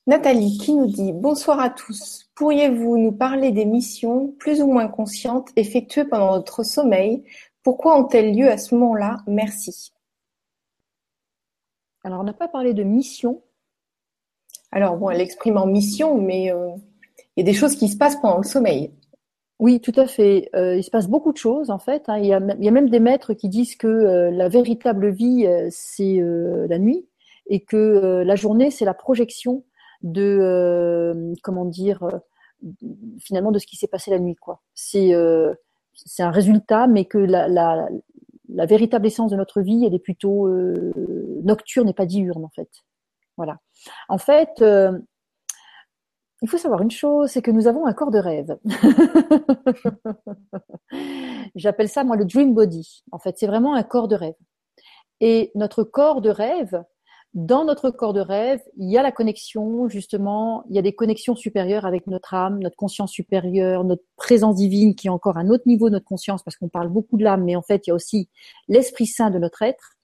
[0.07, 2.30] Nathalie qui nous dit Bonsoir à tous.
[2.35, 7.23] Pourriez-vous nous parler des missions plus ou moins conscientes effectuées pendant notre sommeil?
[7.64, 9.18] Pourquoi ont-elles lieu à ce moment-là?
[9.26, 9.91] Merci.
[12.03, 13.41] Alors, on n'a pas parlé de mission.
[14.72, 16.69] Alors, bon, elle exprime en mission, mais euh,
[17.35, 18.93] il y a des choses qui se passent pendant le sommeil.
[19.60, 20.49] Oui, tout à fait.
[20.56, 22.03] Euh, il se passe beaucoup de choses, en fait.
[22.07, 22.18] Hein.
[22.18, 26.77] Il, y a, même des maîtres qui disent que euh, la véritable vie, c'est la
[26.77, 27.07] nuit
[27.48, 29.64] et que la journée, c'est la projection
[30.06, 32.19] de euh, comment dire euh,
[33.19, 34.61] finalement de ce qui s'est passé la nuit quoi.
[34.73, 35.53] C'est euh,
[36.19, 37.90] un résultat, mais que la, la,
[38.49, 40.48] la, véritable essence de notre vie, elle est plutôt
[41.44, 42.69] nocturne et pas diurne en fait.
[43.38, 43.60] Voilà.
[44.10, 44.64] En fait,
[46.41, 48.57] il faut savoir une chose, c'est que nous avons un corps de rêve.
[51.55, 53.03] J'appelle ça moi le dream body.
[53.11, 54.35] En fait, c'est vraiment un corps de rêve.
[55.21, 56.83] Et notre corps de rêve,
[57.33, 60.93] dans notre corps de rêve, il y a la connexion, justement, il y a des
[60.93, 65.49] connexions supérieures avec notre âme, notre conscience supérieure, notre présence divine qui est encore un
[65.49, 67.89] autre niveau de notre conscience parce qu'on parle beaucoup de l'âme, mais en fait, il
[67.89, 68.29] y a aussi
[68.67, 69.95] l'esprit saint de notre être.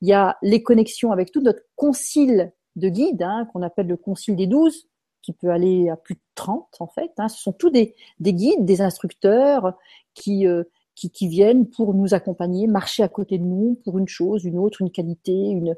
[0.00, 3.96] Il y a les connexions avec tout notre concile de guides, hein, qu'on appelle le
[3.96, 4.88] concile des douze,
[5.24, 7.12] qui peut aller à plus de 30 en fait.
[7.18, 7.28] Hein.
[7.28, 9.74] Ce sont tous des, des guides, des instructeurs
[10.12, 10.64] qui, euh,
[10.94, 14.58] qui, qui, viennent pour nous accompagner, marcher à côté de nous pour une chose, une
[14.58, 15.76] autre, une qualité, une,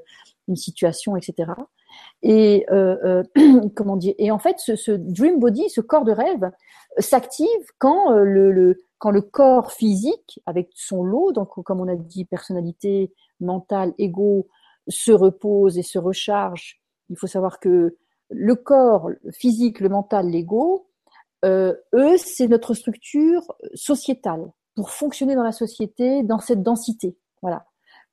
[0.48, 1.52] une situation, etc.
[2.22, 6.12] Et euh, euh, comment dire Et en fait, ce, ce, dream body, ce corps de
[6.12, 6.50] rêve,
[6.98, 7.46] s'active
[7.78, 11.94] quand euh, le, le, quand le corps physique, avec son lot, donc comme on a
[11.94, 14.48] dit, personnalité, mentale, ego,
[14.88, 16.80] se repose et se recharge.
[17.10, 17.96] Il faut savoir que
[18.30, 20.88] le corps physique, le mental, l'ego,
[21.44, 27.16] euh, eux, c'est notre structure sociétale pour fonctionner dans la société, dans cette densité.
[27.42, 27.66] Voilà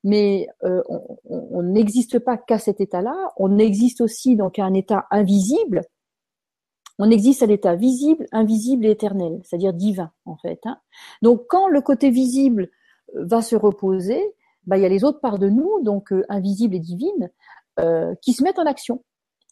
[0.04, 0.82] mais euh,
[1.24, 5.80] on n'existe pas qu'à cet état-là, on existe aussi donc à un état invisible,
[6.98, 10.60] on existe à l'état visible, invisible et éternel, c'est-à-dire divin en fait.
[10.66, 10.78] Hein.
[11.22, 12.70] Donc quand le côté visible
[13.16, 14.22] euh, va se reposer,
[14.66, 17.30] bah, il y a les autres parts de nous, donc euh, invisibles et divines,
[17.80, 19.02] euh, qui se mettent en action,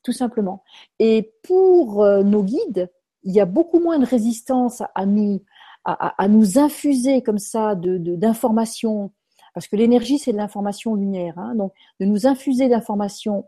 [0.03, 0.63] tout simplement.
[0.99, 2.91] Et pour nos guides,
[3.23, 5.43] il y a beaucoup moins de résistance à nous,
[5.85, 9.13] à, nous infuser comme ça de d'informations,
[9.55, 13.47] parce que l'énergie c'est de l'information lumière, hein, donc de nous infuser d'informations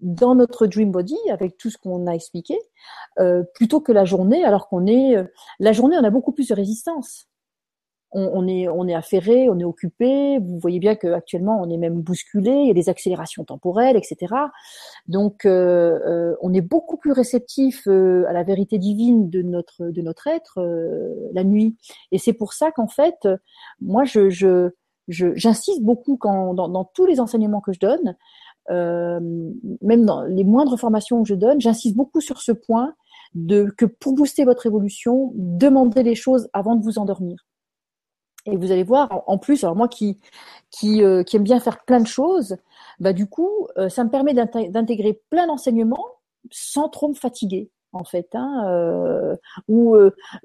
[0.00, 2.58] dans notre dream body avec tout ce qu'on a expliqué,
[3.18, 5.24] euh, plutôt que la journée, alors qu'on est euh,
[5.58, 7.28] la journée, on a beaucoup plus de résistance.
[8.10, 10.38] On, est on affairé, on est occupé.
[10.38, 14.34] Vous voyez bien qu'actuellement on est même bousculé, il y a des accélérations temporelles, etc.
[15.08, 20.26] Donc euh, euh, on est beaucoup plus réceptif euh, à la vérité divine de notre
[20.26, 20.60] être
[21.32, 21.76] la nuit.
[22.12, 23.28] Et c'est pour ça qu'en fait,
[23.80, 24.70] moi je je
[25.08, 28.16] j'insiste beaucoup quand dans, dans tous les enseignements que je donne
[28.70, 29.20] euh,
[29.80, 32.94] même dans les moindres formations que je donne, j'insiste beaucoup sur ce point
[33.34, 37.46] de que pour booster votre évolution, demandez les choses avant de vous endormir.
[38.50, 40.18] Et vous allez voir, en plus, alors moi qui
[40.70, 42.56] qui, euh, qui aime bien faire plein de choses,
[43.00, 46.04] bah du coup, euh, ça me permet d'intégrer plein d'enseignements
[46.50, 48.28] sans trop me fatiguer en fait.
[48.34, 49.34] Hein, euh,
[49.66, 49.96] ou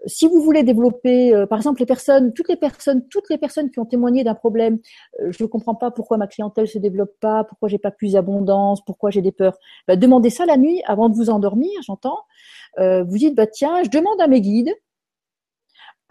[0.06, 3.80] si vous voulez développer, par exemple, les personnes, toutes les personnes, toutes les personnes qui
[3.80, 4.80] ont témoigné d'un problème,
[5.20, 8.84] je ne comprends pas pourquoi ma clientèle se développe pas, pourquoi j'ai pas plus d'abondance,
[8.86, 9.58] pourquoi j'ai des peurs.
[9.90, 12.20] Bah, demandez ça la nuit avant de vous endormir, j'entends.
[12.78, 14.74] vous dites bah tiens, je demande à mes guides.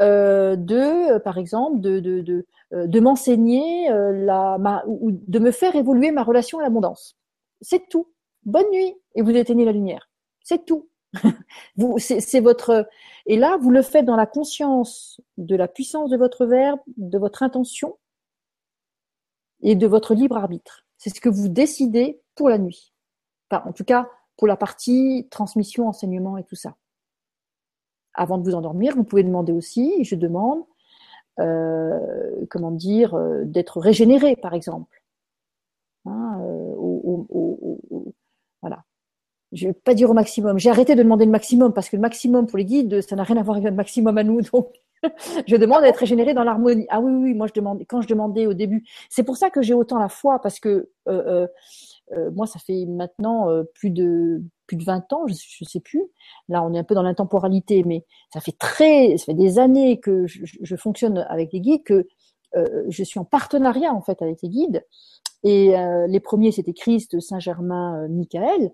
[0.01, 6.11] De, par exemple, de, de, de, de m'enseigner la, ma, ou de me faire évoluer
[6.11, 7.17] ma relation à l'abondance.
[7.61, 8.09] C'est tout.
[8.45, 10.11] Bonne nuit et vous éteignez la lumière.
[10.43, 10.89] C'est tout.
[11.77, 12.89] vous, c'est votre
[13.27, 17.19] et là vous le faites dans la conscience de la puissance de votre verbe, de
[17.19, 17.99] votre intention
[19.61, 20.85] et de votre libre arbitre.
[20.97, 22.93] C'est ce que vous décidez pour la nuit.
[23.51, 26.77] Enfin, en tout cas, pour la partie transmission, enseignement et tout ça.
[28.15, 30.65] Avant de vous endormir, vous pouvez demander aussi, je demande,
[31.41, 31.99] euh,
[32.51, 35.03] comment dire, euh, d'être régénéré, par exemple.
[36.05, 36.75] Hein, euh,
[38.61, 38.85] voilà
[39.53, 40.59] je vais pas dire au maximum.
[40.59, 43.23] J'ai arrêté de demander le maximum parce que le maximum pour les guides, ça n'a
[43.23, 44.41] rien à voir avec le maximum à nous.
[44.53, 44.73] Donc,
[45.47, 46.87] je demande d'être régénéré dans l'harmonie.
[46.89, 48.85] Ah oui, oui, moi je demandais quand je demandais au début.
[49.11, 53.91] C'est pour ça que j'ai autant la foi parce que moi, ça fait maintenant plus
[53.91, 54.43] de
[54.77, 56.03] plus de 20 ans, je, je sais plus.
[56.49, 60.01] Là, on est un peu dans l'intemporalité, mais ça fait très, ça fait des années
[60.01, 62.07] que je, fonctionne avec les guides, que
[62.57, 64.85] euh, je suis en partenariat en fait avec les guides.
[65.45, 65.75] Et
[66.07, 68.71] les premiers, c'était Christ, Saint Germain, Michael.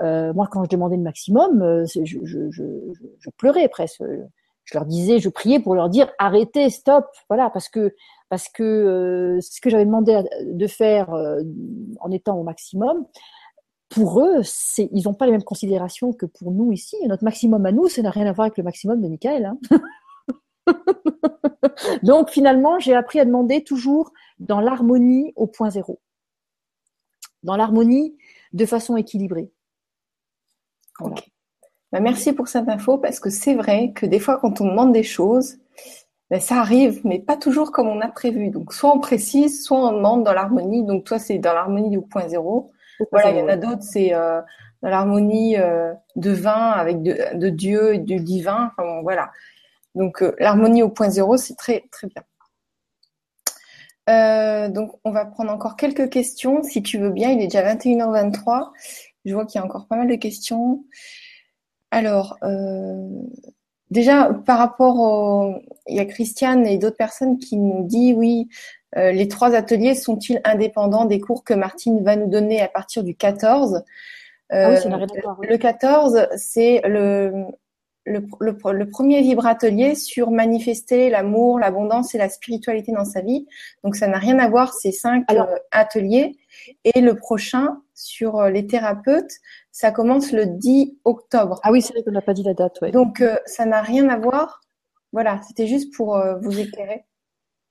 [0.00, 4.02] Euh, moi, quand je demandais le maximum, euh, je, je, pleurais presque.
[4.64, 7.94] Je leur disais, je priais pour leur dire arrêtez, stop, voilà, parce que
[8.28, 11.10] parce que euh, ce que j'avais demandé de faire
[12.00, 13.04] en étant au maximum,
[13.92, 14.40] pour eux,
[14.78, 16.96] ils n'ont pas les mêmes considérations que pour nous ici.
[17.06, 19.44] notre maximum à nous, ça n'a rien à voir avec le maximum de Michael.
[19.46, 19.58] Hein.
[22.02, 26.00] Donc finalement, j'ai appris à demander toujours dans l'harmonie au point zéro,
[27.42, 28.16] dans l'harmonie
[28.52, 29.50] de façon équilibrée.
[30.98, 34.92] Bah, merci pour cette info parce que c'est vrai que des fois, quand on demande
[34.92, 35.58] des choses,
[36.30, 38.48] bah, ça arrive, mais pas toujours comme on a prévu.
[38.48, 40.82] Donc, soit on précise, soit on demande dans l'harmonie.
[40.82, 42.72] Donc, toi, c'est dans l'harmonie du point zéro.
[43.10, 44.40] Voilà, il y en a d'autres, c'est euh,
[44.82, 48.70] dans l'harmonie euh, de vin avec de, Dieu et du divin.
[48.76, 49.30] Enfin, voilà.
[49.94, 52.22] Donc, euh, l'harmonie au point zéro, c'est très, très bien.
[54.68, 57.30] donc, on va prendre encore quelques questions, si tu veux bien.
[57.30, 58.70] Il est déjà 21h23.
[59.24, 60.84] Je vois qu'il y a encore pas mal de questions.
[61.90, 62.38] Alors,
[63.90, 65.54] déjà, par rapport au...
[65.86, 68.48] Il y a Christiane et d'autres personnes qui nous disent, oui,
[68.94, 73.14] les trois ateliers sont-ils indépendants des cours que Martine va nous donner à partir du
[73.14, 73.82] 14
[74.50, 74.76] ah oui,
[75.48, 77.46] Le 14, c'est le,
[78.04, 83.46] le, le, premier vibratelier sur manifester l'amour, l'abondance et la spiritualité dans sa vie.
[83.84, 86.36] Donc ça n'a rien à voir ces cinq euh, ateliers.
[86.84, 89.32] Et le prochain sur euh, les thérapeutes,
[89.70, 91.60] ça commence le 10 octobre.
[91.62, 92.80] Ah oui, c'est vrai qu'on n'a pas dit la date.
[92.82, 92.90] Ouais.
[92.90, 94.60] Donc euh, ça n'a rien à voir.
[95.12, 97.04] Voilà, c'était juste pour vous éclairer.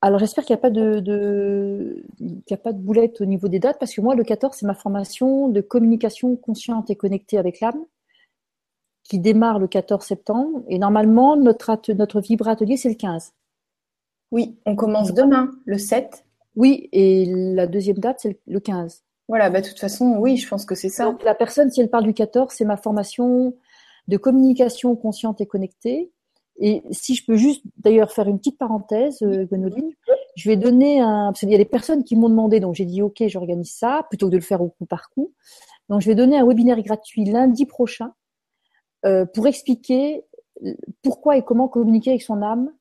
[0.02, 3.26] Alors j'espère qu'il n'y a pas de, de qu'il y a pas de boulette au
[3.26, 6.96] niveau des dates parce que moi le 14 c'est ma formation de communication consciente et
[6.96, 7.86] connectée avec l'âme
[9.04, 10.64] qui démarre le 14 septembre.
[10.70, 13.34] Et normalement, notre, notre atelier, c'est le 15.
[14.32, 16.26] Oui, on commence demain, le 7.
[16.56, 19.04] Oui, et la deuxième date, c'est le 15.
[19.28, 21.06] Voilà, bah, de toute façon, oui, je pense que c'est ça.
[21.06, 23.54] Donc, la personne, si elle parle du 14, c'est ma formation
[24.08, 26.12] de communication consciente et connectée.
[26.60, 29.92] Et si je peux juste d'ailleurs faire une petite parenthèse, euh, Gwenoline,
[30.36, 32.86] je vais donner un, parce qu'il y a des personnes qui m'ont demandé, donc j'ai
[32.86, 35.34] dit ok, j'organise ça, plutôt que de le faire au coup par coup.
[35.90, 38.14] Donc je vais donner un webinaire gratuit lundi prochain
[39.06, 40.24] euh, pour expliquer
[40.66, 42.72] euh, pourquoi et comment communiquer avec son âme,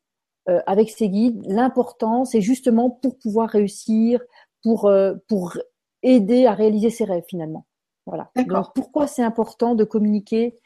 [0.49, 4.21] euh, avec ses guides, l'importance et justement pour pouvoir réussir,
[4.63, 4.93] pour
[5.27, 5.57] pour
[6.03, 7.67] aider à réaliser ses rêves finalement.
[8.07, 8.31] Voilà.
[8.37, 10.59] Donc pourquoi c'est important de communiquer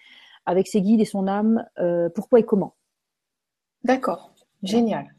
[0.47, 2.74] avec ses guides et son âme, euh, pourquoi et comment?
[3.85, 4.32] D'accord,
[4.62, 5.15] génial.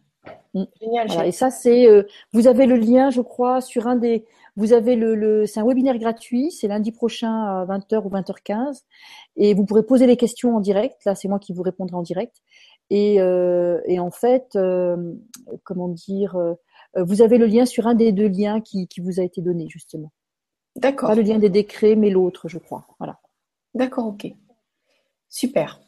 [0.54, 0.64] Mm.
[0.82, 4.26] Génial, Et ça, c'est, euh, vous avez le lien, je crois, sur un des,
[4.56, 8.84] vous avez le, le c'est un webinaire gratuit, c'est lundi prochain à 20h ou 20h15,
[9.36, 11.04] et vous pourrez poser des questions en direct.
[11.06, 12.42] Là, c'est moi qui vous répondrai en direct.
[12.90, 15.14] Et, euh, et en fait, euh,
[15.64, 16.38] comment dire,
[16.96, 19.68] vous avez le lien sur un des deux liens qui, qui vous a été donné
[19.68, 20.12] justement.
[20.76, 21.10] D'accord.
[21.10, 22.86] Pas le lien des décrets, mais l'autre, je crois.
[23.00, 23.20] Voilà.
[23.74, 24.28] D'accord, ok.
[25.30, 25.82] Super.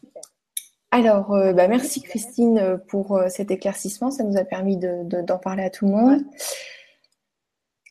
[0.97, 4.09] Alors, euh, bah, merci Christine euh, pour euh, cet éclaircissement.
[4.09, 6.25] Ça nous a permis d'en de, parler à tout le monde.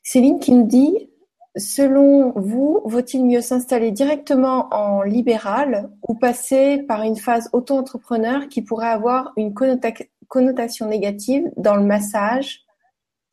[0.02, 1.08] Céline qui nous dit,
[1.56, 8.62] selon vous, vaut-il mieux s'installer directement en libéral ou passer par une phase auto-entrepreneur qui
[8.62, 9.54] pourrait avoir une
[10.26, 12.64] connotation négative dans le massage,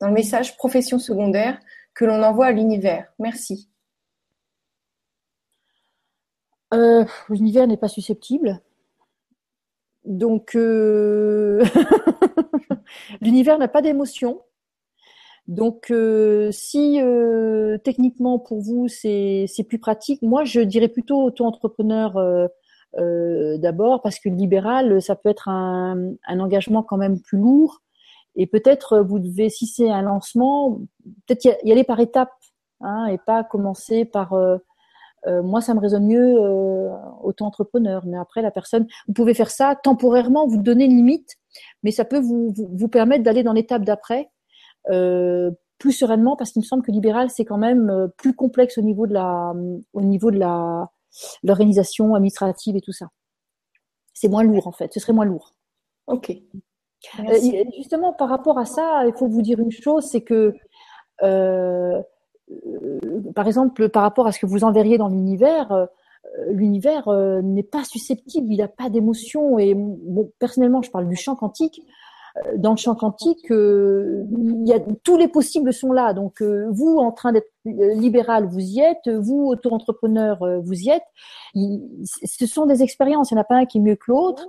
[0.00, 1.58] dans le message profession secondaire
[1.94, 3.12] que l'on envoie à l'univers?
[3.18, 3.68] Merci.
[7.28, 8.60] l'univers n'est pas susceptible.
[10.04, 11.64] Donc, euh,
[13.20, 14.42] l'univers n'a pas d'émotion.
[15.46, 22.48] Donc, euh, si euh, techniquement pour vous c'est plus pratique, moi je dirais plutôt auto-entrepreneur
[23.58, 27.82] d'abord parce que libéral ça peut être un, un engagement quand même plus lourd
[28.36, 30.78] et peut-être vous devez si c'est un lancement
[31.26, 32.30] peut-être y aller par étapes
[32.80, 34.32] hein, et pas commencer par
[35.26, 36.90] euh, moi, ça me résonne mieux euh,
[37.22, 38.04] auto-entrepreneur.
[38.06, 41.36] Mais après, la personne, vous pouvez faire ça temporairement, vous donner une limite,
[41.82, 44.30] mais ça peut vous, vous, permettre d'aller dans l'étape d'après
[44.90, 48.78] euh, plus sereinement, parce qu'il me semble que libéral, c'est quand même euh, plus complexe
[48.78, 49.54] au niveau de la,
[49.92, 50.90] au niveau de la
[51.42, 53.06] l'organisation administrative et tout ça.
[54.14, 54.92] C'est moins lourd en fait.
[54.92, 55.54] Ce serait moins lourd.
[56.06, 56.36] Ok.
[57.76, 60.54] justement, par rapport à ça, il faut vous dire une chose, c'est que
[61.22, 62.02] euh, euh,
[63.34, 65.86] par exemple, par rapport à ce que vous enverriez dans l'univers, euh,
[66.48, 69.58] l'univers euh, n'est pas susceptible, il n'a pas d'émotion.
[69.58, 69.76] Et
[70.38, 71.82] personnellement, je parle du champ quantique.
[72.56, 76.12] Dans le champ quantique, y a, tous les possibles sont là.
[76.14, 79.08] Donc, vous, en train d'être libéral, vous y êtes.
[79.08, 81.04] Vous, auto-entrepreneur, vous y êtes.
[81.54, 83.30] ce sont des expériences.
[83.30, 84.48] Il n'y en a pas un qui est mieux que l'autre.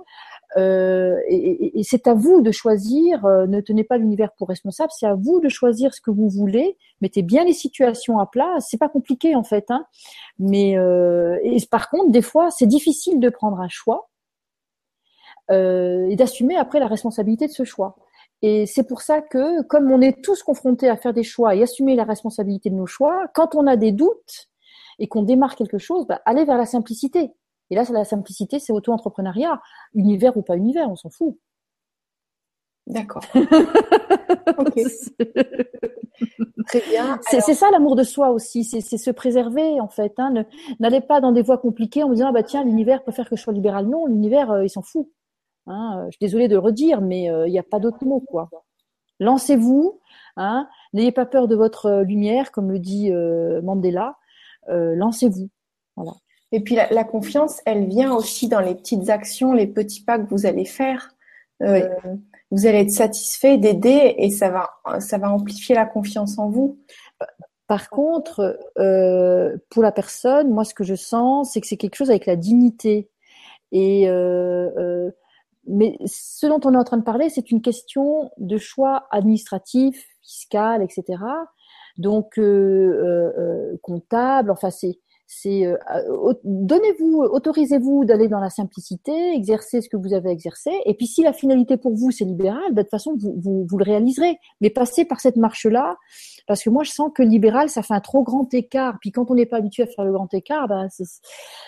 [0.56, 3.24] Euh, et, et, c'est à vous de choisir.
[3.24, 4.90] Euh, ne tenez pas l'univers pour responsable.
[4.96, 6.76] C'est à vous de choisir ce que vous voulez.
[7.00, 8.54] Mettez bien les situations à plat.
[8.60, 9.70] C'est pas compliqué en fait.
[9.70, 9.84] Hein.
[10.38, 14.08] Mais euh, et par contre, des fois, c'est difficile de prendre un choix
[15.50, 17.96] euh, et d'assumer après la responsabilité de ce choix.
[18.42, 21.62] Et c'est pour ça que, comme on est tous confrontés à faire des choix et
[21.62, 24.48] assumer la responsabilité de nos choix, quand on a des doutes
[24.98, 27.32] et qu'on démarre quelque chose, bah, allez vers la simplicité.
[27.70, 29.60] Et là, c'est la simplicité, c'est auto-entrepreneuriat.
[29.94, 31.36] Univers ou pas univers, on s'en fout.
[32.86, 33.24] D'accord.
[36.66, 37.18] Très bien.
[37.22, 40.14] C'est ça l'amour de soi aussi, c'est se préserver en fait.
[40.18, 40.44] Hein.
[40.78, 43.36] N'allez pas dans des voies compliquées en vous disant ah bah tiens l'univers préfère que
[43.36, 43.86] je sois libéral.
[43.86, 45.08] Non, l'univers euh, il s'en fout.
[45.66, 46.04] Hein.
[46.06, 48.48] Je suis désolée de le redire, mais euh, il n'y a pas d'autre mot quoi.
[49.18, 50.00] Lancez-vous,
[50.36, 50.68] hein.
[50.92, 53.10] n'ayez pas peur de votre euh, lumière, comme le dit
[53.62, 54.16] Mandela.
[54.68, 55.48] Lancez-vous.
[55.96, 56.12] Voilà.
[56.52, 60.28] Et puis la, confiance, elle vient aussi dans les petites actions, les petits pas que
[60.28, 61.10] vous allez faire.
[61.62, 61.88] Euh,
[62.50, 66.78] vous allez être satisfait d'aider et ça va, ça va amplifier la confiance en vous.
[67.66, 71.96] Par contre, euh, pour la personne, moi, ce que je sens, c'est que c'est quelque
[71.96, 73.10] chose avec la dignité.
[73.72, 75.10] Et euh,
[75.66, 80.06] mais ce dont on est en train de parler, c'est une question de choix administratif,
[80.22, 81.18] fiscal, etc.
[81.98, 82.38] Donc
[83.82, 84.52] comptable.
[84.52, 85.76] Enfin, c'est c'est euh,
[86.44, 90.70] donnez-vous, autorisez-vous d'aller dans la simplicité, exercer ce que vous avez exercé.
[90.84, 93.66] Et puis si la finalité pour vous c'est libéral, bah, de toute façon vous, vous,
[93.68, 94.38] vous, le réaliserez.
[94.60, 95.96] Mais passez par cette marche-là,
[96.46, 98.98] parce que moi je sens que libéral ça fait un trop grand écart.
[99.00, 101.04] Puis quand on n'est pas habitué à faire le grand écart, bah, c'est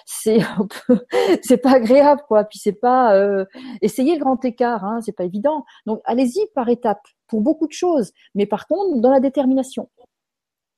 [0.06, 2.44] c'est pas agréable quoi.
[2.44, 3.44] Puis c'est pas euh,
[3.82, 5.64] essayez le grand écart, hein, c'est pas évident.
[5.84, 9.88] Donc allez-y par étapes pour beaucoup de choses, mais par contre dans la détermination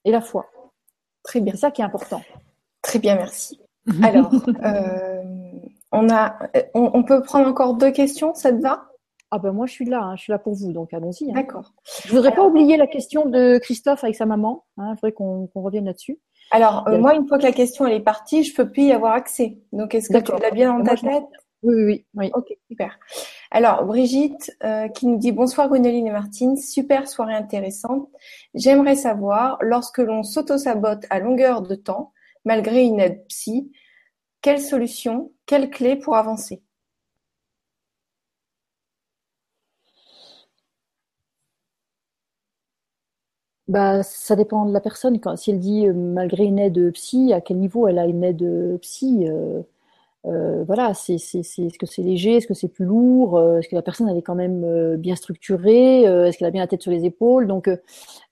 [0.06, 0.46] et la foi.
[1.22, 1.52] Très bien.
[1.52, 2.22] C'est ça qui est important.
[2.82, 3.60] Très bien, merci.
[4.02, 4.32] Alors,
[4.64, 5.22] euh,
[5.92, 6.38] on, a,
[6.74, 8.86] on, peut prendre encore deux questions, ça te va?
[9.32, 11.30] Ah ben moi je suis là, hein, je suis là pour vous, donc allons-y.
[11.30, 11.34] Hein.
[11.34, 11.72] D'accord.
[12.04, 14.64] Je voudrais pas oublier la question de Christophe avec sa maman.
[14.76, 16.18] Hein, il faudrait qu'on revienne là-dessus.
[16.50, 18.92] Alors euh, moi, une fois que la question elle est partie, je peux plus y
[18.92, 19.58] avoir accès.
[19.72, 21.22] Donc est-ce que tu l'as bien dans ta tête?
[21.62, 22.98] oui, oui, oui, Ok, super.
[23.50, 28.08] Alors, Brigitte euh, qui nous dit bonsoir Gwénoline et Martine, super soirée intéressante.
[28.54, 32.12] J'aimerais savoir, lorsque l'on s'auto-sabote à longueur de temps,
[32.44, 33.72] malgré une aide psy,
[34.42, 36.62] quelle solution, quelle clé pour avancer?
[43.68, 45.18] Bah, ça dépend de la personne.
[45.36, 48.78] Si elle dit euh, malgré une aide psy, à quel niveau elle a une aide
[48.82, 49.62] psy euh,
[50.26, 53.82] euh, voilà, est-ce que c'est léger, est-ce que c'est plus lourd, euh, est-ce que la
[53.82, 56.92] personne elle est quand même euh, bien structurée, est-ce qu'elle a bien la tête sur
[56.92, 57.70] les épaules, donc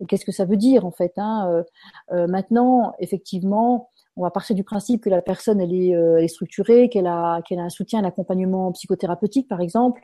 [0.08, 1.64] qu'est-ce que ça veut dire en fait hein?
[2.12, 7.06] Maintenant, effectivement, on va partir du principe que la personne est, elle est structurée, qu'elle
[7.06, 10.02] a, qu'elle a un soutien, un accompagnement psychothérapeutique par exemple.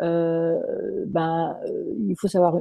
[0.00, 1.56] ben,
[2.08, 2.60] il faut savoir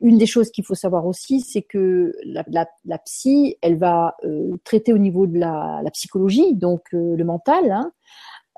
[0.00, 4.92] une des choses qu'il faut savoir aussi, c'est que la, psy, elle va euh, traiter
[4.92, 7.92] au niveau de la, psychologie, donc euh, le mental, hein,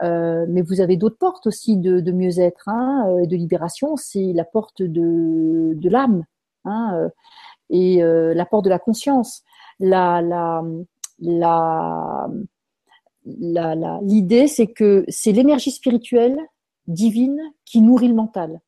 [0.02, 3.96] euh, mais vous avez d'autres portes aussi de, mieux-être hein, euh, et de libération.
[3.96, 6.24] C'est la porte de, de l'âme
[6.64, 7.08] hein,
[7.70, 9.42] et la porte de la conscience.
[9.78, 10.62] La,
[11.18, 12.28] la,
[13.24, 16.38] l'idée, c'est que c'est l'énergie spirituelle
[16.86, 18.60] divine qui nourrit le mental.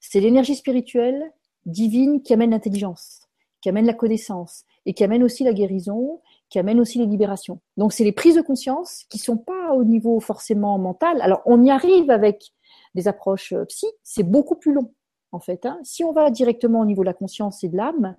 [0.00, 1.32] C'est l'énergie spirituelle
[1.64, 3.22] divine qui amène l'intelligence,
[3.62, 6.20] qui amène la connaissance et qui amène aussi la guérison,
[6.50, 7.60] qui amène aussi les libérations.
[7.78, 11.22] Donc c'est les prises de conscience qui sont pas au niveau forcément mental.
[11.22, 12.52] Alors on y arrive avec
[12.94, 14.92] des approches euh, psy, c'est beaucoup plus long
[15.32, 15.64] en fait.
[15.64, 15.78] Hein.
[15.82, 18.16] Si on va directement au niveau de la conscience et de l'âme,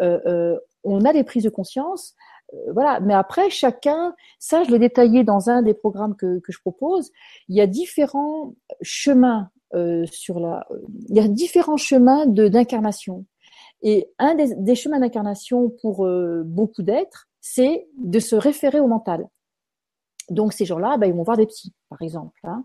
[0.00, 2.14] euh, euh, on a des prises de conscience.
[2.72, 6.60] voilà, mais après chacun, ça je l'ai détaillé dans un des programmes que, que je
[6.60, 7.10] propose.
[7.48, 10.66] Il y a différents chemins euh, sur la.
[11.08, 13.24] Il y a différents chemins de d'incarnation.
[13.82, 18.86] Et un des, des chemins d'incarnation pour euh, beaucoup d'êtres, c'est de se référer au
[18.86, 19.26] mental.
[20.30, 22.38] Donc ces gens-là, bah, ils vont voir des psys, par exemple.
[22.44, 22.64] Hein.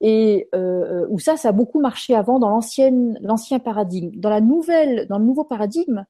[0.00, 4.10] Et euh, où ça, ça a beaucoup marché avant dans l'ancienne, l'ancien paradigme.
[4.16, 6.04] Dans la nouvelle, dans le nouveau paradigme,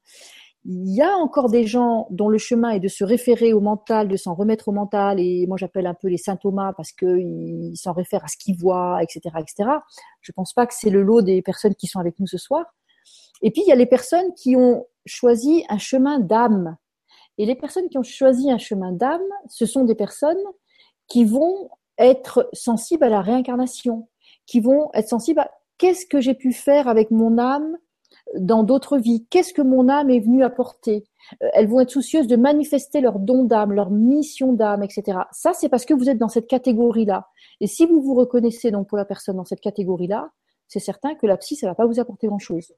[0.66, 4.08] il y a encore des gens dont le chemin est de se référer au mental,
[4.08, 7.76] de s'en remettre au mental, et moi j'appelle un peu les saint Thomas parce qu'ils
[7.76, 9.70] s'en réfèrent à ce qu'ils voient, etc., etc.
[10.22, 12.64] Je pense pas que c'est le lot des personnes qui sont avec nous ce soir.
[13.42, 16.76] Et puis il y a les personnes qui ont choisi un chemin d'âme.
[17.36, 20.42] Et les personnes qui ont choisi un chemin d'âme, ce sont des personnes
[21.08, 21.68] qui vont
[21.98, 24.08] être sensibles à la réincarnation,
[24.46, 27.76] qui vont être sensibles à qu'est-ce que j'ai pu faire avec mon âme
[28.38, 29.26] dans d'autres vies.
[29.30, 31.04] Qu'est-ce que mon âme est venue apporter?
[31.42, 35.18] Euh, Elles vont être soucieuses de manifester leur don d'âme, leur mission d'âme, etc.
[35.32, 37.28] Ça, c'est parce que vous êtes dans cette catégorie-là.
[37.60, 40.30] Et si vous vous reconnaissez donc pour la personne dans cette catégorie-là,
[40.68, 42.72] c'est certain que la psy, ça va pas vous apporter grand-chose.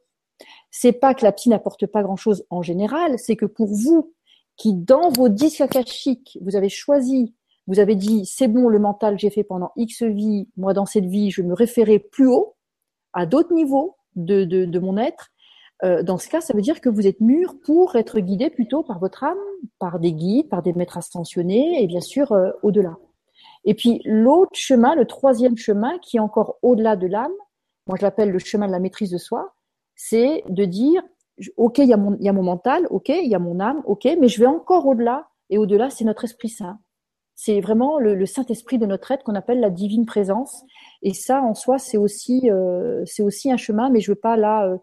[0.70, 4.12] C'est pas que la psy n'apporte pas grand-chose en général, c'est que pour vous,
[4.56, 7.34] qui dans vos disques akashiques, vous avez choisi,
[7.66, 11.06] vous avez dit, c'est bon, le mental, j'ai fait pendant X vie, moi dans cette
[11.06, 12.56] vie, je me référer plus haut,
[13.12, 15.30] à d'autres niveaux de, de mon être,
[15.84, 18.82] euh, dans ce cas, ça veut dire que vous êtes mûr pour être guidé plutôt
[18.82, 19.36] par votre âme,
[19.78, 22.96] par des guides, par des maîtres ascensionnés et bien sûr euh, au-delà.
[23.64, 27.32] Et puis l'autre chemin, le troisième chemin qui est encore au-delà de l'âme,
[27.86, 29.54] moi je l'appelle le chemin de la maîtrise de soi,
[29.94, 31.02] c'est de dire
[31.58, 33.82] ok il y, a mon, y a mon mental, ok il y a mon âme,
[33.84, 36.78] ok, mais je vais encore au-delà et au-delà c'est notre esprit saint.
[37.34, 40.64] C'est vraiment le, Saint-Esprit de notre être qu'on appelle la divine présence.
[41.02, 44.38] Et ça, en soi, c'est aussi, euh, c'est aussi un chemin, mais je veux pas
[44.38, 44.78] là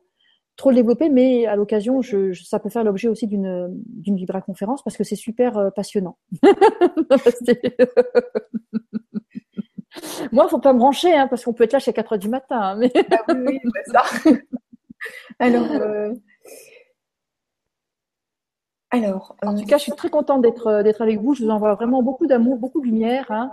[0.56, 4.84] trop le développer, mais à l'occasion, je, ça peut faire l'objet aussi d'une d'une vibra-conférence
[4.84, 6.18] parce que c'est super euh, passionnant.
[10.32, 12.30] Moi, faut pas me brancher, hein, parce qu'on peut être là jusqu'à 4 heures du
[12.30, 12.60] matin.
[12.60, 12.92] Hein, mais...
[13.12, 14.04] ah oui, oui, ça.
[15.40, 16.14] Alors, euh...
[18.94, 21.34] alors, en tout cas, je suis très contente d'être d'être avec vous.
[21.34, 23.26] Je vous envoie vraiment beaucoup d'amour, beaucoup de lumière.
[23.32, 23.52] Hein.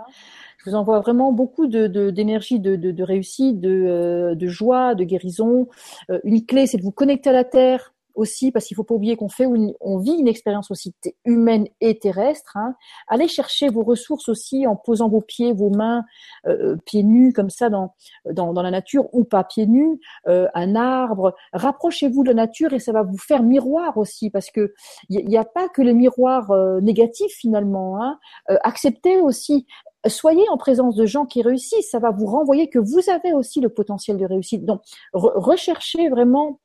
[0.63, 4.93] Je vous envoie vraiment beaucoup de, d'énergie, de, de, de, réussite, de, euh, de joie,
[4.93, 5.67] de guérison.
[6.11, 8.95] Euh, une clé, c'est de vous connecter à la terre aussi, parce qu'il faut pas
[8.95, 10.93] oublier qu'on fait, on vit une expérience aussi
[11.25, 12.57] humaine et terrestre.
[12.57, 12.75] Hein.
[13.07, 16.03] Allez chercher vos ressources aussi en posant vos pieds, vos mains,
[16.47, 17.93] euh, pieds nus comme ça dans,
[18.25, 21.35] dans, dans la nature ou pas pieds nus, un arbre.
[21.53, 24.73] Rapprochez-vous de la nature et ça va vous faire miroir aussi, parce que
[25.09, 26.51] il n'y a, pas que les miroirs
[26.81, 28.01] négatifs finalement.
[28.01, 28.19] Hein.
[28.63, 29.65] acceptez aussi
[30.09, 33.61] soyez en présence de gens qui réussissent, ça va vous renvoyer que vous avez aussi
[33.61, 34.65] le potentiel de réussite.
[34.65, 34.81] Donc,
[35.13, 36.59] recherchez vraiment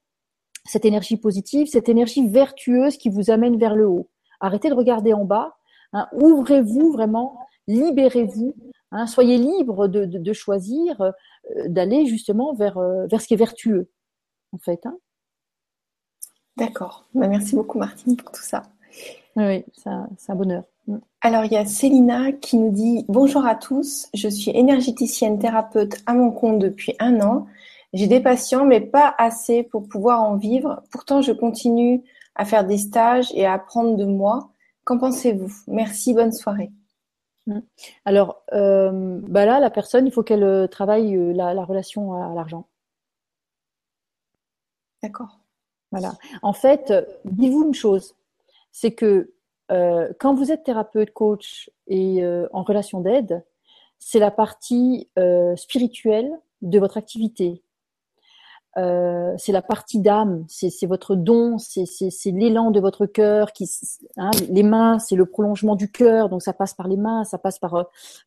[0.66, 4.08] cette énergie positive, cette énergie vertueuse qui vous amène vers le haut.
[4.40, 5.56] Arrêtez de regarder en bas,
[5.92, 8.54] hein, ouvrez-vous vraiment, libérez-vous,
[8.92, 11.12] hein, soyez libre de, de, choisir euh,
[11.66, 13.90] d'aller justement vers, euh, vers ce qui est vertueux,
[14.52, 14.84] en fait.
[14.86, 14.98] Hein.
[16.56, 17.06] D'accord.
[17.14, 18.62] Bah, merci beaucoup Martine pour tout ça.
[19.36, 20.64] Oui, c'est un bonheur.
[20.86, 20.96] Mm.
[21.20, 25.96] Alors, il y a Célina qui nous dit Bonjour à tous, je suis énergéticienne thérapeute
[26.06, 27.46] à mon compte depuis un an.
[27.96, 30.82] J'ai des patients, mais pas assez pour pouvoir en vivre.
[30.90, 32.04] Pourtant, je continue
[32.34, 34.50] à faire des stages et à apprendre de moi.
[34.84, 35.50] Qu'en pensez-vous?
[35.66, 36.70] Merci, bonne soirée.
[37.46, 37.60] Mm.
[38.04, 42.34] Alors, euh, bah là, la personne, il faut qu'elle euh, travaille euh, la, relation à,
[42.34, 42.66] l'argent.
[45.02, 45.40] D'accord.
[45.90, 46.12] Voilà.
[46.42, 46.92] En fait,
[47.24, 48.14] dites-vous une chose,
[48.72, 49.32] c'est que
[49.72, 53.42] euh, quand vous êtes thérapeute, coach et euh, en relation d'aide,
[53.98, 55.08] c'est la partie
[55.56, 57.62] spirituelle de votre activité.
[58.78, 61.86] Euh, c'est la partie d'âme, c'est votre don, c'est
[62.26, 63.52] l'élan de votre cœur.
[63.52, 63.70] Qui,
[64.16, 67.38] hein, les mains, c'est le prolongement du cœur, donc ça passe par les mains, ça
[67.38, 67.84] passe par, euh,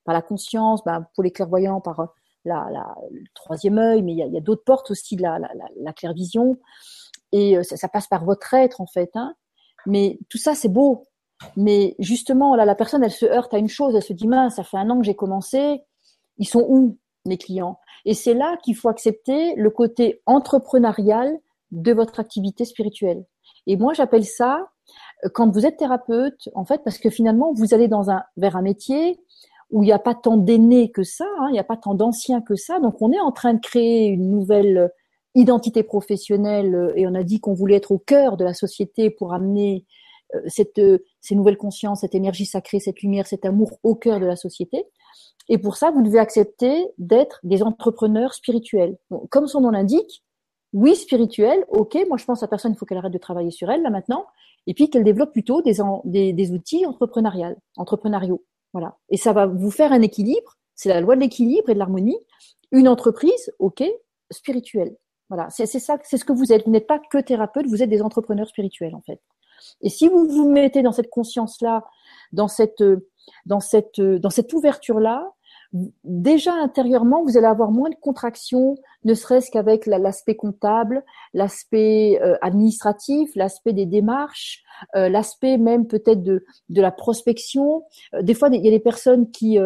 [0.08, 2.14] la conscience, bah, pour les clairvoyants, par
[2.46, 5.94] la, la, le troisième œil, mais il y a, d'autres portes aussi la, la, la
[5.94, 6.58] clairvision.
[7.32, 9.12] Et ça, ça, passe par votre être en fait.
[9.14, 9.36] Hein.
[9.86, 11.06] Mais tout ça, c'est beau.
[11.56, 14.56] Mais justement, là, la personne, elle se heurte à une chose, elle se dit, mince,
[14.56, 15.84] ça fait un an que j'ai commencé,
[16.38, 16.98] ils sont où?
[17.38, 21.38] Clients Et c'est là qu'il faut accepter le côté entrepreneurial
[21.72, 23.26] de votre activité spirituelle.
[23.68, 24.68] Et moi, j'appelle ça,
[25.26, 28.56] euh, quand vous êtes thérapeute, en fait, parce que finalement, vous allez dans un, vers
[28.56, 29.20] un métier
[29.70, 31.94] où il n'y a pas tant d'aînés que ça, hein, il n'y a pas tant
[31.94, 34.92] d'anciens que ça, donc on est en train de créer une nouvelle
[35.36, 39.10] identité professionnelle euh, et on a dit qu'on voulait être au cœur de la société
[39.10, 39.86] pour amener
[40.36, 44.20] euh, cette, euh, ces nouvelles consciences, cette énergie sacrée, cette lumière, cet amour au cœur
[44.20, 44.86] de la société.
[45.50, 48.98] Et pour ça, vous devez accepter d'être des entrepreneurs spirituels.
[49.30, 50.24] comme son nom l'indique,
[50.74, 53.72] oui, spirituel, ok, moi je pense à personne, il faut qu'elle arrête de travailler sur
[53.72, 54.28] elle là maintenant,
[54.68, 58.44] et puis qu'elle développe plutôt des, des, des outils entrepreneuriaux.
[58.72, 58.98] Voilà.
[59.10, 62.20] Et ça va vous faire un équilibre, c'est la loi de l'équilibre et de l'harmonie.
[62.72, 63.84] Une entreprise, ok,
[64.30, 64.96] spirituelle.
[65.30, 66.66] Voilà, c'est ça, c'est ce que vous êtes.
[66.66, 69.20] Vous n'êtes pas que thérapeute, vous êtes des entrepreneurs spirituels en fait.
[69.82, 71.84] Et si vous vous mettez dans cette conscience-là,
[72.32, 72.84] dans cette,
[73.46, 75.32] dans cette, dans cette ouverture-là,
[76.04, 82.38] déjà intérieurement, vous allez avoir moins de contractions, ne serait-ce qu'avec l'aspect comptable, l'aspect euh,
[82.42, 84.64] administratif, l'aspect des démarches,
[84.96, 87.84] euh, l'aspect même peut-être de, de la prospection.
[88.14, 89.58] Euh, des fois, il y a des personnes qui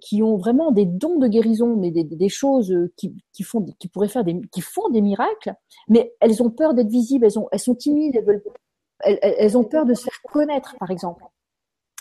[0.00, 3.88] qui ont vraiment des dons de guérison, mais des, des choses qui, qui font, qui
[3.88, 5.54] pourraient faire des, qui font des miracles,
[5.88, 8.42] mais elles ont peur d'être visibles, elles ont, elles sont timides, elles veulent
[9.04, 11.24] elles, ont peur de se faire connaître, par exemple.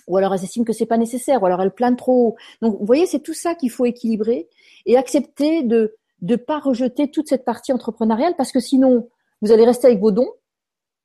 [0.08, 2.36] Ou alors elles estiment que c'est pas nécessaire, ou alors elles planent trop.
[2.62, 4.50] Donc, vous voyez, c'est tout ça qu'il faut équilibrer
[4.86, 9.10] et accepter de ne pas rejeter toute cette partie entrepreneuriale parce que sinon,
[9.42, 10.30] vous allez rester avec vos dons.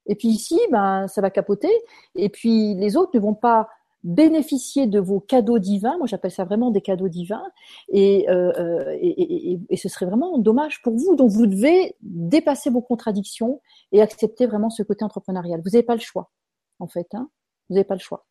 [0.06, 1.70] Et puis ici, ben, ça va capoter.
[2.14, 3.68] Et puis les autres ne vont pas
[4.04, 5.98] bénéficier de vos cadeaux divins.
[5.98, 7.42] Moi, j'appelle ça vraiment des cadeaux divins.
[7.88, 11.16] Et, euh, euh, et, et, et, ce serait vraiment dommage pour vous.
[11.16, 13.60] Donc, vous devez dépasser vos contradictions
[13.90, 15.60] et accepter vraiment ce côté entrepreneurial.
[15.64, 16.30] Vous n'avez pas le choix,
[16.78, 17.08] en fait.
[17.14, 17.28] Hein
[17.68, 18.24] vous n'avez pas le choix.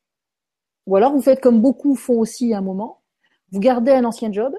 [0.88, 3.02] Ou alors, vous faites comme beaucoup font aussi à un moment.
[3.52, 4.56] Vous gardez un ancien job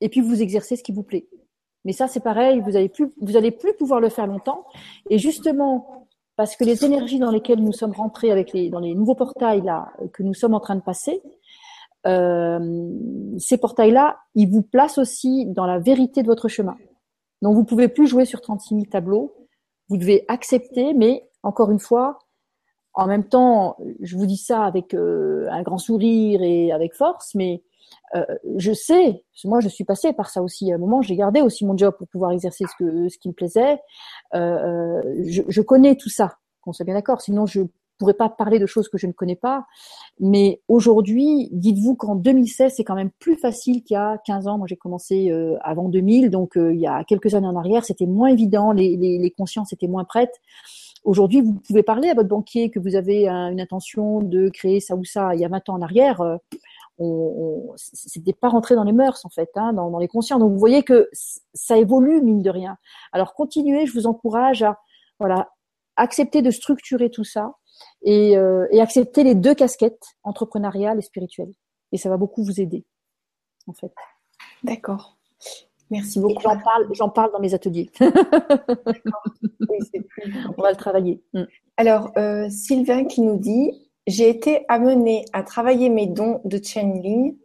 [0.00, 1.28] et puis vous exercez ce qui vous plaît.
[1.84, 2.60] Mais ça, c'est pareil.
[2.60, 2.88] Vous allez
[3.50, 4.64] plus, pouvoir le faire longtemps.
[5.10, 6.06] Et justement,
[6.36, 9.62] parce que les énergies dans lesquelles nous sommes rentrés avec les dans les nouveaux portails
[9.62, 11.22] là que nous sommes en train de passer,
[12.06, 12.90] euh,
[13.38, 16.76] ces portails là, ils vous placent aussi dans la vérité de votre chemin.
[17.42, 19.34] Donc vous pouvez plus jouer sur 36 000 tableaux.
[19.88, 22.18] Vous devez accepter, mais encore une fois,
[22.98, 27.32] en même temps, je vous dis ça avec euh, un grand sourire et avec force,
[27.36, 27.62] mais
[28.16, 28.24] euh,
[28.56, 30.72] je sais, moi je suis passée par ça aussi.
[30.72, 33.28] À un moment, j'ai gardé aussi mon job pour pouvoir exercer ce, que, ce qui
[33.28, 33.78] me plaisait.
[34.34, 37.20] Euh, euh, je, je, connais tout ça, qu'on soit bien d'accord.
[37.20, 37.60] Sinon, je
[37.98, 39.66] pourrais pas parler de choses que je ne connais pas.
[40.20, 44.58] Mais aujourd'hui, dites-vous qu'en 2016, c'est quand même plus facile qu'il y a 15 ans.
[44.58, 47.84] Moi, j'ai commencé euh, avant 2000, donc euh, il y a quelques années en arrière,
[47.84, 50.40] c'était moins évident, les, les, les consciences étaient moins prêtes.
[51.04, 54.96] Aujourd'hui, vous pouvez parler à votre banquier que vous avez une intention de créer ça
[54.96, 55.34] ou ça.
[55.34, 56.20] Il y a 20 ans en arrière,
[56.98, 60.38] on, c'était pas rentré dans les mœurs en fait, hein, dans, les conscients.
[60.38, 61.08] Donc vous voyez que
[61.54, 62.76] ça évolue mine de rien.
[63.12, 64.78] Alors continuez, je vous encourage à
[65.18, 65.50] voilà
[65.96, 67.54] accepter de structurer tout ça
[68.02, 71.52] et, euh, et accepter les deux casquettes entrepreneuriale et spirituelle.
[71.92, 72.84] Et ça va beaucoup vous aider
[73.66, 73.92] en fait.
[74.62, 75.17] D'accord.
[75.90, 76.42] Merci beaucoup.
[76.42, 77.90] J'en parle, j'en parle dans mes ateliers.
[78.00, 79.78] oui,
[80.56, 81.22] On va le travailler.
[81.32, 81.42] Mm.
[81.76, 87.36] Alors, euh, Sylvain qui nous dit j'ai été amenée à travailler mes dons de channeling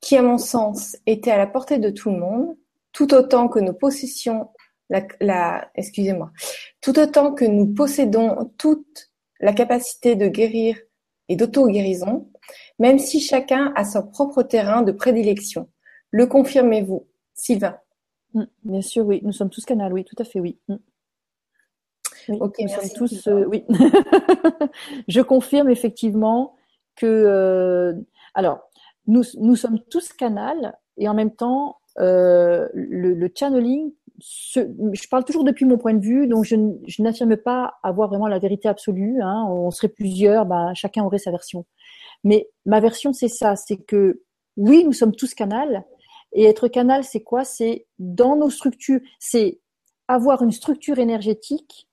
[0.00, 2.56] qui, à mon sens, étaient à la portée de tout le monde,
[2.92, 4.50] tout autant que nous possessions
[4.88, 6.30] la, la excusez-moi,
[6.80, 9.10] tout autant que nous possédons toute
[9.40, 10.78] la capacité de guérir
[11.28, 12.30] et d'auto-guérison,
[12.78, 15.68] même si chacun a son propre terrain de prédilection.
[16.10, 17.76] Le confirmez-vous, Sylvain
[18.34, 19.20] mm, Bien sûr, oui.
[19.22, 20.58] Nous sommes tous canal, oui, tout à fait, oui.
[20.68, 20.76] Mm.
[22.28, 23.26] Oui, ok, nous sommes tous.
[23.26, 23.64] Euh, oui,
[25.08, 26.54] je confirme effectivement
[26.96, 27.06] que.
[27.06, 27.92] Euh,
[28.34, 28.60] alors,
[29.06, 33.92] nous, nous sommes tous canal et en même temps, euh, le, le, channeling.
[34.18, 36.56] je parle toujours depuis mon point de vue, donc je,
[36.86, 39.20] je n'affirme pas avoir vraiment la vérité absolue.
[39.20, 41.66] Hein, on serait plusieurs, bah, chacun aurait sa version.
[42.22, 44.22] Mais ma version, c'est ça, c'est que
[44.56, 45.84] oui, nous sommes tous canal.
[46.34, 47.44] Et être canal, c'est quoi?
[47.44, 49.60] C'est dans nos structures, c'est
[50.08, 51.88] avoir une structure énergétique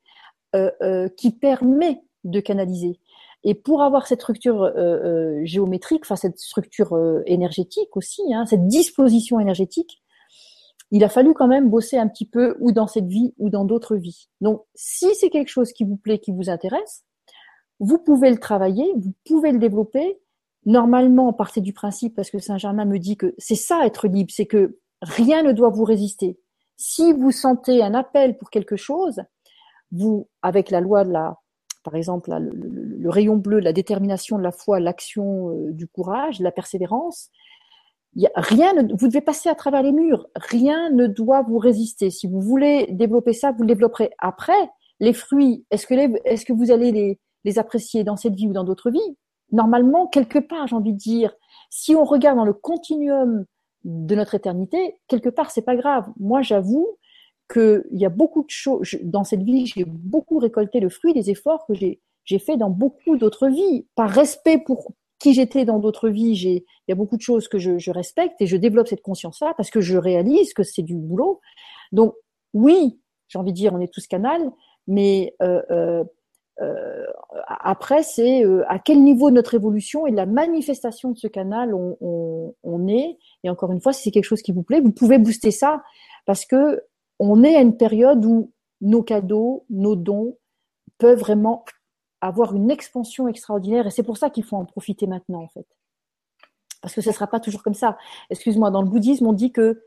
[0.56, 3.00] euh, euh, qui permet de canaliser.
[3.44, 6.96] Et pour avoir cette structure euh, géométrique, enfin cette structure
[7.26, 10.02] énergétique aussi, hein, cette disposition énergétique,
[10.92, 13.64] il a fallu quand même bosser un petit peu ou dans cette vie ou dans
[13.64, 14.28] d'autres vies.
[14.42, 17.06] Donc, si c'est quelque chose qui vous plaît, qui vous intéresse,
[17.80, 20.20] vous pouvez le travailler, vous pouvez le développer.
[20.66, 24.46] Normalement, partez du principe, parce que Saint-Germain me dit que c'est ça être libre, c'est
[24.46, 26.40] que rien ne doit vous résister.
[26.78, 29.22] Si vous sentez un appel pour quelque chose,
[29.92, 31.38] vous, avec la loi de la,
[31.84, 36.52] par exemple, le, rayon bleu, la détermination de la foi, l'action euh, du courage, la
[36.52, 37.30] persévérance,
[38.16, 40.28] y a rien, vous devez passer à travers les murs.
[40.36, 42.10] Rien ne doit vous résister.
[42.10, 44.12] Si vous voulez développer ça, vous le développerez.
[44.20, 44.70] Après,
[45.00, 49.18] les fruits, est-ce que, vous allez les apprécier dans cette vie ou dans d'autres vies?
[49.52, 51.34] Normalement, quelque part, j'ai envie de dire,
[51.70, 53.46] si on regarde dans le continuum
[53.84, 56.08] de notre éternité, quelque part, c'est pas grave.
[56.20, 56.98] Moi, j'avoue
[57.52, 59.66] qu'il y a beaucoup de choses dans cette vie.
[59.66, 63.88] J'ai beaucoup récolté le fruit des efforts que j'ai j'ai fait dans beaucoup d'autres vies.
[63.96, 67.48] Par respect pour qui j'étais dans d'autres vies, j'ai il y a beaucoup de choses
[67.48, 70.82] que je, je respecte et je développe cette conscience-là parce que je réalise que c'est
[70.84, 71.42] du boulot.
[71.92, 72.14] Donc
[72.54, 74.52] oui, j'ai envie de dire, on est tous canal,
[74.88, 76.04] mais euh, euh,
[77.48, 81.28] après, c'est euh, à quel niveau de notre évolution et de la manifestation de ce
[81.28, 83.18] canal on, est.
[83.44, 85.84] Et encore une fois, si c'est quelque chose qui vous plaît, vous pouvez booster ça
[86.26, 86.84] parce que
[87.20, 88.52] on est à une période où
[88.82, 90.38] nos cadeaux, nos dons
[90.98, 91.64] peuvent vraiment
[92.20, 93.88] avoir une expansion extraordinaire.
[93.88, 95.66] Et c'est pour ça qu'il faut en profiter maintenant, en fait.
[96.82, 97.98] Parce que ce ne sera pas toujours comme ça.
[98.30, 99.84] Excuse-moi, dans le bouddhisme, on dit que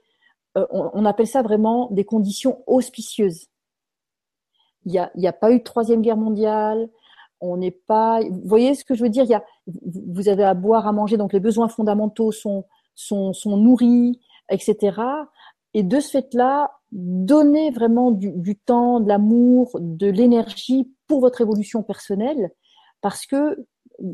[0.57, 3.49] euh, appelle ça vraiment des conditions auspicieuses.
[4.85, 6.89] Il n'y a, a pas eu de troisième guerre mondiale.
[7.40, 8.20] On n'est pas.
[8.20, 9.24] Vous voyez ce que je veux dire?
[9.24, 13.32] Il y a, vous avez à boire, à manger, donc les besoins fondamentaux sont sont,
[13.32, 14.20] sont nourris,
[14.51, 15.01] etc.
[15.74, 21.40] Et de ce fait-là, donner vraiment du, du temps, de l'amour, de l'énergie pour votre
[21.40, 22.52] évolution personnelle,
[23.01, 23.66] parce que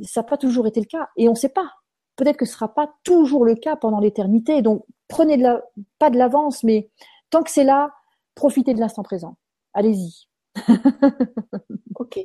[0.02, 1.08] ça n'a pas toujours été le cas.
[1.16, 1.70] Et on ne sait pas.
[2.16, 4.62] Peut-être que ce ne sera pas toujours le cas pendant l'éternité.
[4.62, 5.62] Donc, prenez de la,
[5.98, 6.90] pas de l'avance, mais
[7.30, 7.92] tant que c'est là,
[8.34, 9.36] profitez de l'instant présent.
[9.74, 10.29] Allez-y.
[11.94, 12.20] ok.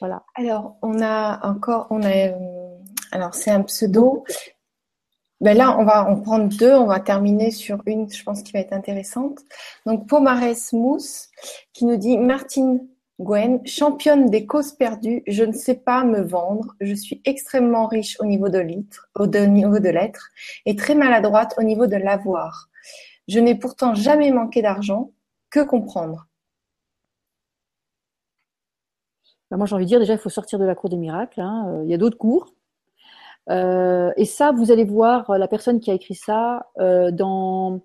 [0.00, 0.24] Voilà.
[0.34, 2.78] Alors, on a encore, on a, euh,
[3.12, 4.24] alors c'est un pseudo.
[5.40, 6.74] Ben là, on va en prendre deux.
[6.74, 9.38] On va terminer sur une, je pense, qui va être intéressante.
[9.86, 11.28] Donc, Pomarès Mousse,
[11.72, 12.86] qui nous dit Martine
[13.20, 16.74] Gwen, championne des causes perdues, je ne sais pas me vendre.
[16.80, 20.30] Je suis extrêmement riche au niveau de l'être, au niveau de l'être,
[20.66, 22.68] et très maladroite au niveau de l'avoir.
[23.28, 25.12] Je n'ai pourtant jamais manqué d'argent.
[25.50, 26.29] Que comprendre?
[29.50, 31.40] Ben, moi, j'ai envie de dire, déjà, il faut sortir de la cour des miracles.
[31.40, 31.66] Hein.
[31.68, 32.54] Euh, il y a d'autres cours.
[33.48, 37.80] Euh, et ça, vous allez voir la personne qui a écrit ça euh, dans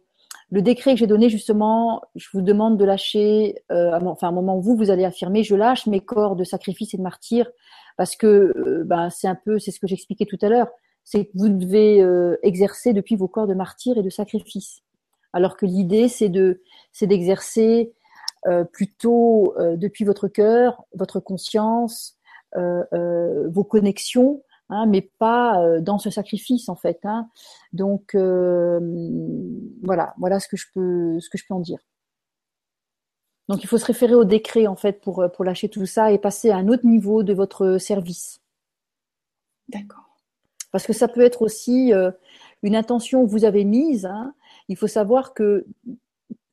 [0.51, 2.01] le décret que j'ai donné justement.
[2.15, 5.55] Je vous demande de lâcher, euh, enfin, un moment où vous vous allez affirmer, je
[5.55, 7.49] lâche mes corps de sacrifice et de martyr,
[7.97, 10.67] parce que euh, ben, c'est un peu, c'est ce que j'expliquais tout à l'heure,
[11.03, 14.83] c'est que vous devez euh, exercer depuis vos corps de martyr et de sacrifice,
[15.33, 16.61] alors que l'idée c'est de,
[16.91, 17.95] c'est d'exercer euh,
[18.71, 22.17] plutôt euh, depuis votre cœur, votre conscience,
[22.55, 26.99] euh, vos connexions, hein, mais pas dans ce sacrifice en fait.
[27.03, 27.27] Hein.
[27.73, 28.15] Donc
[29.83, 31.79] voilà, voilà ce que je peux, ce que je peux en dire.
[33.47, 36.17] Donc il faut se référer au décret en fait pour pour lâcher tout ça et
[36.17, 38.41] passer à un autre niveau de votre service.
[39.69, 40.17] D'accord.
[40.71, 41.93] Parce que ça peut être aussi
[42.63, 44.05] une intention que vous avez mise.
[44.05, 44.33] Hein.
[44.67, 45.65] Il faut savoir que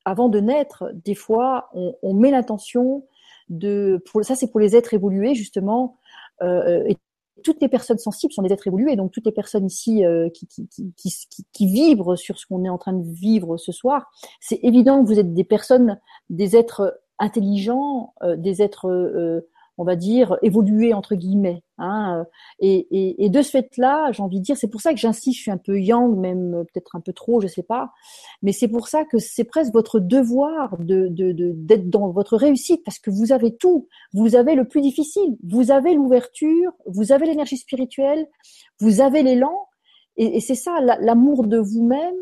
[0.05, 3.05] avant de naître, des fois, on, on met l'intention
[3.49, 5.99] de, pour, ça c'est pour les êtres évolués justement,
[6.43, 6.97] euh, et
[7.43, 10.47] toutes les personnes sensibles sont des êtres évolués, donc toutes les personnes ici euh, qui,
[10.47, 11.15] qui, qui,
[11.53, 14.11] qui, vibrent sur ce qu'on est en train de vivre ce soir,
[14.41, 15.99] c'est évident que vous êtes des personnes,
[16.31, 19.49] des êtres intelligents, euh, des êtres euh,
[19.79, 21.63] on va dire, évoluer entre guillemets.
[21.85, 22.25] Hein.
[22.61, 25.43] Et, et, de ce fait-là, j'ai envie de dire, c'est pour ça que j'insiste, je
[25.43, 27.91] suis un peu yang, même peut-être un peu trop, je sais pas,
[28.41, 33.01] mais c'est pour ça que c'est presque votre devoir de d'être dans votre réussite, parce
[33.01, 37.57] que vous avez tout, vous avez le plus difficile, vous avez l'ouverture, vous avez l'énergie
[37.57, 38.29] spirituelle,
[38.79, 39.67] vous avez l'élan,
[40.17, 42.15] et c'est ça, l'amour de vous-même,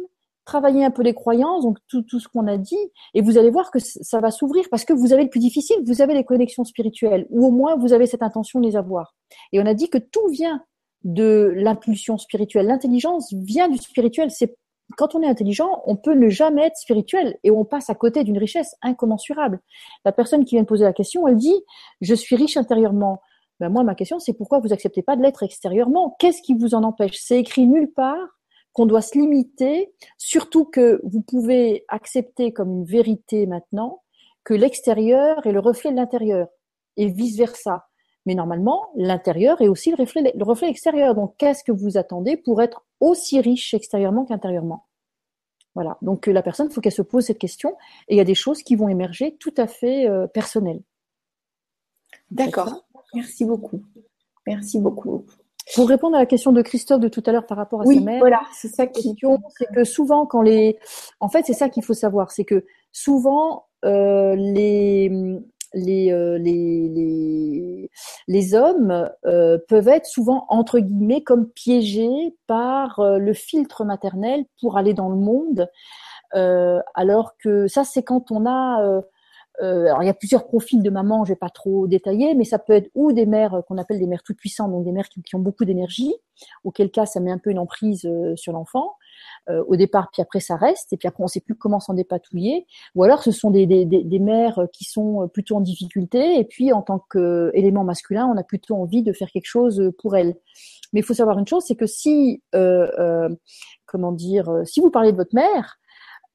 [0.50, 3.70] travailler un peu les croyances, donc tout, ce qu'on a dit, et vous allez voir
[3.70, 6.64] que ça va s'ouvrir parce que vous avez le plus difficile, vous avez les connexions
[6.64, 9.14] spirituelles, ou au moins vous avez cette intention de les avoir.
[9.52, 10.60] Et on a dit que tout vient
[11.04, 12.66] de l'impulsion spirituelle.
[12.66, 14.32] L'intelligence vient du spirituel.
[14.32, 14.56] C'est
[14.96, 18.24] quand on est intelligent, on peut ne jamais être spirituel et on passe à côté
[18.24, 19.60] d'une richesse incommensurable.
[20.04, 21.54] La personne qui vient de poser la question, elle dit
[22.00, 23.20] je suis riche intérieurement.
[23.60, 26.16] Ben moi, ma question, c'est pourquoi vous acceptez pas de l'être extérieurement?
[26.18, 27.18] Qu'est-ce qui vous en empêche?
[27.20, 28.39] C'est écrit nulle part
[28.72, 34.02] qu'on doit se limiter, surtout que vous pouvez accepter comme une vérité maintenant
[34.44, 36.48] que l'extérieur est le reflet de l'intérieur
[36.96, 37.86] et vice versa.
[38.26, 41.14] Mais normalement, l'intérieur est aussi le reflet, le reflet extérieur.
[41.14, 44.86] Donc, qu'est-ce que vous attendez pour être aussi riche extérieurement qu'intérieurement?
[45.74, 45.96] Voilà.
[46.02, 47.76] Donc, la personne, il faut qu'elle se pose cette question.
[48.08, 50.82] Et il y a des choses qui vont émerger tout à fait euh, personnelles.
[52.30, 52.84] D'accord.
[53.14, 53.82] Merci beaucoup.
[54.46, 55.24] Merci beaucoup.
[55.74, 57.96] Pour répondre à la question de Christophe de tout à l'heure par rapport à oui,
[57.96, 59.14] sa mère, voilà, c'est ça qui.
[59.58, 60.78] C'est que souvent, quand les,
[61.20, 65.40] en fait, c'est ça qu'il faut savoir, c'est que souvent euh, les
[65.72, 67.90] les, euh, les, les,
[68.26, 74.44] les, hommes euh, peuvent être souvent, entre guillemets, comme piégés par euh, le filtre maternel
[74.60, 75.68] pour aller dans le monde.
[76.34, 79.00] Euh, alors que ça, c'est quand on a
[79.62, 82.44] euh, alors il y a plusieurs profils de maman, je vais pas trop détailler, mais
[82.44, 84.92] ça peut être ou des mères euh, qu'on appelle des mères toutes puissantes, donc des
[84.92, 86.14] mères qui, ont beaucoup d'énergie,
[86.64, 88.94] auquel cas ça met un peu une emprise euh, sur l'enfant
[89.66, 92.66] au départ, puis après ça reste, et puis après on sait plus comment s'en dépatouiller.
[92.94, 96.72] Ou alors ce sont des, des, des, mères qui sont plutôt en difficulté, et puis
[96.72, 100.36] en tant qu'élément masculin, on a plutôt envie de faire quelque chose pour elles.
[100.92, 102.42] Mais il faut savoir une chose, c'est que si,
[103.86, 105.79] comment dire, si vous parlez de votre mère, euh,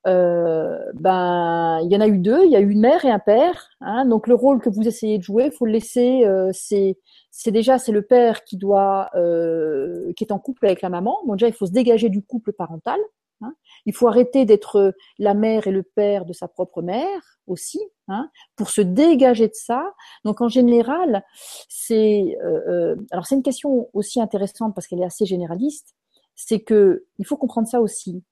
[0.05, 3.19] ben il y en a eu deux, il y a eu une mère et un
[3.19, 3.69] père.
[3.81, 6.25] Hein, donc le rôle que vous essayez de jouer, faut le laisser.
[6.25, 6.97] Euh, c'est
[7.31, 11.17] c'est déjà c'est le père qui doit euh, qui est en couple avec la maman.
[11.25, 12.99] Donc déjà il faut se dégager du couple parental.
[13.41, 13.53] Hein.
[13.85, 18.29] Il faut arrêter d'être la mère et le père de sa propre mère aussi, hein,
[18.55, 19.93] pour se dégager de ça.
[20.23, 21.23] Donc en général,
[21.69, 25.95] c'est euh, euh, alors c'est une question aussi intéressante parce qu'elle est assez généraliste.
[26.35, 28.23] C'est que il faut comprendre ça aussi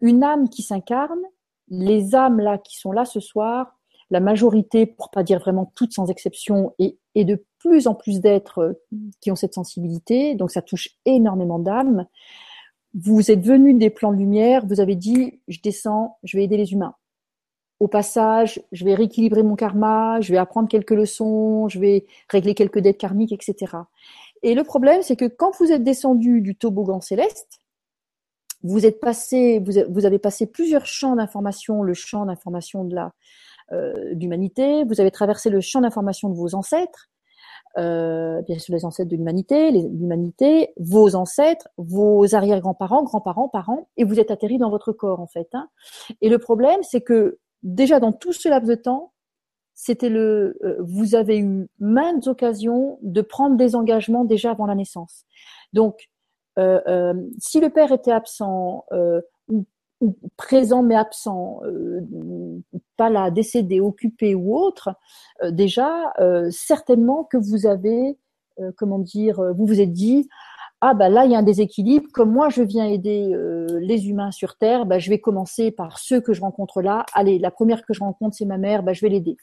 [0.00, 1.20] une âme qui s'incarne,
[1.68, 3.78] les âmes là qui sont là ce soir,
[4.10, 8.58] la majorité, pour pas dire vraiment toutes sans exception, et, de plus en plus d'êtres
[8.58, 8.82] euh,
[9.20, 12.06] qui ont cette sensibilité, donc ça touche énormément d'âmes.
[12.94, 16.56] Vous êtes venus des plans de lumière, vous avez dit, je descends, je vais aider
[16.56, 16.94] les humains.
[17.80, 22.54] Au passage, je vais rééquilibrer mon karma, je vais apprendre quelques leçons, je vais régler
[22.54, 23.72] quelques dettes karmiques, etc.
[24.42, 27.60] Et le problème, c'est que quand vous êtes descendu du toboggan céleste,
[28.64, 33.12] vous êtes passé, vous, avez passé plusieurs champs d'information, le champ d'information de la
[33.72, 37.10] euh, d'humanité, vous avez traversé le champ d'information de vos ancêtres,
[37.76, 44.04] euh, bien sûr les ancêtres de l'humanité, l'humanité, vos ancêtres, vos arrière-grands-parents, grands-parents, parents, et
[44.04, 45.48] vous êtes atterri dans votre corps en fait.
[45.52, 45.68] Hein.
[46.22, 49.12] Et le problème, c'est que déjà dans tout ce laps de temps,
[49.74, 54.74] c'était le, euh, vous avez eu maintes occasions de prendre des engagements déjà avant la
[54.74, 55.24] naissance.
[55.72, 56.08] Donc
[56.56, 59.66] si le père était absent euh, ou,
[60.36, 61.60] présent mais absent,
[62.96, 64.90] pas là, décédé, occupé ou autre,
[65.50, 66.12] déjà
[66.50, 68.18] certainement que vous avez,
[68.76, 70.28] comment dire, vous vous êtes dit
[70.82, 72.08] ah bah là il y a un déséquilibre.
[72.12, 73.34] Comme moi je viens aider
[73.80, 77.06] les humains sur Terre, bah, je vais commencer par ceux que je rencontre là.
[77.14, 79.38] Allez, la première que je rencontre c'est ma mère, bah, je vais l'aider.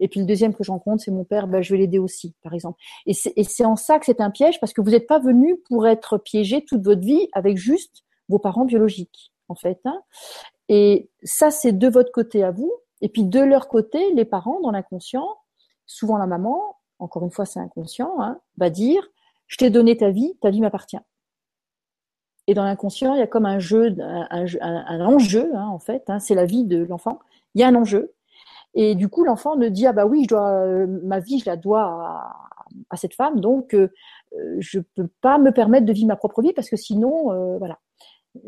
[0.00, 2.34] Et puis le deuxième que je rencontre, c'est mon père, ben, je vais l'aider aussi,
[2.42, 2.80] par exemple.
[3.06, 5.86] Et c'est en ça que c'est un piège, parce que vous n'êtes pas venu pour
[5.86, 9.80] être piégé toute votre vie avec juste vos parents biologiques, en fait.
[9.84, 10.02] Hein.
[10.68, 12.72] Et ça, c'est de votre côté à vous.
[13.02, 15.26] Et puis de leur côté, les parents, dans l'inconscient,
[15.86, 19.06] souvent la maman, encore une fois, c'est inconscient, hein, va dire,
[19.46, 20.98] je t'ai donné ta vie, ta vie m'appartient.
[22.46, 26.34] Et dans l'inconscient, il y a comme un jeu, un, enjeu, hein, en fait, c'est
[26.34, 27.20] la vie de l'enfant.
[27.54, 28.12] Il y a un enjeu,
[28.74, 31.46] et du coup, l'enfant ne dit ah bah oui, je dois euh, ma vie, je
[31.46, 31.82] la dois
[32.90, 33.90] à, cette femme, donc euh,
[34.58, 37.78] je peux pas me permettre de vivre ma propre vie parce que sinon, euh, voilà,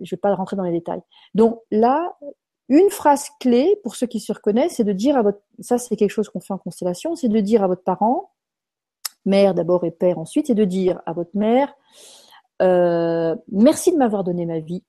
[0.00, 1.02] je vais pas rentrer dans les détails.
[1.34, 2.16] Donc là,
[2.68, 5.96] une phrase clé pour ceux qui se reconnaissent, c'est de dire à votre, ça c'est
[5.96, 8.30] quelque chose qu'on fait en constellation, c'est de dire à votre parent,
[9.24, 11.74] mère d'abord et père ensuite, c'est de dire à votre mère,
[12.62, 14.84] euh, merci de m'avoir donné ma vie,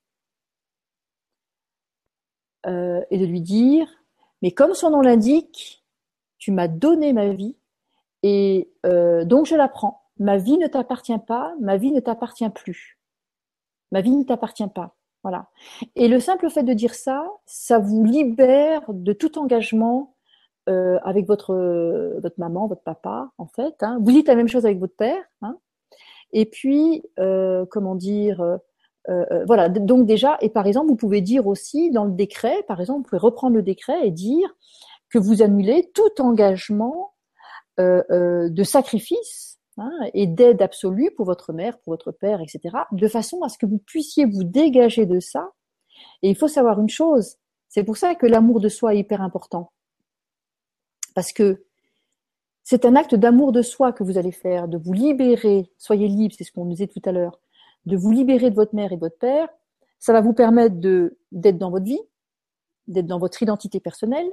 [2.66, 3.88] euh, et de lui dire,
[4.44, 5.84] mais comme son nom l'indique,
[6.38, 7.56] tu m'as donné ma vie
[8.22, 10.04] et euh, donc je la prends.
[10.20, 13.00] Ma vie ne t'appartient pas, ma vie ne t'appartient plus.
[13.92, 14.96] Ma vie ne t'appartient pas.
[15.24, 15.48] Voilà.
[15.96, 20.14] Et le simple fait de dire ça, ça vous libère de tout engagement
[20.68, 23.82] euh, avec votre maman, votre papa, en fait.
[23.82, 23.98] Hein.
[24.02, 25.24] Vous dites la même chose avec votre père.
[25.42, 25.58] Hein.
[26.34, 28.60] Et puis, euh, comment dire,
[29.10, 32.64] euh, euh, voilà, donc déjà, et par exemple, vous pouvez dire aussi dans le décret,
[32.68, 34.56] par exemple, vous pouvez reprendre le décret et dire
[35.10, 37.14] que vous annulez tout engagement
[37.80, 43.08] euh, de sacrifice hein, et d'aide absolue pour votre mère, pour votre père, etc., de
[43.08, 45.52] façon à ce que vous puissiez vous dégager de ça.
[46.22, 49.22] Et il faut savoir une chose, c'est pour ça que l'amour de soi est hyper
[49.22, 49.72] important.
[51.14, 51.66] Parce que
[52.64, 56.34] c'est un acte d'amour de soi que vous allez faire, de vous libérer, soyez libre,
[56.38, 57.40] c'est ce qu'on disait tout à l'heure,
[57.86, 59.50] de vous libérer de votre mère et de votre père.
[60.00, 62.02] Ça va vous permettre de d'être dans votre vie,
[62.88, 64.30] d'être dans votre identité personnelle,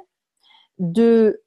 [0.79, 1.43] de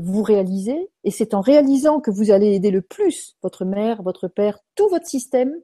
[0.00, 4.28] vous réaliser, et c'est en réalisant que vous allez aider le plus votre mère, votre
[4.28, 5.54] père, tout votre système,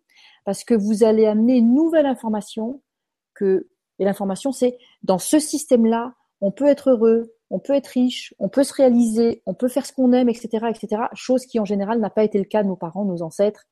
[0.45, 2.83] parce que vous allez amener une nouvelle information
[3.35, 3.69] que
[3.99, 8.49] et l'information c'est dans ce système-là, on peut être heureux, on peut être riche, on
[8.49, 11.03] peut se réaliser, on peut faire ce qu'on aime, etc., etc.
[11.15, 13.67] Chose qui en général n'a pas été le cas de nos parents, nos ancêtres,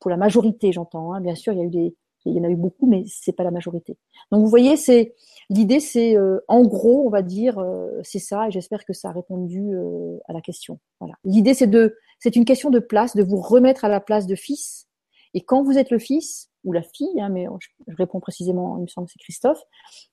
[0.00, 1.12] pour la majorité, j'entends.
[1.12, 1.20] Hein.
[1.20, 1.94] Bien sûr, il y a eu des,
[2.24, 3.96] il y en a eu beaucoup, mais c'est pas la majorité.
[4.30, 5.14] Donc vous voyez, c'est
[5.50, 9.10] l'idée, c'est euh, en gros, on va dire, euh, c'est ça, et j'espère que ça
[9.10, 10.80] a répondu euh, à la question.
[11.00, 11.14] Voilà.
[11.24, 14.34] L'idée, c'est de, c'est une question de place, de vous remettre à la place de
[14.34, 14.86] fils.
[15.34, 18.82] Et quand vous êtes le fils ou la fille, hein, mais je, réponds précisément, il
[18.82, 19.62] me semble, c'est Christophe.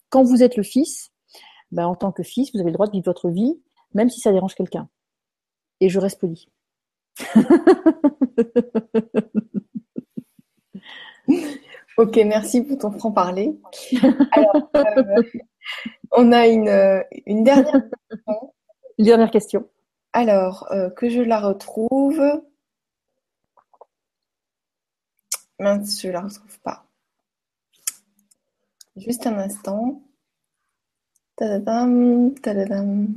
[0.10, 1.12] Quand vous êtes le fils,
[1.72, 3.60] ben, en tant que fils, vous avez le droit de vivre votre vie,
[3.94, 4.90] même si ça dérange quelqu'un.
[5.80, 6.50] Et je reste poli.
[11.98, 13.58] ok, merci pour ton franc-parler.
[14.32, 15.24] Alors, euh,
[16.12, 18.54] on a une, une dernière question.
[18.98, 19.70] Une dernière question.
[20.14, 22.22] Alors, euh, que je la retrouve.
[25.60, 26.86] Mince, je la retrouve pas.
[28.96, 30.02] Juste un instant.
[31.36, 33.14] Tadadam, tadadam.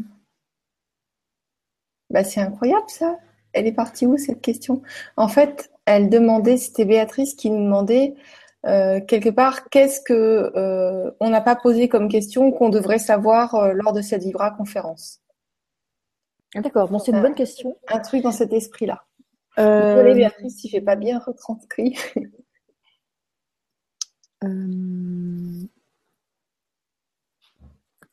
[2.10, 3.18] Bah, c'est incroyable ça.
[3.52, 4.82] Elle est partie où cette question?
[5.16, 8.14] En fait, elle demandait, c'était Béatrice qui nous demandait
[8.66, 13.54] euh, quelque part qu'est-ce que euh, on n'a pas posé comme question qu'on devrait savoir
[13.54, 15.20] euh, lors de cette Vibra conférence?
[16.54, 17.76] Ah, d'accord, bon, c'est une bonne question.
[17.88, 19.04] Un truc dans cet esprit-là.
[19.56, 21.96] Désolée Béatrice si je n'ai pas bien retranscrit.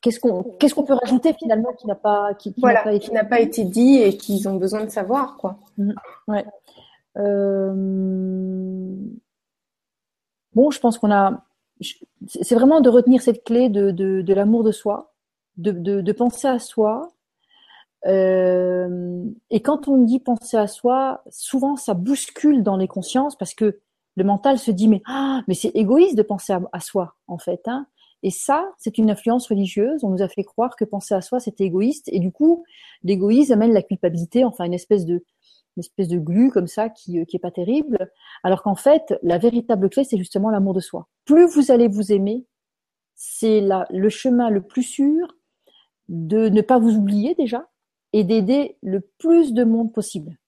[0.06, 3.10] Qu'est-ce qu'on qu'est-ce qu'on peut rajouter finalement qui n'a pas qui, n'a pas, été...
[3.28, 5.58] pas été dit et qu'ils ont besoin de savoir quoi.
[5.78, 5.94] Mmh.
[6.28, 6.46] Ouais.
[7.16, 7.74] Euh...
[10.54, 11.42] Bon, je pense qu'on a.
[12.28, 15.12] C'est vraiment de retenir cette clé de, de, de l'amour de soi,
[15.56, 17.10] de, de, de, penser à soi.
[18.06, 19.24] Euh...
[19.50, 23.80] Et quand on dit penser à soi, souvent ça bouscule dans les consciences parce que
[24.14, 27.38] le mental se dit mais ah mais c'est égoïste de penser à, à soi en
[27.38, 27.66] fait.
[27.66, 27.88] Hein
[28.22, 30.02] et ça, c'est une influence religieuse.
[30.02, 32.08] On nous a fait croire que penser à soi, c'était égoïste.
[32.12, 32.64] Et du coup,
[33.02, 35.24] l'égoïsme amène la culpabilité, enfin une espèce de,
[35.76, 38.10] une espèce de glu comme ça qui, euh, qui pas terrible.
[38.42, 41.08] Alors qu'en fait, la véritable clé, c'est justement l'amour de soi.
[41.24, 42.46] Plus vous allez vous aimer,
[43.14, 45.36] c'est le chemin le plus sûr
[46.08, 47.68] de ne pas vous oublier déjà
[48.12, 50.38] et d'aider le plus de monde possible.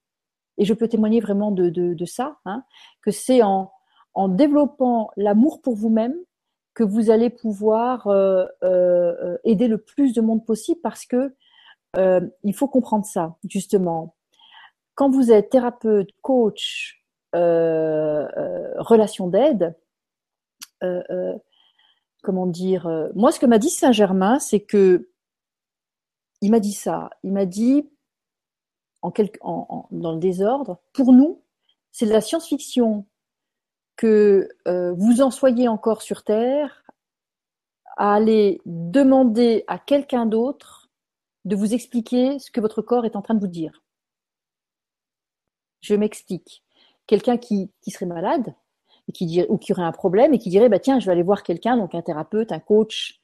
[0.57, 2.65] Et je peux témoigner vraiment de, de, de ça, hein,
[3.03, 3.71] que c'est en,
[4.15, 6.15] en développant l'amour pour vous-même
[6.79, 11.35] que vous allez pouvoir euh, euh, aider le plus de monde possible parce que
[11.97, 14.15] euh, il faut comprendre ça justement.
[14.95, 19.77] Quand vous êtes thérapeute, coach, relation d'aide,
[22.23, 25.11] comment dire Moi, ce que m'a dit Saint Germain, c'est que
[26.43, 27.11] il m'a dit ça.
[27.25, 27.91] Il m'a dit
[29.03, 31.43] dans le désordre, pour nous,
[31.91, 33.05] c'est de la science-fiction
[33.99, 36.85] que euh, vous en soyez encore sur Terre,
[37.99, 40.89] à aller demander à quelqu'un d'autre
[41.45, 43.83] de vous expliquer ce que votre corps est en train de vous dire.
[45.81, 46.63] Je m'explique.
[47.09, 48.55] Quelqu'un qui, serait malade
[49.09, 51.13] et qui dirait, ou qui aurait un problème et qui dirait bah tiens je vais
[51.13, 53.21] aller voir quelqu'un donc un thérapeute, un coach,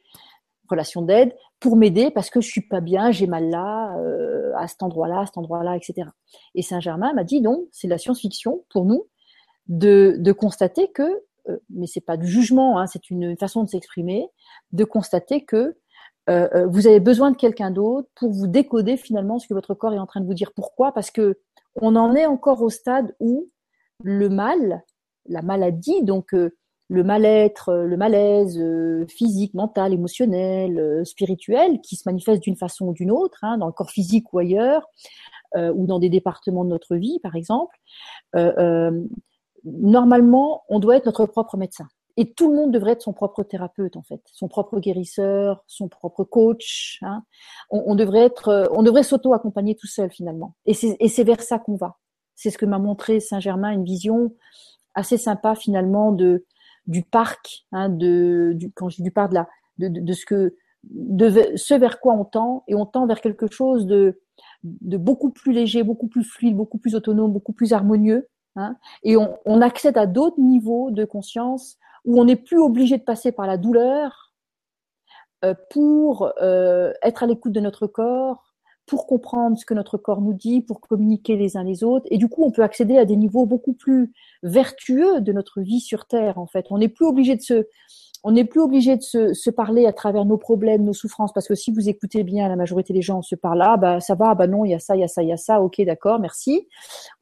[0.68, 4.66] relation d'aide pour m'aider parce que je suis pas bien, j'ai mal là, euh, à
[4.66, 6.09] cet endroit-là, à cet endroit-là, etc.
[6.56, 9.06] Et Saint Germain m'a dit non, c'est de la science-fiction pour nous
[9.68, 13.68] de, de constater que, euh, mais c'est pas du jugement, hein, c'est une façon de
[13.68, 14.28] s'exprimer,
[14.72, 15.76] de constater que
[16.30, 19.74] euh, euh, vous avez besoin de quelqu'un d'autre pour vous décoder finalement ce que votre
[19.74, 20.52] corps est en train de vous dire.
[20.54, 20.92] Pourquoi?
[20.92, 21.38] Parce que
[21.76, 23.50] on en est encore au stade où
[24.02, 24.84] le mal,
[25.26, 28.62] la maladie, donc le mal-être, le malaise
[29.08, 33.72] physique, mental, émotionnel, spirituel, qui se manifeste d'une façon ou d'une autre, hein, dans le
[33.72, 34.86] corps physique ou ailleurs,
[35.56, 37.76] ou dans des départements de notre vie, par exemple,
[39.64, 41.88] normalement, on doit être notre propre médecin.
[42.16, 45.88] Et tout le monde devrait être son propre thérapeute en fait, son propre guérisseur, son
[45.88, 46.98] propre coach.
[47.02, 47.24] Hein.
[47.70, 50.54] On, devrait être, euh, on devrait s'auto-accompagner tout seul finalement.
[50.64, 51.98] Et c'est vers ça qu'on va.
[52.36, 54.32] C'est ce que m'a montré Saint Germain, une vision
[54.94, 56.44] assez sympa finalement de
[56.86, 60.26] du parc, hein, de du, quand je dis du parc de la, de, de, ce
[60.26, 60.54] que
[60.84, 64.20] de ce vers quoi on tend et on tend vers quelque chose de
[64.62, 69.16] de beaucoup plus léger, beaucoup plus fluide, beaucoup plus autonome, beaucoup plus harmonieux Hein, et
[69.16, 73.32] on, on, accède à d'autres niveaux de conscience où on n'est plus obligé de passer
[73.32, 74.32] par la douleur
[75.44, 78.55] euh, pour euh, être à l'écoute de notre corps,
[78.86, 82.06] pour comprendre ce que notre corps nous dit, pour communiquer les uns les autres.
[82.10, 84.12] Et du coup, on peut accéder à des niveaux beaucoup plus
[84.43, 86.39] vertueux de notre vie sur Terre.
[86.39, 87.66] En fait, on n'est plus obligé de se
[88.26, 91.47] on n'est plus obligé de se, se, parler à travers nos problèmes, nos souffrances, parce
[91.47, 94.35] que si vous écoutez bien, la majorité des gens se parlent là, bah ça va,
[94.35, 95.82] bah non, il y a ça, il y a ça, il y a ça, ok,
[95.82, 96.66] d'accord, merci,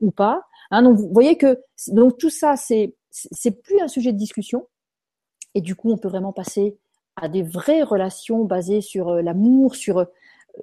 [0.00, 0.44] ou pas.
[0.72, 4.66] Hein, donc vous voyez que donc tout ça, c'est c'est plus un sujet de discussion,
[5.54, 6.78] et du coup, on peut vraiment passer
[7.16, 10.04] à des vraies relations basées sur euh, l'amour, sur, euh,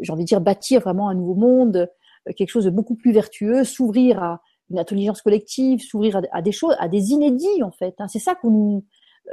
[0.01, 1.89] j'ai envie de dire, bâtir vraiment un nouveau monde,
[2.27, 4.41] euh, quelque chose de beaucoup plus vertueux, s'ouvrir à
[4.71, 7.95] une intelligence collective, s'ouvrir à, des choses, à des inédits en fait.
[7.99, 8.07] Hein.
[8.07, 8.83] C'est ça qu'on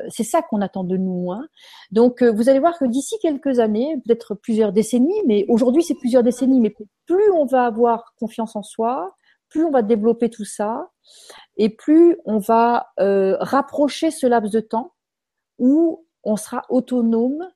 [0.09, 1.33] c'est ça qu'on attend de nous.
[1.33, 1.47] Hein.
[1.91, 6.23] Donc, vous allez voir que d'ici quelques années, peut-être plusieurs décennies, mais aujourd'hui c'est plusieurs
[6.23, 6.75] décennies, mais
[7.07, 9.15] plus on va avoir confiance en soi,
[9.49, 10.91] plus on va développer tout ça,
[11.57, 14.95] et plus on va euh, rapprocher ce laps de temps
[15.59, 17.49] où on sera autonome.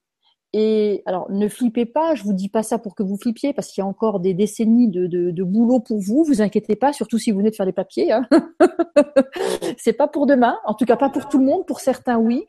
[0.53, 3.69] Et alors, ne flippez pas, je vous dis pas ça pour que vous flippiez, parce
[3.69, 6.25] qu'il y a encore des décennies de, boulot pour vous.
[6.25, 8.11] Vous inquiétez pas, surtout si vous venez de faire des papiers.
[8.11, 8.29] Hein.
[9.79, 11.67] c'est pas pour demain, en tout cas pas pour tout le monde.
[11.67, 12.45] Pour certains, oui.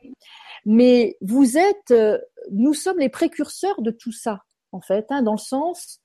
[0.66, 2.18] Mais vous êtes, euh,
[2.52, 4.40] nous sommes les précurseurs de tout ça,
[4.72, 6.00] en fait, hein, dans le sens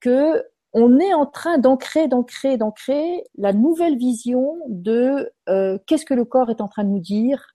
[0.00, 6.14] que on est en train d'ancrer, d'ancrer, d'ancrer la nouvelle vision de euh, qu'est-ce que
[6.14, 7.54] le corps est en train de nous dire,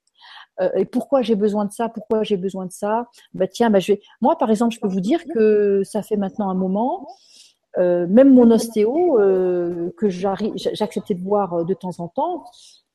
[0.62, 3.08] euh, et pourquoi j'ai besoin de ça, pourquoi j'ai besoin de ça.
[3.34, 4.02] Bah tiens, bah je vais.
[4.22, 7.08] Moi, par exemple, je peux vous dire que ça fait maintenant un moment.
[7.80, 9.18] Euh, même mon ostéo
[9.98, 12.46] que j'acceptais de voir de temps en temps.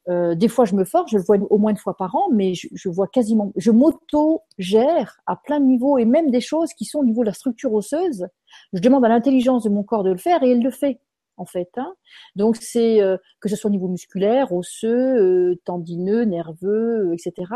[0.08, 2.54] Des fois, je me force, je le vois au moins une fois par an, mais
[2.54, 6.86] je, je vois quasiment, je m'auto-gère à plein de niveaux et même des choses qui
[6.86, 8.26] sont au niveau de la structure osseuse.
[8.72, 11.00] Je demande à l'intelligence de mon corps de le faire et elle le fait
[11.38, 11.70] en fait.
[11.76, 11.94] Hein.
[12.36, 17.52] Donc c'est euh, que ce soit au niveau musculaire, osseux, euh, tendineux, nerveux, euh, etc.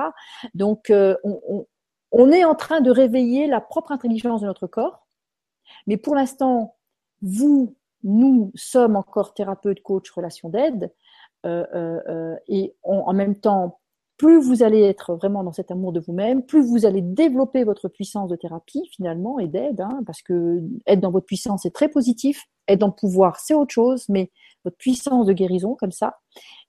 [0.55, 1.67] Donc on,
[2.13, 5.07] on, est en train de réveiller la propre intelligence de notre corps,
[5.87, 6.77] mais pour l'instant,
[7.21, 10.93] vous, nous sommes encore thérapeutes, coach, relation d'aide,
[11.45, 13.79] et en même temps
[14.23, 17.89] plus vous allez être vraiment dans cet amour de vous-même, plus vous allez développer votre
[17.89, 21.89] puissance de thérapie finalement et d'aide, hein, parce que être dans votre puissance est très
[21.89, 24.31] positif, être dans le pouvoir c'est autre chose, mais
[24.65, 26.19] votre puissance de guérison comme ça,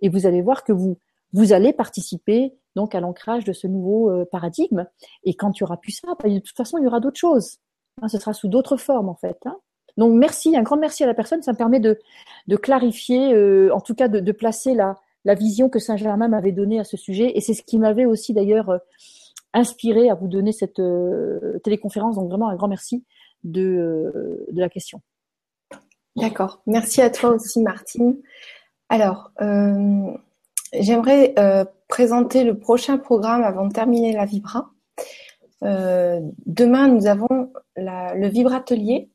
[0.01, 0.97] et vous allez voir que vous
[1.33, 4.87] vous allez participer donc à l'ancrage de ce nouveau euh, paradigme.
[5.23, 7.19] Et quand il y aura plus ça, bah, de toute façon il y aura d'autres
[7.19, 7.57] choses.
[8.01, 9.37] Hein, ce sera sous d'autres formes en fait.
[9.45, 9.57] Hein.
[9.97, 11.41] Donc merci, un grand merci à la personne.
[11.43, 11.99] Ça me permet de,
[12.55, 16.83] clarifier, euh, en tout cas de, placer la, la vision que Saint-Germain m'avait donnée à
[16.83, 17.31] ce sujet.
[17.35, 18.77] Et c'est ce qui m'avait aussi d'ailleurs euh,
[19.53, 22.15] inspiré à vous donner cette euh, téléconférence.
[22.15, 23.03] Donc vraiment un grand merci
[23.43, 25.01] de, la question.
[26.15, 26.61] D'accord.
[26.65, 28.17] Merci à toi aussi, Martine.
[28.89, 29.31] Alors,
[30.71, 31.33] j'aimerais
[31.87, 34.69] présenter le prochain programme avant de terminer la Vibra.
[35.61, 39.09] demain, nous avons le Vibratelier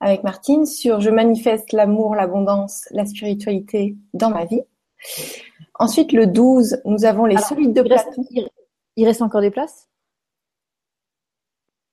[0.00, 4.62] avec Martine sur Je manifeste l'amour, l'abondance, la spiritualité dans ma vie.
[5.78, 8.24] Ensuite, le 12, nous avons les solides de plateau.
[8.96, 9.88] il reste encore des places?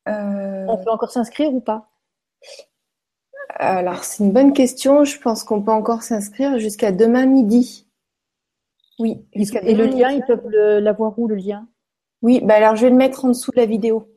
[0.08, 1.90] Euh, On peut encore s'inscrire ou pas?
[3.50, 5.04] Alors, c'est une bonne question.
[5.04, 7.88] Je pense qu'on peut encore s'inscrire jusqu'à demain midi.
[9.00, 9.26] Oui.
[9.34, 11.68] Et le lien, ils peuvent l'avoir où, le lien?
[12.22, 14.10] Oui, bah alors je vais le mettre en dessous de la vidéo.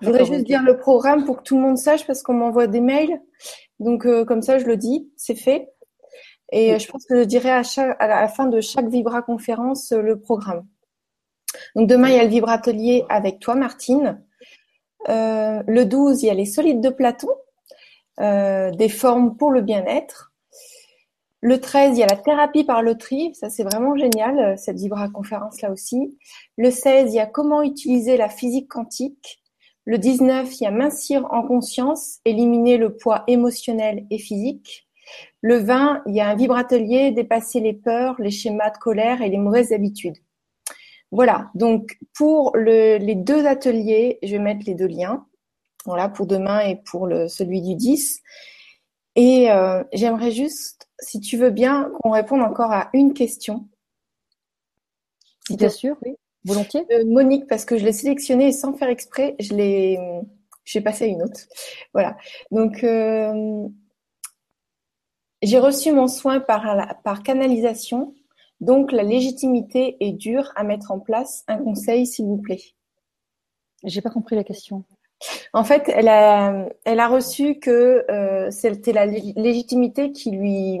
[0.00, 2.66] Je voudrais juste dire le programme pour que tout le monde sache parce qu'on m'envoie
[2.66, 3.20] des mails.
[3.78, 5.70] Donc, euh, comme ça, je le dis, c'est fait.
[6.52, 7.62] Et je pense que je dirai à,
[7.98, 10.66] à la fin de chaque Vibra conférence euh, le programme.
[11.74, 14.22] Donc demain, il y a le Vibra Atelier avec toi, Martine.
[15.08, 17.30] Euh, le 12, il y a les solides de Platon,
[18.20, 20.32] euh, des formes pour le bien-être.
[21.40, 23.34] Le 13, il y a la thérapie par loterie.
[23.34, 26.18] Ça, c'est vraiment génial, cette Vibra conférence là aussi.
[26.58, 29.39] Le 16, il y a comment utiliser la physique quantique.
[29.86, 34.86] Le 19, il y a mincir en conscience, éliminer le poids émotionnel et physique.
[35.40, 39.28] Le 20, il y a un vibratelier, dépasser les peurs, les schémas de colère et
[39.28, 40.18] les mauvaises habitudes.
[41.10, 45.26] Voilà, donc pour les deux ateliers, je vais mettre les deux liens,
[45.84, 48.22] voilà, pour demain et pour le, celui du 10.
[49.16, 53.68] Et euh, j'aimerais juste, si tu veux bien, qu'on réponde encore à une question.
[55.48, 56.14] Si bien sûr, oui,
[56.44, 56.84] volontiers.
[56.92, 59.98] Euh, Monique, parce que je l'ai sélectionnée sans faire exprès, je l'ai,
[60.64, 61.40] j'ai passé à une autre.
[61.92, 62.16] Voilà.
[62.50, 63.68] Donc, euh,
[65.42, 68.14] j'ai reçu mon soin par, par canalisation,
[68.60, 71.44] donc la légitimité est dure à mettre en place.
[71.48, 72.62] Un conseil, s'il vous plaît.
[73.84, 74.84] J'ai pas compris la question.
[75.52, 80.78] En fait, elle a, elle a reçu que euh, c'était la légitimité qui lui,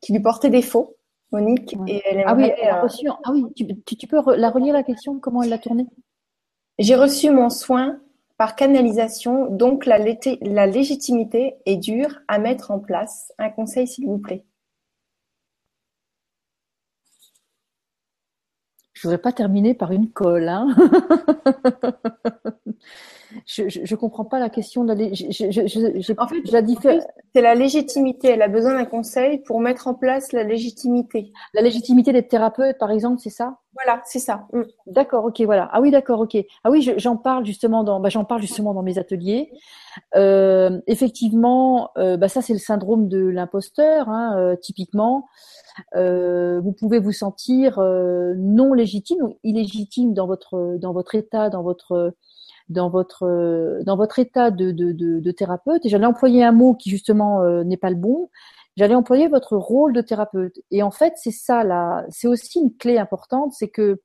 [0.00, 0.97] qui lui portait défaut,
[1.30, 1.76] Monique.
[1.86, 3.08] Et elle ah oui, elle a reçu.
[3.08, 5.86] Ah oui, tu, tu, peux la relire la question Comment elle l'a tournée?
[6.78, 8.00] J'ai reçu mon soin
[8.38, 13.32] par canalisation, donc la, la légitimité est dure à mettre en place.
[13.38, 14.44] Un conseil, s'il vous plaît.
[18.94, 20.48] Je voudrais pas terminer par une colle.
[20.48, 20.74] Hein
[23.46, 25.12] je, je, comprends pas la question de la.
[25.12, 26.62] Je, en fait, la
[27.34, 28.28] c'est la légitimité.
[28.28, 31.32] Elle a besoin d'un conseil pour mettre en place la légitimité.
[31.54, 33.58] La légitimité d'être thérapeute, par exemple, c'est ça?
[33.74, 34.46] Voilà, c'est ça.
[34.52, 34.62] Mm.
[34.86, 35.68] D'accord, ok, voilà.
[35.72, 36.36] Ah oui, d'accord, ok.
[36.64, 39.50] Ah oui, j'en parle justement dans, bah, j'en parle justement dans mes ateliers.
[40.16, 45.26] Euh, effectivement, euh, bah, ça c'est le syndrome de l'imposteur, hein, euh, typiquement.
[45.94, 52.14] Vous pouvez vous sentir non légitime ou illégitime dans votre dans votre état, dans votre
[52.68, 55.84] dans votre dans votre état de, de, de, thérapeute.
[55.86, 58.30] Et j'allais employer un mot qui justement euh, n'est pas le bon.
[58.76, 60.58] J'allais employer votre rôle de thérapeute.
[60.70, 62.04] Et en fait, c'est ça là.
[62.10, 64.00] C'est aussi une clé importante, c'est que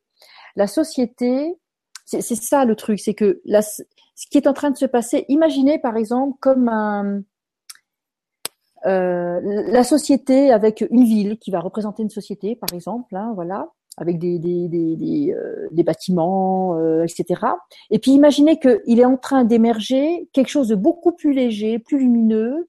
[0.56, 1.58] la société,
[2.06, 5.26] c'est ça le truc, c'est que ce qui est en train de se passer.
[5.30, 7.22] Imaginez par exemple comme un
[8.86, 13.70] euh, la société avec une ville qui va représenter une société, par exemple, hein, voilà,
[13.98, 17.42] avec des, des, des, des, euh, des bâtiments, euh, etc.
[17.90, 22.00] Et puis imaginez qu'il est en train d'émerger quelque chose de beaucoup plus léger, plus
[22.00, 22.68] lumineux,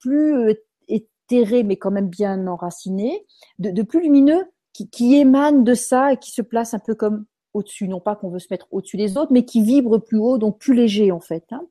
[0.00, 0.56] plus
[0.88, 3.26] éthéré, mais quand même bien enraciné,
[3.58, 6.94] de, de plus lumineux, qui, qui, émane de ça et qui se place un peu
[6.94, 7.24] comme
[7.54, 10.38] au-dessus, non pas qu'on veut se mettre au-dessus des autres, mais qui vibre plus haut,
[10.38, 11.44] donc plus léger en fait.
[11.50, 11.62] Hein.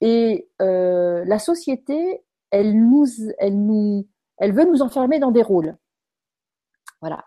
[0.00, 2.22] Et euh, la société
[2.52, 3.06] elle nous,
[3.38, 4.06] elle nous,
[4.36, 5.76] elle veut nous enfermer dans des rôles.
[7.00, 7.24] Voilà.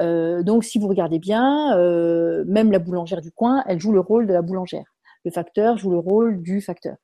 [0.00, 4.00] Euh, donc, si vous regardez bien, euh, même la boulangère du coin, elle joue le
[4.00, 4.94] rôle de la boulangère.
[5.24, 6.96] Le facteur joue le rôle du facteur.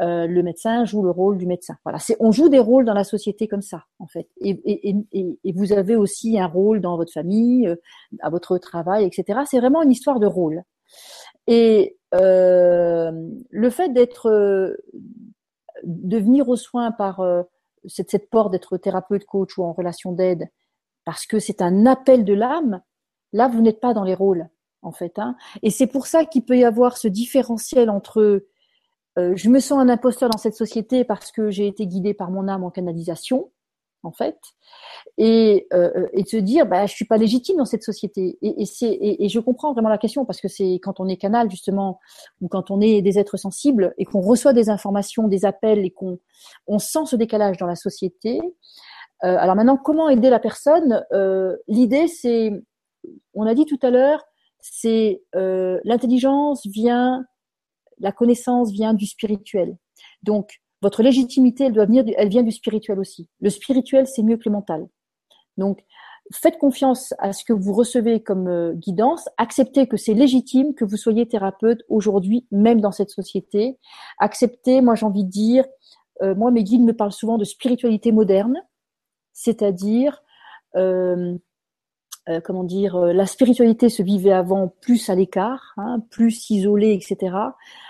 [0.00, 1.76] Euh, le médecin joue le rôle du médecin.
[1.84, 4.28] Voilà, c'est on joue des rôles dans la société comme ça, en fait.
[4.40, 7.76] Et, et, et, et vous avez aussi un rôle dans votre famille, euh,
[8.20, 9.40] à votre travail, etc.
[9.46, 10.62] C'est vraiment une histoire de rôle.
[11.46, 13.12] Et euh,
[13.50, 14.30] le fait d'être
[15.84, 17.22] de venir aux soins par
[17.86, 20.48] cette, cette porte d'être thérapeute, coach ou en relation d'aide,
[21.04, 22.82] parce que c'est un appel de l'âme,
[23.32, 24.48] là, vous n'êtes pas dans les rôles,
[24.82, 25.18] en fait.
[25.18, 25.36] Hein.
[25.62, 28.44] Et c'est pour ça qu'il peut y avoir ce différentiel entre
[29.18, 32.30] euh, je me sens un imposteur dans cette société parce que j'ai été guidé par
[32.30, 33.50] mon âme en canalisation,
[34.04, 34.38] en fait,
[35.18, 38.38] et, euh, et de se dire bah je suis pas légitime dans cette société.
[38.42, 41.08] Et, et c'est et, et, je comprends vraiment la question parce que c'est quand on
[41.08, 42.00] est canal justement
[42.40, 45.90] ou quand on est des êtres sensibles et qu'on reçoit des informations, des appels et
[45.90, 46.18] qu'on
[46.66, 48.40] on sent ce décalage dans la société.
[49.24, 52.52] Euh, alors maintenant, comment aider la personne euh, L'idée, c'est,
[53.34, 54.22] on a dit tout à l'heure,
[54.60, 57.24] c'est euh, l'intelligence vient,
[57.98, 59.76] la connaissance vient du spirituel.
[60.22, 63.28] Donc votre légitimité, elle doit venir, elle vient du spirituel aussi.
[63.40, 64.86] Le spirituel, c'est mieux que le mental.
[65.56, 65.84] Donc,
[66.32, 69.28] faites confiance à ce que vous recevez comme euh, guidance.
[69.36, 73.78] Acceptez que c'est légitime que vous soyez thérapeute aujourd'hui, même dans cette société.
[74.18, 75.64] Acceptez, moi j'ai envie de dire,
[76.22, 78.60] euh, moi mes guides me parlent souvent de spiritualité moderne,
[79.32, 80.22] c'est-à-dire
[80.76, 81.36] euh,
[82.28, 87.36] euh comment dire, la spiritualité se vivait avant plus à l'écart, hein, plus isolée, etc.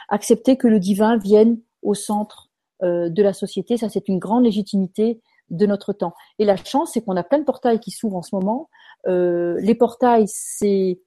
[0.09, 2.51] Acceptez que le divin vienne au centre
[2.83, 3.77] euh, de la société.
[3.77, 5.21] Ça, c'est une grande légitimité
[5.51, 6.15] de notre temps.
[6.41, 8.71] Et la chance, c'est qu'on a plein de portails qui s'ouvrent en ce moment.
[9.07, 10.99] Euh, les portails, c'est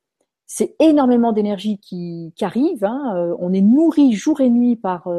[0.79, 2.85] énormément d'énergie qui, arrive.
[2.85, 3.13] Hein.
[3.17, 5.09] Euh, on est nourri jour et nuit par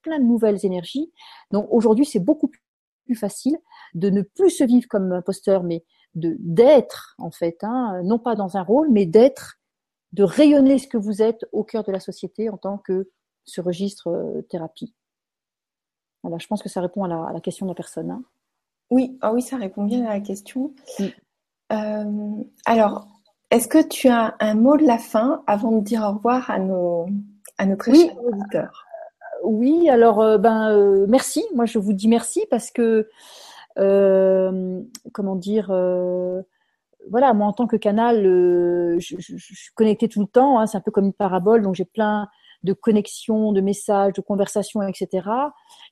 [0.00, 1.12] plein de nouvelles énergies.
[1.50, 2.50] Donc aujourd'hui, c'est beaucoup
[3.04, 3.58] plus facile
[3.94, 5.84] de ne plus se vivre comme imposteur, mais
[6.14, 9.58] de d'être en fait, hein, non pas dans un rôle, mais d'être,
[10.12, 13.10] de rayonner ce que vous êtes au cœur de la société en tant que
[13.44, 14.94] ce registre thérapie
[16.38, 18.10] je pense que ça répond à la, question de la personne.
[18.10, 18.22] Hein.
[18.90, 20.72] Oui, ah oui, ça répond bien à la question.
[20.98, 21.04] Mm.
[21.72, 23.06] Euh, alors,
[23.50, 26.58] est-ce que tu as un mot de la fin avant de dire au revoir à
[26.58, 27.06] nos,
[27.58, 28.84] à nos très chers auditeurs?
[29.44, 31.44] Euh, Oui, alors, euh, ben, merci.
[31.54, 33.08] Moi, je vous dis merci parce que,
[33.76, 35.68] comment dire,
[37.10, 38.24] voilà, moi, en tant que canal,
[38.98, 40.58] je, suis connectée tout le temps.
[40.58, 40.66] Hein.
[40.66, 42.28] c'est un peu comme une parabole, donc j'ai plein
[42.66, 45.28] de connexion, de messages, de conversations, etc.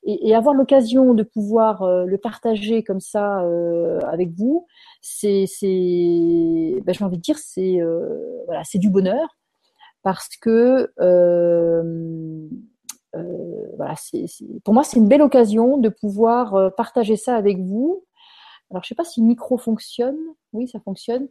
[0.03, 4.67] Et, avoir l'occasion de pouvoir euh, le partager comme ça euh, avec vous,
[5.01, 9.37] c'est, c'est, ben, j'ai envie de dire, c'est euh, voilà, c'est du bonheur
[10.03, 10.91] parce que
[13.77, 14.27] voilà, c'est,
[14.65, 18.05] pour moi, c'est une belle occasion de pouvoir partager ça avec vous.
[18.71, 20.17] Alors, je sais pas si le micro fonctionne.
[20.53, 21.29] Oui, ça fonctionne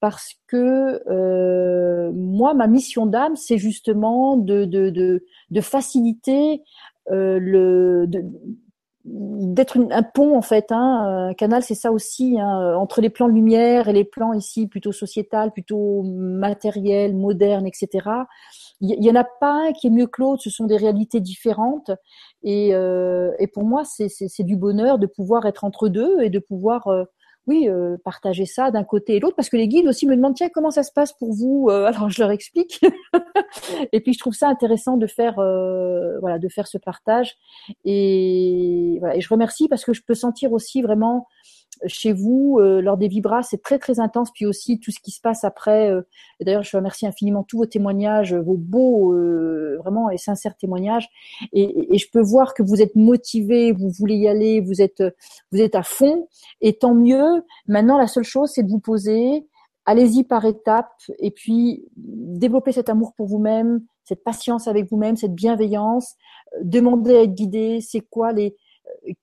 [0.00, 5.20] parce que euh, moi, ma mission d'âme, c'est justement de,
[5.60, 6.62] faciliter
[7.10, 8.08] euh, le,
[9.10, 10.70] d'être un pont en fait.
[10.70, 11.28] Hein.
[11.30, 14.92] Un canal, c'est ça aussi, hein, entre les plans lumière et les plans ici plutôt
[14.92, 18.08] sociétal, plutôt matériel, moderne, etc.
[18.80, 20.42] Il y, en a pas un qui est mieux que l'autre.
[20.42, 21.90] Ce sont des réalités différentes.
[22.42, 26.38] Et, euh, et pour moi, c'est du bonheur de pouvoir être entre deux et de
[26.38, 27.04] pouvoir euh,
[27.48, 30.34] oui, euh, partager ça d'un côté et l'autre, parce que les guides aussi me demandent
[30.34, 31.68] tiens comment ça se passe pour vous.
[31.70, 32.80] Euh, alors je leur explique.
[33.92, 37.36] et puis je trouve ça intéressant de faire, euh, voilà, de faire ce partage.
[37.86, 41.26] Et voilà, et je remercie parce que je peux sentir aussi vraiment
[41.86, 44.30] chez vous euh, lors des vibras, c'est très très intense.
[44.32, 45.90] Puis aussi tout ce qui se passe après.
[45.90, 46.02] Euh,
[46.40, 51.08] d'ailleurs, je remercie infiniment tous vos témoignages, vos beaux, euh, vraiment et sincères témoignages.
[51.52, 55.02] Et, et, je peux voir que vous êtes motivé, vous voulez y aller, vous êtes
[55.52, 56.28] vous êtes à fond.
[56.60, 57.44] Et tant mieux.
[57.66, 59.46] Maintenant, la seule chose, c'est de vous poser.
[59.86, 65.34] Allez-y par étapes et puis développer cet amour pour vous-même, cette patience avec vous-même, cette
[65.34, 66.14] bienveillance.
[66.60, 67.80] Demandez à être guidé.
[67.80, 68.54] C'est quoi les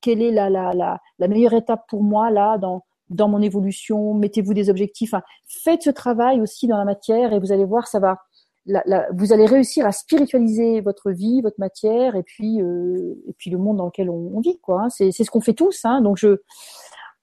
[0.02, 4.14] quelle est la, la, la, la, meilleure étape pour moi là dans, dans mon évolution?
[4.14, 5.14] Mettez-vous des objectifs.
[5.46, 8.20] Faites ce travail aussi dans la matière et vous allez voir, ça va.
[8.68, 13.52] La, vous allez réussir à spiritualiser votre vie, votre matière et puis euh, et puis
[13.52, 14.82] le monde dans lequel on, on vit quoi.
[14.82, 14.90] Hein.
[14.90, 15.86] C'est c'est ce qu'on fait tous.
[15.86, 16.02] Hein.
[16.02, 16.38] Donc je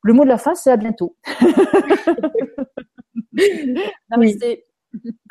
[0.03, 1.17] le mot de la fin c'est à bientôt.
[4.09, 4.67] Namasté.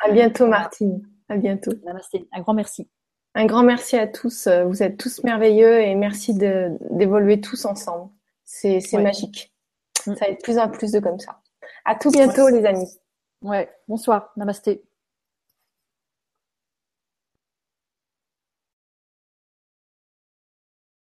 [0.03, 1.01] À bientôt Martine.
[1.29, 1.71] À bientôt.
[1.85, 2.27] Namasté.
[2.33, 2.89] Un grand merci.
[3.34, 4.48] Un grand merci à tous.
[4.66, 8.10] Vous êtes tous merveilleux et merci d'évoluer tous ensemble.
[8.44, 9.53] C'est magique.
[10.06, 10.16] Mm.
[10.16, 11.40] Ça va être plus en plus de comme ça.
[11.86, 12.99] À tout bientôt, les amis.
[13.41, 13.70] Ouais.
[13.88, 14.32] Bonsoir.
[14.36, 14.84] Namasté.